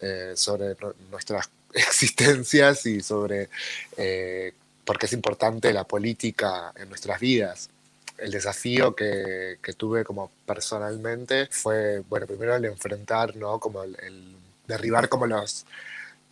eh, 0.01 0.33
sobre 0.35 0.77
nuestras 1.11 1.51
existencias 1.75 2.87
y 2.87 3.01
sobre 3.01 3.49
eh, 3.97 4.53
por 4.85 4.99
qué 4.99 5.07
es 5.07 5.13
importante 5.13 5.73
la 5.73 5.85
política 5.85 6.73
en 6.77 6.89
nuestras 6.89 7.21
vidas 7.21 7.71
el 8.19 8.31
desafío 8.31 8.95
que, 8.95 9.59
que, 9.63 9.73
tuve 9.75 10.05
como 10.05 10.31
personalmente 10.47 11.49
fue, 11.51 12.01
bueno, 12.09 12.27
primero 12.27 12.57
el 12.57 12.65
enfrentar, 12.65 13.37
¿no? 13.37 13.59
Como 13.59 13.83
el, 13.83 14.37
derribar 14.67 15.09
como 15.09 15.27
los, 15.27 15.67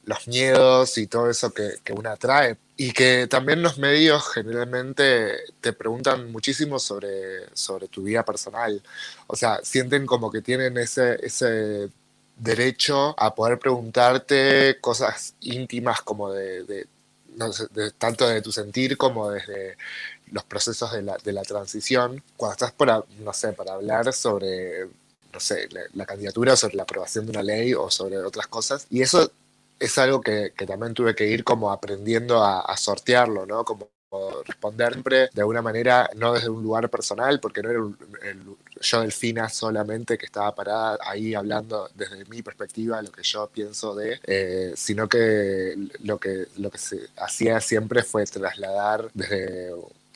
los 0.06 0.28
miedos 0.28 0.98
y 0.98 1.06
todo 1.06 1.30
eso 1.30 1.52
que, 1.52 1.74
que 1.82 1.92
uno 1.92 2.16
trae. 2.16 2.56
Y 2.76 2.92
que 2.92 3.26
también 3.28 3.62
los 3.62 3.78
medios 3.78 4.24
generalmente 4.32 5.32
te 5.60 5.72
preguntan 5.72 6.32
muchísimo 6.32 6.78
sobre, 6.78 7.48
sobre 7.54 7.88
tu 7.88 8.02
vida 8.02 8.24
personal. 8.24 8.82
O 9.26 9.36
sea, 9.36 9.60
sienten 9.62 10.06
como 10.06 10.30
que 10.30 10.42
tienen 10.42 10.76
ese, 10.78 11.24
ese 11.24 11.90
derecho 12.36 13.14
a 13.18 13.34
poder 13.34 13.58
preguntarte 13.58 14.78
cosas 14.80 15.34
íntimas 15.40 16.02
como 16.02 16.32
de, 16.32 16.64
de, 16.64 16.86
tanto 17.98 18.28
de 18.28 18.42
tu 18.42 18.50
sentir 18.52 18.96
como 18.96 19.30
desde 19.30 19.76
los 20.32 20.44
procesos 20.44 20.92
de 20.92 21.02
la, 21.02 21.16
de 21.22 21.32
la 21.32 21.42
transición. 21.42 22.22
Cuando 22.36 22.54
estás 22.54 22.72
por, 22.72 23.06
no 23.20 23.32
sé, 23.32 23.52
para 23.52 23.74
hablar 23.74 24.12
sobre 24.12 24.88
no 25.34 25.40
sé, 25.40 25.68
la, 25.92 26.06
candidatura, 26.06 26.56
sobre 26.56 26.76
la 26.76 26.84
aprobación 26.84 27.26
de 27.26 27.32
una 27.32 27.42
ley 27.42 27.74
o 27.74 27.90
sobre 27.90 28.18
otras 28.18 28.46
cosas. 28.46 28.86
Y 28.88 29.02
eso 29.02 29.32
es 29.78 29.98
algo 29.98 30.20
que, 30.20 30.52
también 30.66 30.94
tuve 30.94 31.14
que 31.14 31.26
ir 31.26 31.44
como 31.44 31.72
aprendiendo 31.72 32.42
a, 32.44 32.76
sortearlo, 32.76 33.46
¿no? 33.46 33.64
Como 33.64 33.88
responder 34.46 34.92
siempre 34.92 35.28
de 35.32 35.40
alguna 35.40 35.62
manera, 35.62 36.08
no 36.14 36.34
desde 36.34 36.48
un 36.48 36.62
lugar 36.62 36.88
personal, 36.88 37.40
porque 37.40 37.62
no 37.62 37.70
era 37.70 37.80
el, 38.22 38.56
yo 38.80 39.00
Delfina 39.00 39.48
solamente 39.48 40.16
que 40.16 40.26
estaba 40.26 40.54
parada 40.54 40.98
ahí 41.04 41.34
hablando 41.34 41.88
desde 41.94 42.24
mi 42.26 42.42
perspectiva, 42.42 43.02
lo 43.02 43.10
que 43.10 43.22
yo 43.22 43.48
pienso 43.48 43.94
de, 43.94 44.20
eh, 44.24 44.72
sino 44.76 45.08
que 45.08 45.74
lo, 46.02 46.18
que 46.18 46.46
lo 46.58 46.70
que 46.70 46.78
se 46.78 47.08
hacía 47.16 47.60
siempre 47.60 48.02
fue 48.02 48.24
trasladar 48.26 49.10
desde 49.14 49.72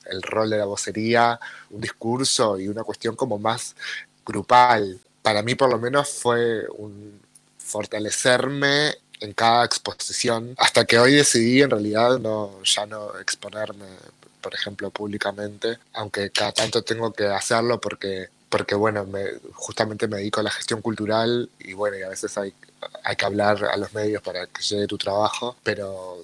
el 0.06 0.22
rol 0.22 0.50
de 0.50 0.58
la 0.58 0.64
vocería 0.64 1.38
un 1.70 1.80
discurso 1.80 2.58
y 2.58 2.68
una 2.68 2.84
cuestión 2.84 3.16
como 3.16 3.38
más 3.38 3.74
grupal, 4.24 4.98
para 5.22 5.42
mí 5.42 5.54
por 5.54 5.70
lo 5.70 5.78
menos 5.78 6.08
fue 6.08 6.66
un 6.76 7.20
fortalecerme 7.58 8.94
en 9.20 9.32
cada 9.32 9.64
exposición, 9.64 10.54
hasta 10.58 10.84
que 10.84 10.98
hoy 10.98 11.14
decidí 11.14 11.62
en 11.62 11.70
realidad 11.70 12.18
no, 12.18 12.62
ya 12.64 12.86
no 12.86 13.18
exponerme, 13.18 13.86
por 14.40 14.54
ejemplo, 14.54 14.90
públicamente, 14.90 15.78
aunque 15.94 16.30
cada 16.30 16.52
tanto 16.52 16.82
tengo 16.82 17.12
que 17.12 17.26
hacerlo 17.26 17.80
porque, 17.80 18.28
porque 18.48 18.74
bueno, 18.74 19.04
me, 19.04 19.24
justamente 19.52 20.08
me 20.08 20.18
dedico 20.18 20.40
a 20.40 20.44
la 20.44 20.50
gestión 20.50 20.80
cultural 20.82 21.50
y 21.58 21.72
bueno, 21.72 21.98
y 21.98 22.02
a 22.02 22.08
veces 22.08 22.36
hay, 22.38 22.54
hay 23.04 23.16
que 23.16 23.26
hablar 23.26 23.64
a 23.64 23.76
los 23.76 23.92
medios 23.94 24.22
para 24.22 24.46
que 24.46 24.62
llegue 24.62 24.86
tu 24.86 24.98
trabajo, 24.98 25.56
pero 25.62 26.18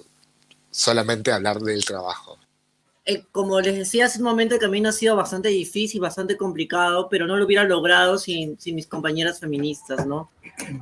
solamente 0.71 1.31
hablar 1.31 1.59
del 1.59 1.85
trabajo. 1.85 2.37
Eh, 3.05 3.23
como 3.31 3.61
les 3.61 3.77
decía 3.77 4.05
hace 4.05 4.17
un 4.17 4.25
momento, 4.25 4.55
el 4.55 4.61
camino 4.61 4.89
ha 4.89 4.91
sido 4.91 5.15
bastante 5.15 5.49
difícil, 5.49 6.01
bastante 6.01 6.37
complicado, 6.37 7.07
pero 7.09 7.27
no 7.27 7.37
lo 7.37 7.45
hubiera 7.45 7.63
logrado 7.63 8.17
sin, 8.17 8.59
sin 8.59 8.75
mis 8.75 8.87
compañeras 8.87 9.39
feministas, 9.39 10.07
¿no? 10.07 10.31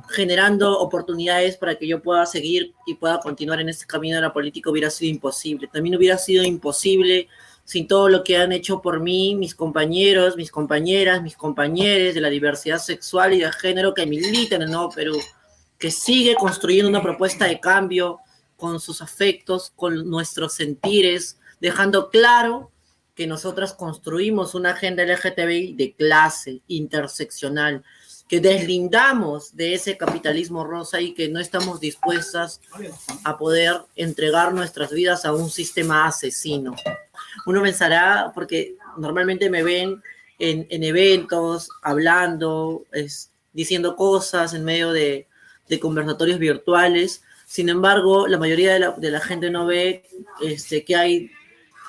generando 0.08 0.78
oportunidades 0.78 1.56
para 1.56 1.76
que 1.76 1.86
yo 1.86 2.00
pueda 2.00 2.24
seguir 2.26 2.74
y 2.86 2.94
pueda 2.94 3.18
continuar 3.20 3.60
en 3.60 3.68
este 3.68 3.86
camino 3.86 4.16
de 4.16 4.22
la 4.22 4.32
política 4.32 4.70
hubiera 4.70 4.90
sido 4.90 5.10
imposible. 5.10 5.68
También 5.72 5.96
hubiera 5.96 6.18
sido 6.18 6.44
imposible 6.44 7.28
sin 7.64 7.88
todo 7.88 8.08
lo 8.08 8.22
que 8.22 8.36
han 8.36 8.52
hecho 8.52 8.80
por 8.82 9.00
mí 9.00 9.34
mis 9.34 9.54
compañeros, 9.54 10.36
mis 10.36 10.50
compañeras, 10.50 11.22
mis 11.22 11.36
compañeros 11.36 12.14
de 12.14 12.20
la 12.20 12.28
diversidad 12.28 12.78
sexual 12.78 13.34
y 13.34 13.40
de 13.40 13.50
género 13.52 13.94
que 13.94 14.06
militan 14.06 14.62
en 14.62 14.68
el 14.68 14.74
Nuevo 14.74 14.90
Perú, 14.90 15.18
que 15.78 15.90
sigue 15.90 16.34
construyendo 16.34 16.88
una 16.88 17.02
propuesta 17.02 17.46
de 17.46 17.58
cambio 17.58 18.20
con 18.56 18.78
sus 18.80 19.02
afectos, 19.02 19.72
con 19.74 20.08
nuestros 20.08 20.54
sentires, 20.54 21.38
dejando 21.64 22.10
claro 22.10 22.70
que 23.14 23.26
nosotras 23.26 23.72
construimos 23.72 24.54
una 24.54 24.72
agenda 24.72 25.02
LGTBI 25.02 25.72
de 25.72 25.94
clase 25.94 26.60
interseccional, 26.68 27.82
que 28.28 28.38
deslindamos 28.38 29.56
de 29.56 29.72
ese 29.72 29.96
capitalismo 29.96 30.62
rosa 30.62 31.00
y 31.00 31.14
que 31.14 31.30
no 31.30 31.40
estamos 31.40 31.80
dispuestas 31.80 32.60
a 33.24 33.38
poder 33.38 33.80
entregar 33.96 34.52
nuestras 34.52 34.90
vidas 34.90 35.24
a 35.24 35.32
un 35.32 35.48
sistema 35.48 36.06
asesino. 36.06 36.76
Uno 37.46 37.62
pensará, 37.62 38.30
porque 38.34 38.76
normalmente 38.98 39.48
me 39.48 39.62
ven 39.62 40.02
en, 40.38 40.66
eventos, 40.84 41.70
hablando, 41.80 42.84
es, 42.92 43.30
diciendo 43.54 43.96
cosas 43.96 44.52
en 44.52 44.66
medio 44.66 44.92
de, 44.92 45.26
conversatorios 45.80 46.38
virtuales, 46.38 47.22
sin 47.46 47.70
embargo, 47.70 48.28
la 48.28 48.36
mayoría 48.36 48.74
de 48.74 49.10
la, 49.10 49.20
gente 49.20 49.48
no 49.48 49.64
ve 49.64 50.04
este, 50.42 50.84
que 50.84 50.94
hay 50.94 51.30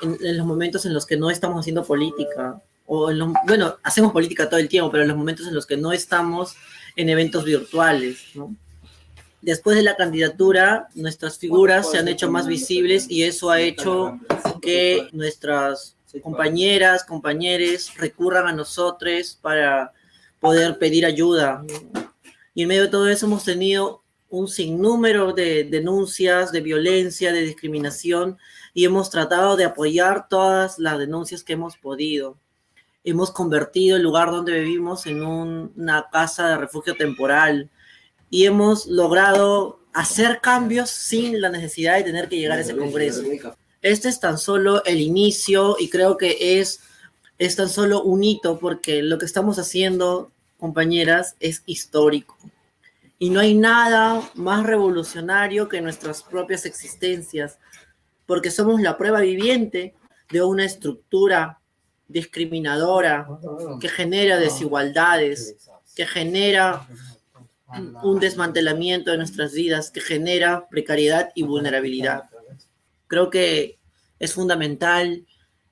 en, 0.01 0.17
en, 0.21 0.37
los 0.37 0.45
momentos 0.45 0.85
en 0.85 0.93
los 0.93 1.05
que 1.05 1.17
no 1.17 1.29
estamos 1.29 1.59
haciendo 1.59 1.83
política, 1.83 2.61
o 2.87 3.09
en 3.09 3.19
los, 3.19 3.29
bueno, 3.47 3.77
hacemos 3.83 4.11
política 4.11 4.49
todo 4.49 4.59
el 4.59 4.69
tiempo, 4.69 4.91
pero 4.91 5.03
en 5.03 5.09
los 5.09 5.17
momentos 5.17 5.47
en 5.47 5.55
los 5.55 5.65
que 5.65 5.77
no 5.77 5.91
estamos 5.91 6.55
en 6.95 7.09
eventos 7.09 7.43
virtuales, 7.43 8.19
¿no? 8.35 8.55
Después 9.45 9.77
de 9.77 9.83
la 9.83 9.95
candidatura, 9.95 10.87
nuestras 10.95 11.37
figuras 11.37 11.91
se 11.91 11.99
han 11.99 12.07
hecho 12.07 12.31
más 12.31 12.47
visibles 12.47 13.05
y 13.11 13.21
eso 13.21 13.51
ha 13.51 13.61
hecho 13.61 14.19
que 14.59 15.07
nuestras 15.11 15.95
compañeras, 16.23 17.03
compañeros 17.03 17.93
recurran 17.95 18.47
a 18.47 18.53
nosotros 18.53 19.37
para 19.39 19.93
poder 20.39 20.79
pedir 20.79 21.05
ayuda. 21.05 21.63
Y 22.55 22.63
en 22.63 22.69
medio 22.69 22.83
de 22.83 22.87
todo 22.87 23.07
eso 23.07 23.27
hemos 23.27 23.43
tenido 23.43 24.01
un 24.37 24.47
sinnúmero 24.47 25.33
de 25.33 25.63
denuncias 25.63 26.51
de 26.51 26.61
violencia, 26.61 27.31
de 27.31 27.41
discriminación, 27.41 28.37
y 28.73 28.85
hemos 28.85 29.09
tratado 29.09 29.55
de 29.55 29.65
apoyar 29.65 30.27
todas 30.29 30.79
las 30.79 30.99
denuncias 30.99 31.43
que 31.43 31.53
hemos 31.53 31.77
podido 31.77 32.37
hemos 33.05 33.31
convertido 33.31 33.95
el 33.95 34.03
lugar 34.03 34.31
donde 34.31 34.59
vivimos 34.59 35.05
en 35.05 35.23
una 35.23 36.09
casa 36.11 36.49
de 36.49 36.57
refugio 36.57 36.95
temporal 36.95 37.69
y 38.29 38.45
hemos 38.45 38.87
logrado 38.87 39.79
hacer 39.93 40.41
cambios 40.41 40.89
sin 40.89 41.39
la 41.39 41.49
necesidad 41.49 41.95
de 41.95 42.03
tener 42.03 42.27
que 42.27 42.37
llegar 42.37 42.57
a 42.57 42.61
ese 42.61 42.75
Congreso. 42.75 43.21
Este 43.81 44.09
es 44.09 44.19
tan 44.19 44.39
solo 44.39 44.83
el 44.85 44.99
inicio 44.99 45.77
y 45.79 45.89
creo 45.89 46.17
que 46.17 46.59
es, 46.59 46.81
es 47.37 47.55
tan 47.55 47.69
solo 47.69 48.01
un 48.01 48.23
hito 48.23 48.59
porque 48.59 49.03
lo 49.03 49.19
que 49.19 49.25
estamos 49.25 49.59
haciendo, 49.59 50.31
compañeras, 50.57 51.35
es 51.39 51.61
histórico. 51.67 52.35
Y 53.17 53.29
no 53.29 53.39
hay 53.39 53.53
nada 53.55 54.21
más 54.35 54.65
revolucionario 54.65 55.69
que 55.69 55.81
nuestras 55.81 56.23
propias 56.23 56.65
existencias, 56.65 57.59
porque 58.25 58.51
somos 58.51 58.81
la 58.81 58.97
prueba 58.97 59.21
viviente 59.21 59.95
de 60.29 60.43
una 60.43 60.65
estructura 60.65 61.59
discriminadora, 62.07 63.27
que 63.79 63.89
genera 63.89 64.37
desigualdades, 64.37 65.55
que 65.95 66.05
genera 66.05 66.87
un 68.03 68.19
desmantelamiento 68.19 69.11
de 69.11 69.17
nuestras 69.17 69.53
vidas, 69.53 69.91
que 69.91 70.01
genera 70.01 70.67
precariedad 70.69 71.29
y 71.35 71.43
vulnerabilidad. 71.43 72.29
Creo 73.07 73.29
que 73.29 73.77
es 74.19 74.33
fundamental 74.33 75.25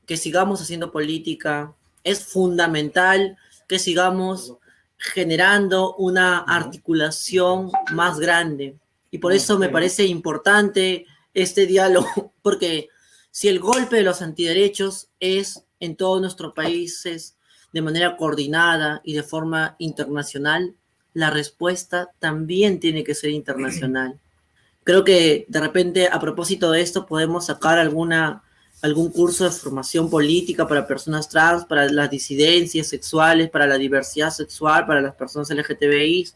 que 0.06 0.18
sigamos 0.18 0.62
haciendo 0.62 0.92
política, 0.92 1.74
es 2.04 2.26
fundamental 2.26 3.38
que 3.68 3.80
sigamos 3.80 4.58
generando 5.04 5.96
una 5.96 6.40
articulación 6.40 7.72
más 7.92 8.20
grande. 8.20 8.78
Y 9.12 9.18
por 9.18 9.34
eso 9.34 9.60
me 9.60 9.70
parece 9.70 10.06
importante 10.06 11.06
este 11.34 11.66
diálogo, 11.66 12.34
porque 12.42 12.90
si 13.30 13.50
el 13.50 13.60
golpe 13.60 13.98
de 13.98 14.04
los 14.04 14.22
antiderechos 14.22 15.10
es 15.20 15.66
en 15.80 15.98
todos 15.98 16.22
nuestros 16.22 16.54
países 16.54 17.36
de 17.74 17.82
manera 17.82 18.16
coordinada 18.16 19.02
y 19.04 19.14
de 19.14 19.24
forma 19.24 19.76
internacional, 19.78 20.76
la 21.14 21.30
respuesta 21.30 22.12
también 22.20 22.80
tiene 22.80 23.04
que 23.04 23.14
ser 23.14 23.32
internacional. 23.32 24.20
Creo 24.86 25.04
que 25.04 25.46
de 25.48 25.60
repente 25.60 26.08
a 26.08 26.20
propósito 26.20 26.72
de 26.72 26.82
esto 26.82 27.06
podemos 27.06 27.48
sacar 27.48 27.78
alguna, 27.78 28.44
algún 28.84 29.10
curso 29.10 29.46
de 29.46 29.52
formación 29.52 30.10
política 30.10 30.68
para 30.68 30.86
personas 30.86 31.30
trans, 31.30 31.64
para 31.64 31.90
las 31.90 32.12
disidencias 32.12 32.88
sexuales, 32.88 33.50
para 33.50 33.66
la 33.66 33.78
diversidad 33.78 34.30
sexual, 34.30 34.86
para 34.86 35.00
las 35.00 35.16
personas 35.16 35.50
LGTBI 35.50 36.28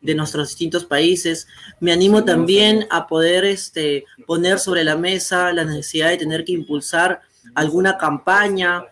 de 0.00 0.14
nuestros 0.16 0.48
distintos 0.48 0.84
países. 0.84 1.46
Me 1.78 1.92
animo 1.92 2.24
también 2.24 2.88
a 2.90 3.06
poder 3.06 3.44
este, 3.44 4.04
poner 4.26 4.58
sobre 4.58 4.82
la 4.82 4.96
mesa 4.96 5.52
la 5.52 5.64
necesidad 5.64 6.08
de 6.08 6.16
tener 6.16 6.44
que 6.44 6.50
impulsar 6.50 7.20
alguna 7.54 7.96
campaña 7.96 8.84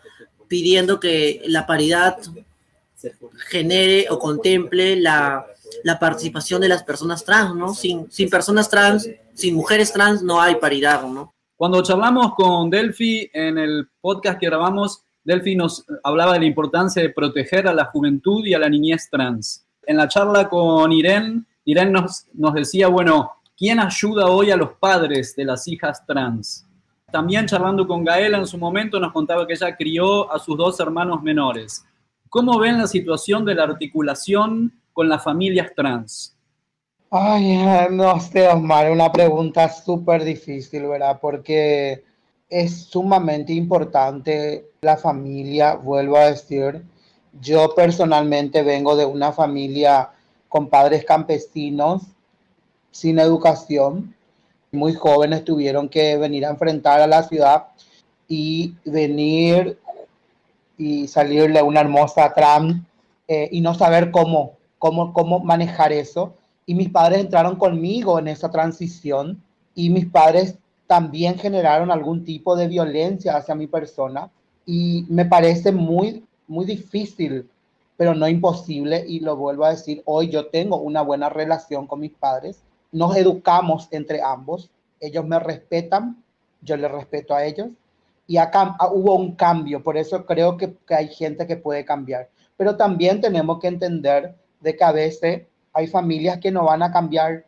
pidiendo 0.47 1.01
que 1.01 1.43
la 1.47 1.67
paridad 1.67 2.19
genere 3.49 4.07
o 4.11 4.19
contemple 4.21 4.95
la, 4.95 5.45
la 5.83 5.99
participación 5.99 6.61
de 6.61 6.69
las 6.69 6.85
personas 6.85 7.25
trans, 7.25 7.57
¿no? 7.57 7.75
Sin, 7.75 8.09
sin 8.13 8.31
personas 8.31 8.69
trans, 8.69 9.11
sin 9.35 9.57
mujeres 9.57 9.93
trans 9.93 10.23
no 10.23 10.41
hay 10.41 10.55
paridad, 10.55 11.03
¿no? 11.03 11.35
Cuando 11.63 11.81
charlamos 11.81 12.35
con 12.35 12.71
Delphi 12.71 13.31
en 13.33 13.57
el 13.57 13.89
podcast 14.01 14.41
que 14.41 14.47
grabamos, 14.47 15.05
Delphi 15.23 15.55
nos 15.55 15.87
hablaba 16.03 16.33
de 16.33 16.41
la 16.41 16.47
importancia 16.47 17.01
de 17.01 17.11
proteger 17.11 17.69
a 17.69 17.73
la 17.73 17.85
juventud 17.85 18.45
y 18.45 18.53
a 18.53 18.59
la 18.59 18.69
niñez 18.69 19.09
trans. 19.09 19.65
En 19.87 19.97
la 19.97 20.09
charla 20.09 20.49
con 20.49 20.91
Irene, 20.91 21.45
Irene 21.65 21.93
nos, 21.93 22.27
nos 22.35 22.55
decía, 22.55 22.89
bueno, 22.89 23.31
¿quién 23.57 23.79
ayuda 23.79 24.27
hoy 24.27 24.51
a 24.51 24.57
los 24.57 24.71
padres 24.73 25.37
de 25.37 25.45
las 25.45 25.69
hijas 25.69 26.05
trans? 26.05 26.67
También 27.13 27.47
charlando 27.47 27.87
con 27.87 28.05
Gaela 28.05 28.39
en 28.39 28.47
su 28.49 28.59
momento 28.59 28.99
nos 28.99 29.13
contaba 29.13 29.47
que 29.47 29.53
ella 29.53 29.77
crió 29.77 30.33
a 30.33 30.41
sus 30.41 30.57
dos 30.57 30.81
hermanos 30.81 31.23
menores. 31.23 31.87
¿Cómo 32.29 32.59
ven 32.59 32.79
la 32.79 32.89
situación 32.89 33.45
de 33.45 33.55
la 33.55 33.63
articulación 33.63 34.73
con 34.93 35.09
las 35.09 35.23
familias 35.23 35.71
trans? 35.77 36.37
Ay, 37.15 37.59
no 37.91 38.19
sé, 38.21 38.49
Osmar, 38.49 38.91
una 38.91 39.13
pregunta 39.13 39.69
súper 39.69 40.25
difícil, 40.25 40.87
¿verdad? 40.87 41.19
Porque 41.21 42.03
es 42.49 42.85
sumamente 42.85 43.53
importante 43.53 44.71
la 44.81 44.97
familia, 44.97 45.75
vuelvo 45.75 46.17
a 46.17 46.31
decir. 46.31 46.83
Yo 47.39 47.75
personalmente 47.75 48.63
vengo 48.63 48.97
de 48.97 49.05
una 49.05 49.31
familia 49.31 50.09
con 50.49 50.71
padres 50.71 51.05
campesinos, 51.05 52.01
sin 52.91 53.19
educación, 53.19 54.15
muy 54.71 54.95
jóvenes 54.95 55.45
tuvieron 55.45 55.91
que 55.91 56.17
venir 56.17 56.47
a 56.47 56.51
enfrentar 56.51 57.03
a 57.03 57.07
la 57.07 57.25
ciudad 57.25 57.67
y 58.27 58.75
venir 58.87 59.79
y 60.79 61.09
salirle 61.09 61.61
una 61.61 61.81
hermosa 61.81 62.33
tram 62.33 62.87
eh, 63.29 63.51
y 63.53 63.61
no 63.61 63.75
saber 63.75 64.11
cómo, 64.11 64.53
cómo, 64.79 65.13
cómo 65.13 65.41
manejar 65.41 65.93
eso. 65.93 66.33
Y 66.67 66.75
mis 66.75 66.91
padres 66.91 67.21
entraron 67.21 67.57
conmigo 67.57 68.19
en 68.19 68.29
esa 68.29 68.51
transición 68.51 69.43
y 69.75 69.91
mis 69.91 70.07
padres 70.07 70.57
también 70.87 71.39
generaron 71.39 71.91
algún 71.91 72.25
tipo 72.25 72.55
de 72.57 72.69
violencia 72.69 73.37
hacia 73.37 73.55
mi 73.55 73.67
persona 73.67 74.31
y 74.67 75.07
me 75.09 75.25
parece 75.25 75.73
muy, 75.73 76.25
muy 76.47 76.65
difícil, 76.65 77.49
pero 77.97 78.15
no 78.15 78.29
imposible. 78.29 79.05
Y 79.07 79.21
lo 79.21 79.37
vuelvo 79.37 79.65
a 79.65 79.71
decir, 79.71 80.03
hoy 80.05 80.29
yo 80.29 80.47
tengo 80.47 80.77
una 80.77 81.03
buena 81.03 81.29
relación 81.29 81.87
con 81.87 82.01
mis 82.01 82.13
padres 82.13 82.63
nos 82.93 83.17
educamos 83.17 83.89
entre 83.91 84.23
ambos, 84.23 84.71
ellos 85.01 85.25
me 85.25 85.39
respetan, 85.41 86.23
yo 86.61 86.77
les 86.77 86.91
respeto 86.91 87.35
a 87.35 87.45
ellos, 87.45 87.71
y 88.27 88.37
acá 88.37 88.77
hubo 88.93 89.15
un 89.15 89.35
cambio, 89.35 89.83
por 89.83 89.97
eso 89.97 90.25
creo 90.25 90.57
que, 90.57 90.75
que, 90.87 90.95
hay 90.95 91.09
gente 91.09 91.47
que 91.47 91.57
puede 91.57 91.85
cambiar. 91.85 92.29
Pero 92.57 92.77
también 92.77 93.21
tenemos 93.21 93.59
que 93.59 93.67
entender 93.67 94.37
de 94.61 94.77
que 94.77 94.85
a 94.85 94.93
veces 94.93 95.43
hay 95.73 95.87
familias 95.87 96.39
que 96.39 96.51
no 96.51 96.65
van 96.65 96.83
a 96.83 96.93
cambiar 96.93 97.47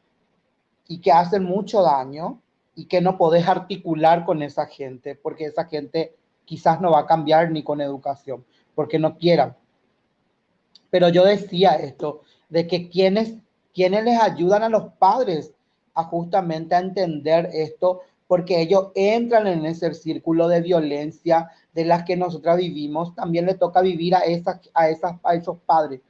y 0.89 1.01
que 1.01 1.13
hacen 1.13 1.45
mucho 1.45 1.83
daño 1.83 2.41
y 2.75 2.87
que 2.87 3.01
no 3.01 3.17
podés 3.17 3.47
articular 3.47 4.25
con 4.25 4.43
esa 4.43 4.67
gente, 4.67 5.15
porque 5.15 5.47
esa 5.47 5.65
gente 5.65 6.15
quizás 6.45 6.81
no 6.81 6.91
va 6.91 7.01
a 7.01 7.07
cambiar 7.07 7.51
ni 7.51 7.63
con 7.63 7.81
educación, 7.81 8.45
porque 8.75 8.99
no 8.99 9.17
quieran. 9.17 9.57
Pero 10.91 11.09
yo 11.09 11.25
decía 11.25 11.73
esto, 11.73 12.23
de 12.49 12.67
que 12.67 12.89
quienes 12.89 13.35
quienes 13.75 14.05
les 14.05 14.19
ayudan 14.21 14.63
a 14.63 14.69
los 14.69 14.93
padres 14.95 15.53
a 15.95 16.05
justamente 16.05 16.75
a 16.75 16.79
entender 16.79 17.51
esto, 17.53 18.01
porque 18.27 18.61
ellos 18.61 18.91
entran 18.95 19.47
en 19.47 19.67
ese 19.67 19.93
círculo 19.93 20.49
de 20.49 20.63
violencia 20.63 21.51
de 21.75 21.85
las 21.85 22.05
que 22.05 22.17
nosotras 22.17 22.57
vivimos, 22.57 23.15
también 23.15 23.47
le 23.47 23.55
toca 23.55 23.83
vivir 23.83 24.15
a, 24.15 24.21
esas, 24.21 24.71
a, 24.73 24.89
esas, 24.89 25.17
a 25.23 25.35
esos 25.35 25.59
padres. 25.67 26.01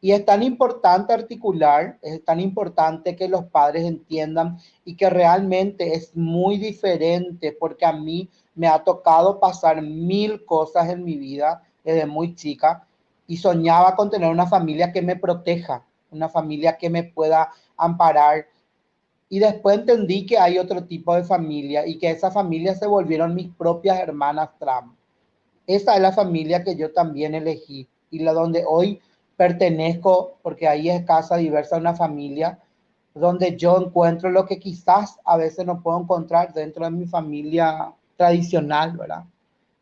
Y 0.00 0.12
es 0.12 0.24
tan 0.24 0.42
importante 0.44 1.12
articular, 1.12 1.98
es 2.02 2.24
tan 2.24 2.38
importante 2.40 3.16
que 3.16 3.28
los 3.28 3.44
padres 3.46 3.84
entiendan 3.84 4.58
y 4.84 4.94
que 4.94 5.10
realmente 5.10 5.94
es 5.94 6.14
muy 6.16 6.56
diferente 6.58 7.56
porque 7.58 7.84
a 7.84 7.92
mí 7.92 8.28
me 8.54 8.68
ha 8.68 8.84
tocado 8.84 9.40
pasar 9.40 9.82
mil 9.82 10.44
cosas 10.44 10.88
en 10.88 11.04
mi 11.04 11.16
vida 11.16 11.62
desde 11.82 12.06
muy 12.06 12.34
chica 12.34 12.86
y 13.26 13.36
soñaba 13.36 13.96
con 13.96 14.10
tener 14.10 14.30
una 14.30 14.46
familia 14.46 14.92
que 14.92 15.02
me 15.02 15.16
proteja, 15.16 15.84
una 16.10 16.28
familia 16.28 16.76
que 16.76 16.90
me 16.90 17.04
pueda 17.04 17.50
amparar. 17.76 18.46
Y 19.28 19.40
después 19.40 19.78
entendí 19.78 20.26
que 20.26 20.38
hay 20.38 20.58
otro 20.58 20.84
tipo 20.84 21.14
de 21.14 21.24
familia 21.24 21.86
y 21.86 21.98
que 21.98 22.10
esa 22.10 22.30
familia 22.30 22.74
se 22.74 22.86
volvieron 22.86 23.34
mis 23.34 23.48
propias 23.54 23.98
hermanas 23.98 24.50
Trump. 24.58 24.96
Esa 25.66 25.96
es 25.96 26.00
la 26.00 26.12
familia 26.12 26.64
que 26.64 26.76
yo 26.76 26.92
también 26.92 27.34
elegí 27.34 27.88
y 28.10 28.20
la 28.20 28.32
donde 28.32 28.64
hoy 28.66 29.00
pertenezco, 29.38 30.36
porque 30.42 30.68
ahí 30.68 30.90
es 30.90 31.06
casa 31.06 31.36
diversa, 31.36 31.76
una 31.76 31.94
familia 31.94 32.58
donde 33.14 33.56
yo 33.56 33.80
encuentro 33.80 34.30
lo 34.30 34.44
que 34.44 34.58
quizás 34.58 35.18
a 35.24 35.36
veces 35.36 35.64
no 35.64 35.80
puedo 35.80 36.00
encontrar 36.00 36.52
dentro 36.52 36.84
de 36.84 36.90
mi 36.90 37.06
familia 37.06 37.92
tradicional, 38.16 38.96
¿verdad? 38.96 39.24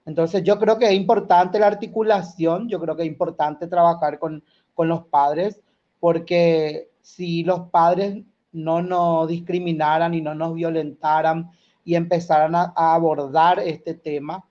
Entonces 0.05 0.45
yo 0.45 0.59
creo 0.59 0.79
que 0.79 0.87
es 0.87 0.93
importante 0.93 1.59
la 1.59 1.67
articulación, 1.67 2.69
yo 2.69 2.79
creo 2.81 2.95
que 2.95 3.03
es 3.03 3.09
importante 3.09 3.67
trabajar 3.67 4.19
con, 4.19 4.45
con 4.75 4.89
los 4.89 5.07
padres, 5.07 5.61
porque 6.01 6.91
si 7.01 7.43
los 7.43 7.71
padres 7.71 8.23
no 8.53 8.83
nos 8.83 9.27
discriminaran 9.29 10.15
y 10.15 10.21
no 10.21 10.35
nos 10.35 10.55
violentaran 10.55 11.51
y 11.85 11.95
empezaran 11.95 12.55
a, 12.55 12.73
abordar 12.77 13.59
este 13.61 13.95
tema, 13.95 14.45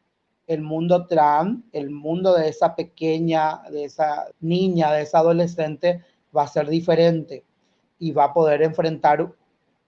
el 0.48 0.62
mundo 0.62 1.08
trans, 1.08 1.60
el 1.72 1.90
mundo 1.90 2.36
de 2.36 2.50
esa 2.50 2.76
pequeña, 2.76 3.62
de 3.72 3.86
esa 3.86 4.28
niña, 4.40 4.92
de 4.92 5.04
esa 5.04 5.20
adolescente, 5.20 6.04
va 6.36 6.44
a 6.44 6.48
ser 6.48 6.68
diferente 6.68 7.44
y 8.00 8.12
va 8.12 8.26
a 8.26 8.34
poder 8.34 8.62
enfrentar 8.62 9.28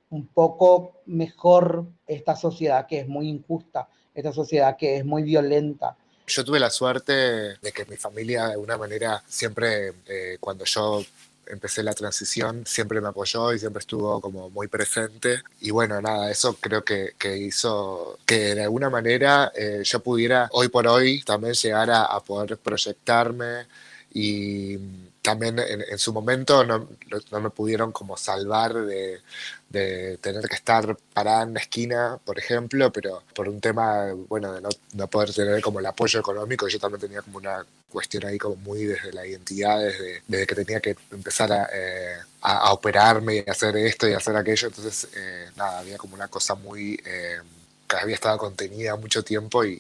un 0.10 0.28
poco 0.28 1.02
mejor 1.06 1.86
esta 2.08 2.36
sociedad 2.36 2.88
que 2.88 3.00
es 3.02 3.08
muy 3.08 3.28
injusta, 3.28 3.90
esta 4.16 4.32
sociedad 4.32 4.78
que 4.78 4.98
es 4.98 5.06
muy 5.06 5.24
violenta. 5.24 5.96
Yo 6.26 6.44
tuve 6.44 6.60
la 6.60 6.70
suerte 6.70 7.14
de 7.14 7.72
que 7.74 7.86
mi 7.86 7.96
familia 7.96 8.48
de 8.48 8.54
alguna 8.54 8.78
manera 8.78 9.24
siempre, 9.28 9.94
eh, 10.08 10.38
cuando 10.40 10.66
yo 10.66 11.04
empecé 11.50 11.84
la 11.84 11.94
transición, 11.94 12.64
siempre 12.66 13.02
me 13.02 13.10
apoyó 13.10 13.54
y 13.54 13.60
siempre 13.60 13.80
estuvo 13.80 14.20
como 14.22 14.50
muy 14.50 14.68
presente. 14.68 15.42
Y 15.62 15.72
bueno, 15.72 16.02
nada, 16.02 16.30
eso 16.32 16.58
creo 16.60 16.84
que, 16.84 17.14
que 17.18 17.38
hizo 17.38 18.20
que 18.26 18.56
de 18.56 18.64
alguna 18.64 18.90
manera 18.90 19.52
eh, 19.56 19.82
yo 19.84 20.00
pudiera 20.02 20.50
hoy 20.52 20.70
por 20.70 20.88
hoy 20.88 21.22
también 21.24 21.54
llegar 21.54 21.90
a, 21.92 22.06
a 22.06 22.20
poder 22.22 22.58
proyectarme 22.58 23.66
y 24.14 24.78
también 25.22 25.60
en, 25.60 25.98
su 25.98 26.14
momento 26.14 26.64
no, 26.64 26.88
no, 27.32 27.40
me 27.40 27.50
pudieron 27.50 27.92
como 27.92 28.16
salvar 28.16 28.74
de, 28.74 29.22
de, 29.70 30.18
tener 30.18 30.48
que 30.48 30.56
estar 30.56 30.96
parada 31.14 31.44
en 31.44 31.54
la 31.54 31.60
esquina, 31.60 32.18
por 32.24 32.40
ejemplo, 32.40 32.92
pero 32.92 33.24
por 33.36 33.50
un 33.50 33.60
tema, 33.60 34.14
bueno, 34.30 34.54
de 34.54 34.62
no, 34.62 34.70
no, 34.94 35.08
poder 35.08 35.34
tener 35.34 35.62
como 35.62 35.80
el 35.80 35.86
apoyo 35.86 36.20
económico, 36.20 36.68
yo 36.68 36.80
también 36.80 37.02
tenía 37.02 37.22
como 37.22 37.40
una 37.40 37.66
cuestión 37.90 38.26
ahí 38.26 38.38
como 38.38 38.56
muy 38.58 38.86
desde 38.86 39.12
la 39.12 39.26
identidad, 39.26 39.80
desde, 39.80 40.24
desde 40.28 40.48
que 40.48 40.56
tenía 40.56 40.80
que 40.80 40.96
empezar 41.12 41.52
a, 41.52 41.70
eh, 41.74 42.18
a, 42.42 42.72
operarme 42.72 43.44
y 43.46 43.50
hacer 43.50 43.76
esto 43.78 44.08
y 44.08 44.14
hacer 44.14 44.36
aquello, 44.36 44.68
entonces, 44.68 45.10
eh, 45.16 45.50
nada, 45.56 45.80
había 45.80 45.98
como 45.98 46.16
una 46.16 46.28
cosa 46.28 46.56
muy... 46.56 47.00
Eh, 47.06 47.40
que 47.88 47.96
había 47.96 48.16
estado 48.16 48.38
contenida 48.38 48.98
mucho 48.98 49.24
tiempo 49.24 49.64
y 49.64 49.80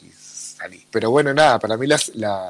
pero 0.91 1.11
bueno, 1.11 1.33
nada, 1.33 1.59
para 1.59 1.77
mí 1.77 1.87
la, 1.87 1.99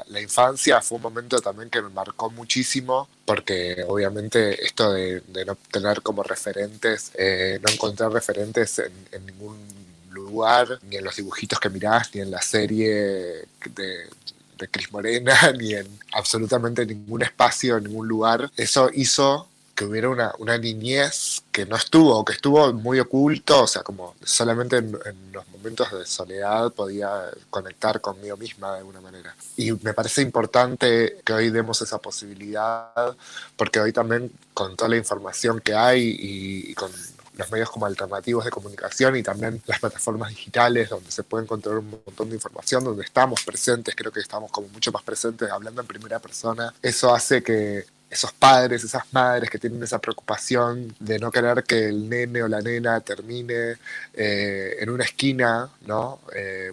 la, 0.08 0.20
infancia 0.20 0.80
fue 0.80 0.96
un 0.96 1.02
momento 1.02 1.38
también 1.40 1.70
que 1.70 1.82
me 1.82 1.90
marcó 1.90 2.30
muchísimo, 2.30 3.08
porque 3.24 3.84
obviamente 3.86 4.64
esto 4.64 4.92
de, 4.92 5.22
no 5.46 5.56
tener 5.70 6.02
como 6.02 6.22
referentes, 6.22 7.12
eh, 7.14 7.60
no 7.62 7.72
encontrar 7.72 8.12
referentes 8.12 8.78
en, 8.78 9.26
ningún 9.26 9.58
lugar, 10.10 10.78
ni 10.88 10.96
en 10.96 11.04
los 11.04 11.16
dibujitos 11.16 11.60
que 11.60 11.70
mirás, 11.70 12.14
ni 12.14 12.22
en 12.22 12.30
la 12.30 12.42
serie 12.42 12.90
de, 12.90 14.08
de 14.58 14.68
Cris 14.68 14.92
Morena, 14.92 15.34
ni 15.58 15.74
en 15.74 15.86
absolutamente 16.12 16.84
ningún 16.84 17.22
espacio, 17.22 17.80
ningún 17.80 18.08
lugar, 18.08 18.50
eso 18.56 18.90
hizo 18.92 19.48
que 19.78 19.84
hubiera 19.84 20.08
una, 20.08 20.34
una, 20.38 20.58
niñez 20.58 21.44
que 21.52 21.64
no 21.64 21.76
estuvo, 21.76 22.24
que 22.24 22.32
estuvo 22.32 22.72
muy 22.72 22.98
oculto, 22.98 23.62
o 23.62 23.66
sea, 23.68 23.84
como 23.84 24.16
solamente 24.24 24.78
en, 24.78 24.90
los 25.30 25.46
momentos 25.50 25.92
de 25.92 26.04
soledad 26.04 26.72
podía 26.72 27.26
conectar 27.48 28.00
conmigo 28.00 28.36
misma 28.36 28.72
de 28.72 28.78
alguna 28.78 29.00
manera. 29.00 29.36
Y 29.56 29.70
me 29.70 29.94
parece 29.94 30.22
importante 30.22 31.18
que 31.24 31.32
hoy 31.32 31.50
demos 31.50 31.80
esa 31.80 31.98
posibilidad, 31.98 33.16
porque 33.54 33.78
hoy 33.78 33.92
también 33.92 34.32
con 34.52 34.74
toda 34.74 34.88
la 34.88 34.96
información 34.96 35.60
que 35.60 35.76
hay 35.76 36.16
y, 36.18 36.74
con 36.74 36.90
los 37.36 37.48
medios 37.52 37.70
como 37.70 37.86
alternativos 37.86 38.44
de 38.44 38.50
comunicación 38.50 39.14
y 39.14 39.22
también 39.22 39.62
las 39.66 39.78
plataformas 39.78 40.30
digitales 40.30 40.88
donde 40.88 41.12
se 41.12 41.22
puede 41.22 41.44
encontrar 41.44 41.78
un 41.78 42.02
montón 42.04 42.30
de 42.30 42.34
información, 42.34 42.82
donde 42.82 43.04
estamos 43.04 43.44
presentes, 43.44 43.94
creo 43.94 44.10
que 44.10 44.18
estamos 44.18 44.50
como 44.50 44.66
mucho 44.70 44.90
más 44.90 45.04
presentes 45.04 45.48
hablando 45.48 45.80
en 45.82 45.86
primera 45.86 46.18
persona. 46.18 46.74
Eso 46.82 47.14
hace 47.14 47.44
que 47.44 47.86
esos 48.10 48.32
padres, 48.32 48.84
esas 48.84 49.04
madres 49.12 49.50
que 49.50 49.58
tienen 49.58 49.82
esa 49.82 49.98
preocupación 49.98 50.94
de 50.98 51.18
no 51.18 51.30
querer 51.30 51.64
que 51.64 51.88
el 51.88 52.08
nene 52.08 52.42
o 52.42 52.48
la 52.48 52.60
nena 52.60 53.00
termine 53.00 53.76
eh, 54.14 54.76
en 54.80 54.90
una 54.90 55.04
esquina, 55.04 55.68
¿no? 55.86 56.20
Eh, 56.34 56.72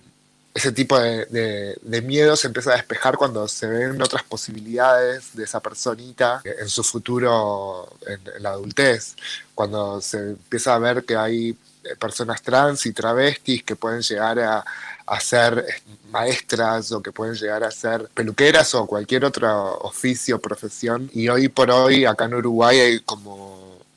ese 0.53 0.71
tipo 0.71 0.97
de, 0.97 1.77
miedo 2.03 2.37
se 2.37 2.47
empieza 2.47 2.71
a 2.71 2.77
despejar 2.77 3.17
cuando 3.17 3.45
se 3.45 3.67
ven 3.67 4.01
otras 4.01 4.23
posibilidades 4.23 5.35
de 5.35 5.43
esa 5.43 5.59
personita 5.59 6.41
en 6.45 6.69
su 6.69 6.81
futuro 6.81 7.89
en, 8.07 8.21
en 8.37 8.41
la 8.41 8.51
adultez, 8.51 9.15
cuando 9.53 9.99
se 9.99 10.17
empieza 10.17 10.73
a 10.73 10.79
ver 10.79 11.03
que 11.03 11.17
hay 11.17 11.57
personas 11.99 12.41
trans 12.41 12.85
y 12.85 12.93
travestis 12.93 13.63
que 13.63 13.75
pueden 13.75 14.01
llegar 14.01 14.39
a, 14.39 14.65
a 15.05 15.19
ser 15.19 15.65
maestras 16.09 16.91
o 16.91 17.01
que 17.01 17.11
pueden 17.11 17.35
llegar 17.35 17.63
a 17.63 17.71
ser 17.71 18.09
peluqueras 18.13 18.73
o 18.75 18.85
cualquier 18.85 19.25
otro 19.25 19.77
oficio, 19.79 20.39
profesión. 20.39 21.09
Y 21.13 21.29
hoy 21.29 21.47
por 21.49 21.69
hoy 21.69 22.05
acá 22.05 22.25
en 22.25 22.35
Uruguay 22.35 22.79
hay 22.79 22.99
como 23.01 23.55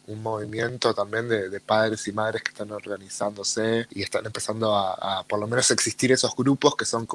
un 0.09 0.23
movimiento 0.23 0.95
también 0.95 1.29
de, 1.29 1.61
padres 1.61 2.09
y 2.09 2.13
madres 2.13 2.43
que 2.43 2.51
están 2.51 2.73
organizándose 2.73 3.87
y 3.91 4.03
están 4.03 4.25
empezando 4.25 4.75
a, 4.75 5.23
por 5.29 5.39
lo 5.39 5.47
menos 5.47 5.71
existir 5.71 6.11
esos 6.11 6.35
grupos 6.35 6.75
que 6.77 6.87
son 6.87 7.07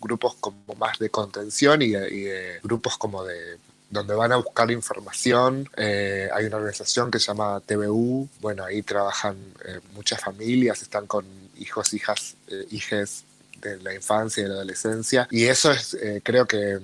grupos 0.00 0.36
como 0.40 0.74
más 0.78 0.98
de 0.98 1.10
contención 1.10 1.82
y 1.82 1.90
de, 1.90 2.60
grupos 2.62 2.96
como 2.96 3.24
de 3.24 3.58
donde 3.90 4.14
van 4.14 4.32
a 4.32 4.36
buscar 4.36 4.70
información. 4.70 5.68
Eh, 5.76 6.28
hay 6.32 6.46
una 6.46 6.56
organización 6.56 7.10
que 7.10 7.18
se 7.18 7.26
llama 7.26 7.60
TVU, 7.64 8.28
bueno, 8.40 8.64
ahí 8.64 8.82
trabajan 8.82 9.36
eh, 9.64 9.80
muchas 9.94 10.20
familias, 10.20 10.82
están 10.82 11.06
con 11.06 11.24
hijos, 11.58 11.94
hijas, 11.94 12.36
eh, 12.48 12.66
hijes 12.70 13.24
de 13.60 13.78
la 13.80 13.94
infancia 13.94 14.40
y 14.40 14.44
de 14.44 14.48
la 14.50 14.56
adolescencia. 14.56 15.28
Y 15.30 15.44
eso 15.44 15.70
es, 15.72 15.94
eh, 15.94 16.20
creo 16.22 16.46
que 16.46 16.78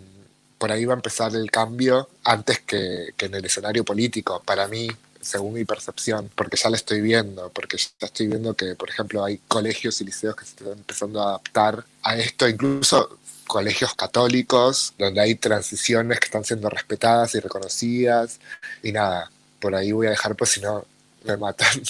por 0.59 0.70
ahí 0.70 0.84
va 0.84 0.94
a 0.94 0.96
empezar 0.96 1.34
el 1.34 1.50
cambio 1.50 2.09
antes 2.24 2.61
que, 2.61 3.11
que 3.16 3.26
en 3.26 3.34
el 3.34 3.44
escenario 3.44 3.84
político, 3.84 4.42
para 4.44 4.68
mí, 4.68 4.88
según 5.20 5.55
mi 5.55 5.64
percepción, 5.64 6.30
porque 6.34 6.57
ya 6.57 6.68
lo 6.68 6.76
estoy 6.76 7.00
viendo, 7.00 7.50
porque 7.50 7.76
ya 7.76 8.07
estoy 8.07 8.28
viendo 8.28 8.55
que, 8.55 8.74
por 8.74 8.90
ejemplo, 8.90 9.24
hay 9.24 9.38
colegios 9.48 10.00
y 10.00 10.05
liceos 10.05 10.36
que 10.36 10.44
se 10.44 10.50
están 10.50 10.72
empezando 10.72 11.20
a 11.20 11.30
adaptar 11.30 11.84
a 12.03 12.16
esto, 12.16 12.48
incluso 12.48 13.18
colegios 13.47 13.95
católicos, 13.95 14.95
donde 14.99 15.20
hay 15.20 15.34
transiciones 15.34 16.20
que 16.20 16.26
están 16.26 16.45
siendo 16.45 16.68
respetadas 16.68 17.34
y 17.34 17.40
reconocidas, 17.40 18.40
y 18.82 18.93
nada, 18.93 19.30
por 19.61 19.74
ahí 19.74 19.93
voy 19.93 20.07
a 20.07 20.11
dejar, 20.11 20.36
pues 20.36 20.51
si 20.51 20.61
no, 20.61 20.84
me 21.24 21.36
matan. 21.36 21.82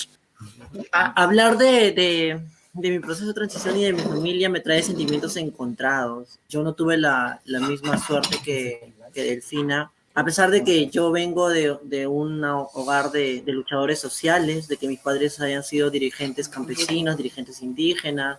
hablar 0.92 1.56
de 1.58 2.40
de 2.72 2.90
mi 2.90 2.98
proceso 3.00 3.26
de 3.28 3.34
transición 3.34 3.76
y 3.76 3.84
de 3.84 3.92
mi 3.92 4.00
familia 4.00 4.48
me 4.48 4.60
trae 4.60 4.82
sentimientos 4.82 5.36
encontrados. 5.36 6.38
Yo 6.48 6.62
no 6.62 6.74
tuve 6.74 6.96
la, 6.96 7.40
la 7.44 7.60
misma 7.60 7.98
suerte 7.98 8.38
que, 8.42 8.94
que, 9.12 9.24
Delfina, 9.24 9.92
a 10.14 10.24
pesar 10.24 10.50
de 10.50 10.64
que 10.64 10.88
yo 10.88 11.10
vengo 11.10 11.48
de, 11.48 11.76
de 11.82 12.06
un 12.06 12.42
hogar 12.44 13.10
de, 13.10 13.42
de, 13.42 13.52
luchadores 13.52 13.98
sociales, 13.98 14.68
de 14.68 14.78
que 14.78 14.88
mis 14.88 15.00
padres 15.00 15.38
hayan 15.40 15.62
sido 15.62 15.90
dirigentes 15.90 16.48
campesinos, 16.48 17.16
dirigentes 17.16 17.60
indígenas, 17.60 18.38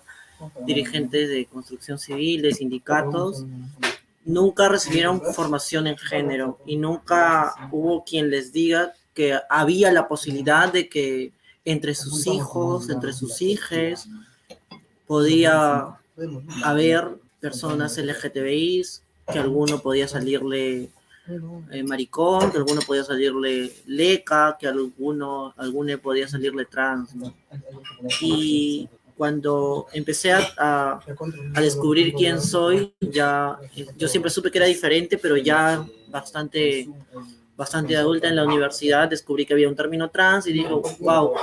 dirigentes 0.66 1.30
de 1.30 1.46
construcción 1.46 1.98
civil, 1.98 2.42
de 2.42 2.54
sindicatos, 2.54 3.46
nunca 4.26 4.70
recibieron 4.70 5.22
formación 5.34 5.88
en 5.88 5.98
género 5.98 6.60
y 6.66 6.78
nunca 6.78 7.54
hubo 7.72 8.04
quien 8.04 8.30
les 8.30 8.54
diga 8.54 8.94
que 9.14 9.40
había 9.50 9.92
la 9.92 10.08
posibilidad 10.08 10.72
de 10.72 10.90
que 10.90 11.32
entre 11.66 11.96
sus 11.96 12.28
hijos, 12.28 12.90
entre 12.90 13.14
sus 13.14 13.42
hijas, 13.42 14.08
podía 15.08 15.98
haber 16.64 17.10
personas 17.40 17.98
LGTBI, 17.98 18.84
que 19.32 19.40
alguno 19.40 19.80
podía 19.80 20.08
salirle 20.08 20.90
eh, 21.72 21.84
maricón, 21.84 22.52
que 22.52 22.58
alguno 22.58 22.82
podía 22.82 23.04
salirle 23.04 23.74
leca, 23.86 24.58
que 24.60 24.68
alguno, 24.68 25.54
alguno 25.58 25.98
podía 26.00 26.28
salirle 26.28 26.66
trans. 26.66 27.12
Y 28.22 28.90
cuando 29.18 29.88
empecé 29.94 30.32
a, 30.32 30.42
a, 30.58 31.62
descubrir 31.62 32.14
quién 32.14 32.42
soy, 32.42 32.94
ya 33.00 33.58
yo 33.98 34.08
siempre 34.08 34.32
supe 34.32 34.52
que 34.52 34.58
era 34.58 34.68
diferente, 34.68 35.18
pero 35.18 35.38
ya 35.38 35.86
bastante 36.10 36.88
bastante 37.56 37.96
adulta 37.96 38.28
en 38.28 38.36
la 38.36 38.46
universidad, 38.46 39.08
descubrí 39.08 39.46
que 39.46 39.54
había 39.54 39.70
un 39.70 39.76
término 39.76 40.10
trans 40.10 40.48
y 40.48 40.54
digo, 40.54 40.82
wow, 41.00 41.34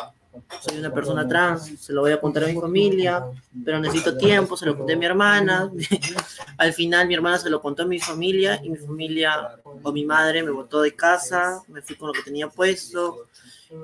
soy 0.61 0.79
una 0.79 0.93
persona 0.93 1.27
trans, 1.27 1.73
se 1.79 1.93
lo 1.93 2.03
voy 2.03 2.13
a 2.13 2.21
contar 2.21 2.45
a 2.45 2.47
mi 2.49 2.61
familia, 2.61 3.25
pero 3.65 3.79
necesito 3.79 4.17
tiempo, 4.17 4.57
se 4.57 4.67
lo 4.67 4.77
conté 4.77 4.95
a 4.95 4.97
mi 4.97 5.07
hermana, 5.07 5.71
al 6.59 6.73
final 6.73 7.07
mi 7.07 7.15
hermana 7.15 7.39
se 7.39 7.51
lo 7.51 7.61
contó 7.61 7.85
a 7.85 7.87
mi 7.87 8.01
familia 8.01 8.61
y 8.63 8.71
mi 8.71 8.77
familia 8.77 9.57
o 9.83 9.93
mi 9.93 10.05
madre 10.05 10.43
me 10.43 10.51
botó 10.51 10.83
de 10.83 10.95
casa, 10.95 11.63
me 11.69 11.83
fui 11.83 11.97
con 11.97 12.09
lo 12.09 12.13
que 12.13 12.23
tenía 12.23 12.49
puesto 12.49 13.27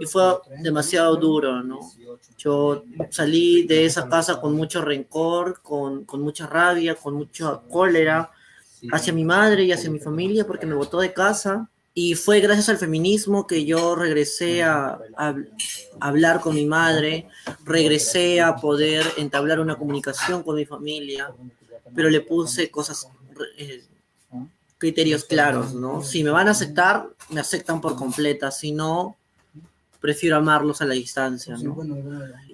y 0.00 0.06
fue 0.06 0.22
demasiado 0.62 1.16
duro, 1.16 1.62
¿no? 1.62 1.80
Yo 2.36 2.84
salí 3.10 3.66
de 3.66 3.84
esa 3.84 4.08
casa 4.08 4.40
con 4.40 4.54
mucho 4.54 4.82
rencor, 4.82 5.60
con, 5.62 6.04
con 6.04 6.22
mucha 6.22 6.46
rabia, 6.46 6.94
con 6.94 7.14
mucha 7.14 7.60
cólera 7.70 8.30
hacia 8.92 9.12
mi 9.12 9.24
madre 9.24 9.64
y 9.64 9.72
hacia 9.72 9.90
mi 9.90 9.98
familia 9.98 10.46
porque 10.46 10.66
me 10.66 10.74
botó 10.74 11.00
de 11.00 11.12
casa 11.12 11.68
y 11.98 12.14
fue 12.14 12.40
gracias 12.40 12.68
al 12.68 12.76
feminismo 12.76 13.46
que 13.46 13.64
yo 13.64 13.94
regresé 13.94 14.62
a, 14.62 14.98
hablar 15.98 16.40
con 16.40 16.54
mi 16.54 16.66
madre, 16.66 17.26
regresé 17.64 18.42
a 18.42 18.56
poder 18.56 19.06
entablar 19.16 19.60
una 19.60 19.76
comunicación 19.76 20.42
con 20.42 20.56
mi 20.56 20.66
familia, 20.66 21.32
pero 21.94 22.10
le 22.10 22.20
puse 22.20 22.70
cosas, 22.70 23.08
eh, 23.56 23.82
criterios 24.76 25.24
claros, 25.24 25.72
¿no? 25.72 26.02
Si 26.02 26.22
me 26.22 26.28
van 26.28 26.48
a 26.48 26.50
aceptar, 26.50 27.08
me 27.30 27.40
aceptan 27.40 27.80
por 27.80 27.96
completa, 27.96 28.50
si 28.50 28.72
no, 28.72 29.16
prefiero 30.00 30.36
amarlos 30.36 30.80
a 30.80 30.86
la 30.86 30.94
distancia, 30.94 31.56
¿no? 31.56 31.76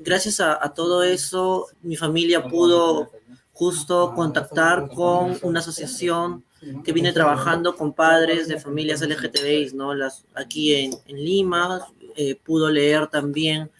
Gracias 0.00 0.40
a, 0.40 0.64
a 0.64 0.72
todo 0.72 1.02
eso, 1.02 1.66
mi 1.82 1.96
familia 1.96 2.48
pudo 2.48 3.10
justo 3.52 4.12
contactar 4.14 4.88
con 4.88 5.38
una 5.42 5.60
asociación 5.60 6.44
que 6.84 6.92
viene 6.92 7.12
trabajando 7.12 7.76
con 7.76 7.92
padres 7.92 8.46
de 8.48 8.58
familias 8.58 9.02
LGTBI, 9.02 9.72
¿no? 9.74 9.94
Las, 9.94 10.24
aquí 10.34 10.74
en, 10.74 10.94
en 11.06 11.16
Lima, 11.24 11.86
eh, 12.16 12.36
pudo 12.36 12.70
leer 12.70 13.06
también 13.08 13.70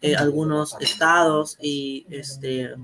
eh, 0.00 0.14
algunos 0.14 0.76
estados 0.80 1.56
y 1.60 2.06
este, 2.10 2.74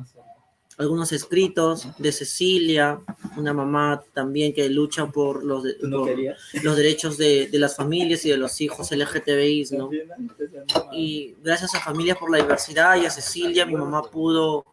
algunos 0.79 1.13
escritos 1.13 1.89
de 1.99 2.13
Cecilia, 2.13 3.01
una 3.37 3.55
mamá 3.55 4.03
también 4.13 4.53
que 4.53 4.69
lucha 4.69 5.07
por 5.07 5.43
los, 5.43 5.65
los 5.81 6.77
derechos 6.77 7.17
de, 7.17 7.49
de, 7.49 7.59
las 7.59 7.77
familias 7.77 8.25
y 8.27 8.31
de 8.31 8.37
los 8.37 8.61
hijos 8.61 8.91
LGTBI, 8.91 9.69
¿no? 9.73 9.91
Y 10.93 11.35
gracias 11.43 11.75
a 11.75 11.81
Familias 11.81 12.19
por 12.19 12.31
la 12.31 12.39
Diversidad 12.39 12.97
y 12.97 13.07
a 13.07 13.11
Cecilia, 13.11 13.65
mi 13.65 13.75
mamá 13.75 14.03
pudo 14.03 14.67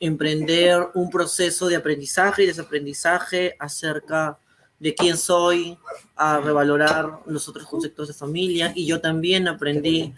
emprender 0.00 0.88
un 0.94 1.10
proceso 1.10 1.68
de 1.68 1.76
aprendizaje 1.76 2.42
y 2.42 2.46
desaprendizaje 2.46 3.54
acerca 3.58 4.38
de 4.80 4.96
quién 4.96 5.16
soy, 5.16 5.78
a 6.16 6.40
revalorar 6.40 7.20
los 7.26 7.48
otros 7.48 7.66
conceptos 7.66 8.08
de 8.08 8.14
familia. 8.14 8.72
Y 8.74 8.84
yo 8.84 9.00
también 9.00 9.46
aprendí 9.46 10.12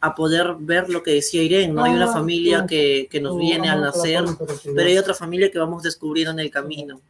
a 0.00 0.14
poder 0.14 0.56
ver 0.58 0.88
lo 0.88 1.02
que 1.02 1.12
decía 1.12 1.42
Irene, 1.42 1.72
¿no? 1.72 1.84
Hay 1.84 1.92
una 1.92 2.12
familia 2.12 2.66
que, 2.66 3.06
que 3.10 3.20
nos 3.20 3.36
viene 3.36 3.68
al 3.68 3.82
nacer, 3.82 4.24
pero 4.64 4.88
hay 4.88 4.96
otra 4.96 5.14
familia 5.14 5.50
que 5.50 5.58
vamos 5.58 5.82
descubriendo 5.82 6.32
en 6.32 6.40
el 6.40 6.50
camino. 6.50 7.00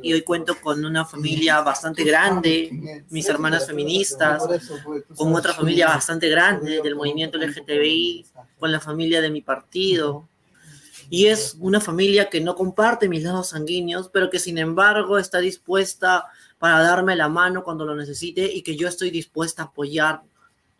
Y 0.00 0.14
hoy 0.14 0.22
cuento 0.22 0.56
con 0.60 0.82
una 0.84 1.04
familia 1.04 1.60
bastante 1.60 2.02
grande, 2.02 3.04
mis 3.10 3.28
hermanas 3.28 3.66
feministas, 3.66 4.42
con 5.16 5.34
otra 5.34 5.52
familia 5.52 5.88
bastante 5.88 6.28
grande 6.30 6.80
del 6.82 6.94
movimiento 6.94 7.36
LGTBI, 7.36 8.24
con 8.58 8.72
la 8.72 8.80
familia 8.80 9.20
de 9.20 9.30
mi 9.30 9.42
partido, 9.42 10.26
y 11.10 11.26
es 11.26 11.56
una 11.60 11.80
familia 11.80 12.28
que 12.30 12.40
no 12.40 12.54
comparte 12.54 13.08
mis 13.08 13.22
lados 13.22 13.48
sanguíneos, 13.48 14.08
pero 14.12 14.30
que 14.30 14.38
sin 14.38 14.58
embargo 14.58 15.18
está 15.18 15.38
dispuesta 15.38 16.24
para 16.58 16.80
darme 16.80 17.14
la 17.14 17.28
mano 17.28 17.62
cuando 17.62 17.84
lo 17.84 17.94
necesite 17.94 18.50
y 18.50 18.62
que 18.62 18.76
yo 18.76 18.88
estoy 18.88 19.10
dispuesta 19.10 19.62
a 19.62 19.66
apoyar 19.66 20.22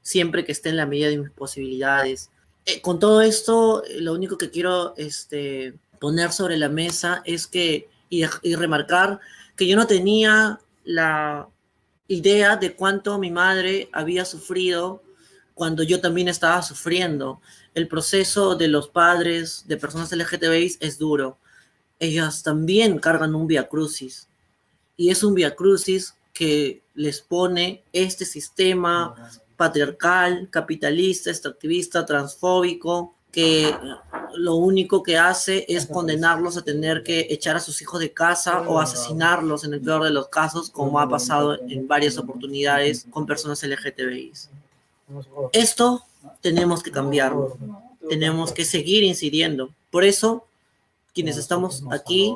siempre 0.06 0.44
que 0.44 0.52
esté 0.52 0.68
en 0.68 0.76
la 0.76 0.86
medida 0.86 1.08
de 1.08 1.18
mis 1.18 1.30
posibilidades. 1.30 2.30
Eh, 2.64 2.80
con 2.80 3.00
todo 3.00 3.22
esto, 3.22 3.82
eh, 3.84 4.00
lo 4.00 4.12
único 4.12 4.38
que 4.38 4.50
quiero 4.50 4.94
este, 4.96 5.74
poner 5.98 6.30
sobre 6.32 6.56
la 6.56 6.68
mesa 6.68 7.22
es 7.24 7.48
que, 7.48 7.88
y, 8.08 8.24
y 8.42 8.54
remarcar 8.54 9.18
que 9.56 9.66
yo 9.66 9.74
no 9.74 9.88
tenía 9.88 10.60
la 10.84 11.48
idea 12.06 12.56
de 12.56 12.76
cuánto 12.76 13.18
mi 13.18 13.32
madre 13.32 13.88
había 13.92 14.24
sufrido 14.24 15.02
cuando 15.54 15.82
yo 15.82 16.00
también 16.00 16.28
estaba 16.28 16.62
sufriendo 16.62 17.40
el 17.74 17.88
proceso 17.88 18.54
de 18.54 18.68
los 18.68 18.88
padres 18.88 19.64
de 19.66 19.76
personas 19.76 20.12
LGTBI 20.12 20.76
es 20.78 20.98
duro. 20.98 21.36
Ellas 21.98 22.44
también 22.44 23.00
cargan 23.00 23.34
un 23.34 23.48
via 23.48 23.68
crucis. 23.68 24.28
Y 24.96 25.10
es 25.10 25.24
un 25.24 25.34
via 25.34 25.56
crucis 25.56 26.14
que 26.32 26.82
les 26.94 27.20
pone 27.20 27.82
este 27.92 28.24
sistema 28.24 29.32
patriarcal, 29.56 30.48
capitalista, 30.50 31.30
extractivista, 31.30 32.04
transfóbico, 32.04 33.14
que 33.32 33.76
lo 34.34 34.54
único 34.54 35.02
que 35.02 35.18
hace 35.18 35.66
es 35.68 35.86
condenarlos 35.86 36.56
a 36.56 36.62
tener 36.62 37.02
que 37.02 37.26
echar 37.28 37.56
a 37.56 37.60
sus 37.60 37.82
hijos 37.82 38.00
de 38.00 38.10
casa 38.10 38.62
o 38.62 38.80
asesinarlos 38.80 39.64
en 39.64 39.74
el 39.74 39.82
peor 39.82 40.04
de 40.04 40.10
los 40.10 40.28
casos, 40.28 40.70
como 40.70 40.98
ha 40.98 41.08
pasado 41.08 41.58
en 41.68 41.86
varias 41.86 42.16
oportunidades 42.16 43.06
con 43.10 43.26
personas 43.26 43.62
LGTBI. 43.62 44.32
Esto 45.52 46.02
tenemos 46.40 46.82
que 46.82 46.90
cambiarlo, 46.90 47.58
tenemos 48.08 48.52
que 48.52 48.64
seguir 48.64 49.04
incidiendo. 49.04 49.70
Por 49.90 50.04
eso, 50.04 50.46
quienes 51.12 51.36
estamos 51.36 51.84
aquí, 51.90 52.34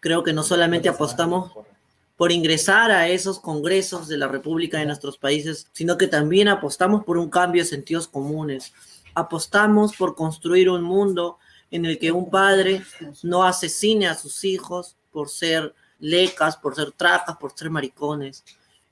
creo 0.00 0.22
que 0.22 0.32
no 0.32 0.42
solamente 0.42 0.88
apostamos 0.88 1.52
por 2.18 2.32
ingresar 2.32 2.90
a 2.90 3.08
esos 3.08 3.38
congresos 3.38 4.08
de 4.08 4.18
la 4.18 4.26
República 4.26 4.78
de 4.78 4.86
nuestros 4.86 5.16
países, 5.16 5.68
sino 5.72 5.96
que 5.96 6.08
también 6.08 6.48
apostamos 6.48 7.04
por 7.04 7.16
un 7.16 7.30
cambio 7.30 7.62
de 7.62 7.68
sentidos 7.68 8.08
comunes. 8.08 8.72
Apostamos 9.14 9.94
por 9.96 10.16
construir 10.16 10.68
un 10.68 10.82
mundo 10.82 11.38
en 11.70 11.86
el 11.86 11.96
que 11.96 12.10
un 12.10 12.28
padre 12.28 12.82
no 13.22 13.44
asesine 13.44 14.08
a 14.08 14.16
sus 14.16 14.42
hijos 14.42 14.96
por 15.12 15.28
ser 15.28 15.72
lecas, 16.00 16.56
por 16.56 16.74
ser 16.74 16.90
tracas, 16.90 17.36
por 17.36 17.52
ser 17.56 17.70
maricones, 17.70 18.44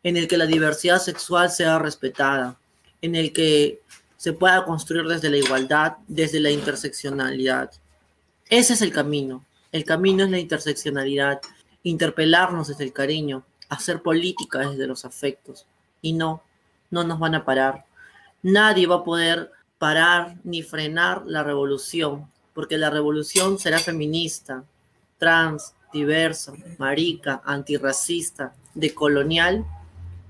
en 0.04 0.16
el 0.16 0.28
que 0.28 0.36
la 0.36 0.46
diversidad 0.46 1.00
sexual 1.00 1.50
sea 1.50 1.80
respetada, 1.80 2.56
en 3.02 3.16
el 3.16 3.32
que 3.32 3.82
se 4.16 4.34
pueda 4.34 4.64
construir 4.64 5.04
desde 5.04 5.30
la 5.30 5.38
igualdad, 5.38 5.96
desde 6.06 6.38
la 6.38 6.52
interseccionalidad. 6.52 7.72
Ese 8.48 8.74
es 8.74 8.82
el 8.82 8.92
camino. 8.92 9.44
El 9.72 9.84
camino 9.84 10.22
es 10.22 10.30
la 10.30 10.38
interseccionalidad, 10.38 11.40
interpelarnos 11.86 12.66
desde 12.66 12.82
el 12.82 12.92
cariño, 12.92 13.44
hacer 13.68 14.02
política 14.02 14.58
desde 14.58 14.88
los 14.88 15.04
afectos. 15.04 15.66
Y 16.02 16.14
no, 16.14 16.42
no 16.90 17.04
nos 17.04 17.20
van 17.20 17.36
a 17.36 17.44
parar. 17.44 17.84
Nadie 18.42 18.88
va 18.88 18.96
a 18.96 19.04
poder 19.04 19.52
parar 19.78 20.36
ni 20.42 20.62
frenar 20.62 21.22
la 21.26 21.44
revolución, 21.44 22.28
porque 22.54 22.76
la 22.76 22.90
revolución 22.90 23.58
será 23.58 23.78
feminista, 23.78 24.64
trans, 25.18 25.74
diversa, 25.92 26.54
marica, 26.78 27.40
antirracista, 27.44 28.52
decolonial 28.74 29.64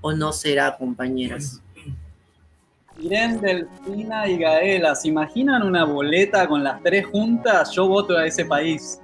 o 0.01 0.13
no 0.13 0.33
será, 0.33 0.77
compañeras. 0.77 1.59
Irene, 2.99 3.37
Delfina 3.39 4.27
y 4.27 4.37
Gaela, 4.37 4.95
¿se 4.95 5.07
imaginan 5.07 5.63
una 5.63 5.85
boleta 5.85 6.47
con 6.47 6.63
las 6.63 6.81
tres 6.83 7.07
juntas? 7.07 7.71
Yo 7.71 7.87
voto 7.87 8.15
a 8.15 8.27
ese 8.27 8.45
país. 8.45 8.99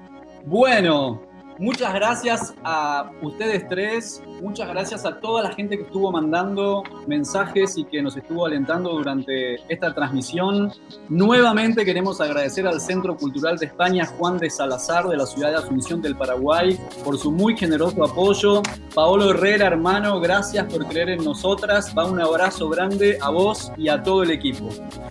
Bueno, 0.45 1.32
Muchas 1.59 1.93
gracias 1.93 2.53
a 2.63 3.11
ustedes 3.21 3.67
tres, 3.67 4.23
muchas 4.41 4.67
gracias 4.67 5.05
a 5.05 5.19
toda 5.19 5.43
la 5.43 5.51
gente 5.51 5.77
que 5.77 5.83
estuvo 5.83 6.11
mandando 6.11 6.83
mensajes 7.07 7.77
y 7.77 7.85
que 7.85 8.01
nos 8.01 8.17
estuvo 8.17 8.45
alentando 8.45 8.91
durante 8.91 9.55
esta 9.71 9.93
transmisión. 9.93 10.71
Nuevamente 11.09 11.85
queremos 11.85 12.19
agradecer 12.21 12.65
al 12.65 12.81
Centro 12.81 13.15
Cultural 13.15 13.57
de 13.57 13.67
España 13.67 14.05
Juan 14.05 14.39
de 14.39 14.49
Salazar 14.49 15.07
de 15.07 15.15
la 15.15 15.27
ciudad 15.27 15.51
de 15.51 15.57
Asunción 15.57 16.01
del 16.01 16.15
Paraguay 16.17 16.79
por 17.03 17.17
su 17.19 17.31
muy 17.31 17.55
generoso 17.55 18.03
apoyo. 18.03 18.63
Paolo 18.95 19.31
Herrera, 19.31 19.67
hermano, 19.67 20.19
gracias 20.19 20.65
por 20.71 20.87
creer 20.87 21.09
en 21.09 21.23
nosotras. 21.23 21.93
Va 21.97 22.05
un 22.05 22.19
abrazo 22.19 22.67
grande 22.69 23.17
a 23.21 23.29
vos 23.29 23.71
y 23.77 23.89
a 23.89 24.01
todo 24.01 24.23
el 24.23 24.31
equipo. 24.31 24.69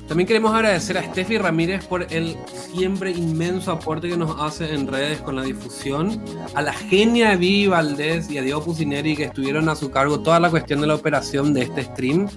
También 0.08 0.26
queremos 0.26 0.52
agradecer 0.52 0.98
a 0.98 1.02
Steffi 1.04 1.38
Ramírez 1.38 1.86
por 1.86 2.12
el 2.12 2.36
siempre 2.46 3.12
inmenso 3.12 3.72
aporte 3.72 4.08
que 4.08 4.16
nos 4.16 4.38
hace 4.40 4.74
en 4.74 4.86
redes 4.86 5.20
con 5.22 5.36
la 5.36 5.42
difusión 5.42 6.20
a 6.54 6.62
la 6.62 6.72
genia 6.72 7.30
de 7.30 7.36
Vivi 7.36 7.66
Valdés 7.68 8.30
y 8.30 8.38
a 8.38 8.42
Diego 8.42 8.62
Pusineri 8.62 9.16
que 9.16 9.24
estuvieron 9.24 9.68
a 9.68 9.76
su 9.76 9.90
cargo 9.90 10.20
toda 10.20 10.40
la 10.40 10.50
cuestión 10.50 10.80
de 10.80 10.86
la 10.86 10.94
operación 10.94 11.54
de 11.54 11.62
este 11.62 11.84
stream. 11.84 12.28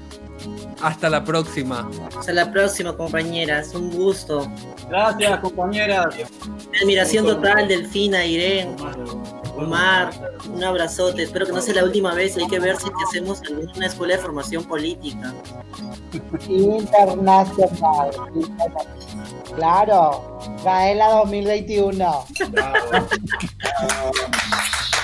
Hasta 0.82 1.10
la 1.10 1.24
próxima. 1.24 1.90
Hasta 2.18 2.34
la 2.34 2.52
próxima, 2.52 2.96
compañeras. 2.96 3.74
Un 3.74 3.92
gusto. 3.92 4.48
Gracias, 4.90 5.40
compañeras. 5.40 6.16
Admiración 6.82 7.26
total, 7.26 7.68
Delfina, 7.68 8.26
Irene, 8.26 8.76
Omar. 9.58 10.12
Un 10.54 10.64
abrazote. 10.64 11.24
Espero 11.24 11.46
que 11.46 11.54
no 11.54 11.62
sea 11.62 11.76
la 11.76 11.86
última 11.86 12.14
vez. 12.14 12.38
Hay 12.38 12.48
que 12.48 12.60
ver 12.60 12.76
si 12.78 12.88
hacemos 13.08 13.42
una 13.76 13.88
escuela 13.88 14.16
de 14.16 14.22
formación 14.22 14.64
política. 14.66 15.34
Internacional. 16.48 18.12
Claro. 19.56 20.35
Gaela 20.66 21.22
2021. 21.26 22.26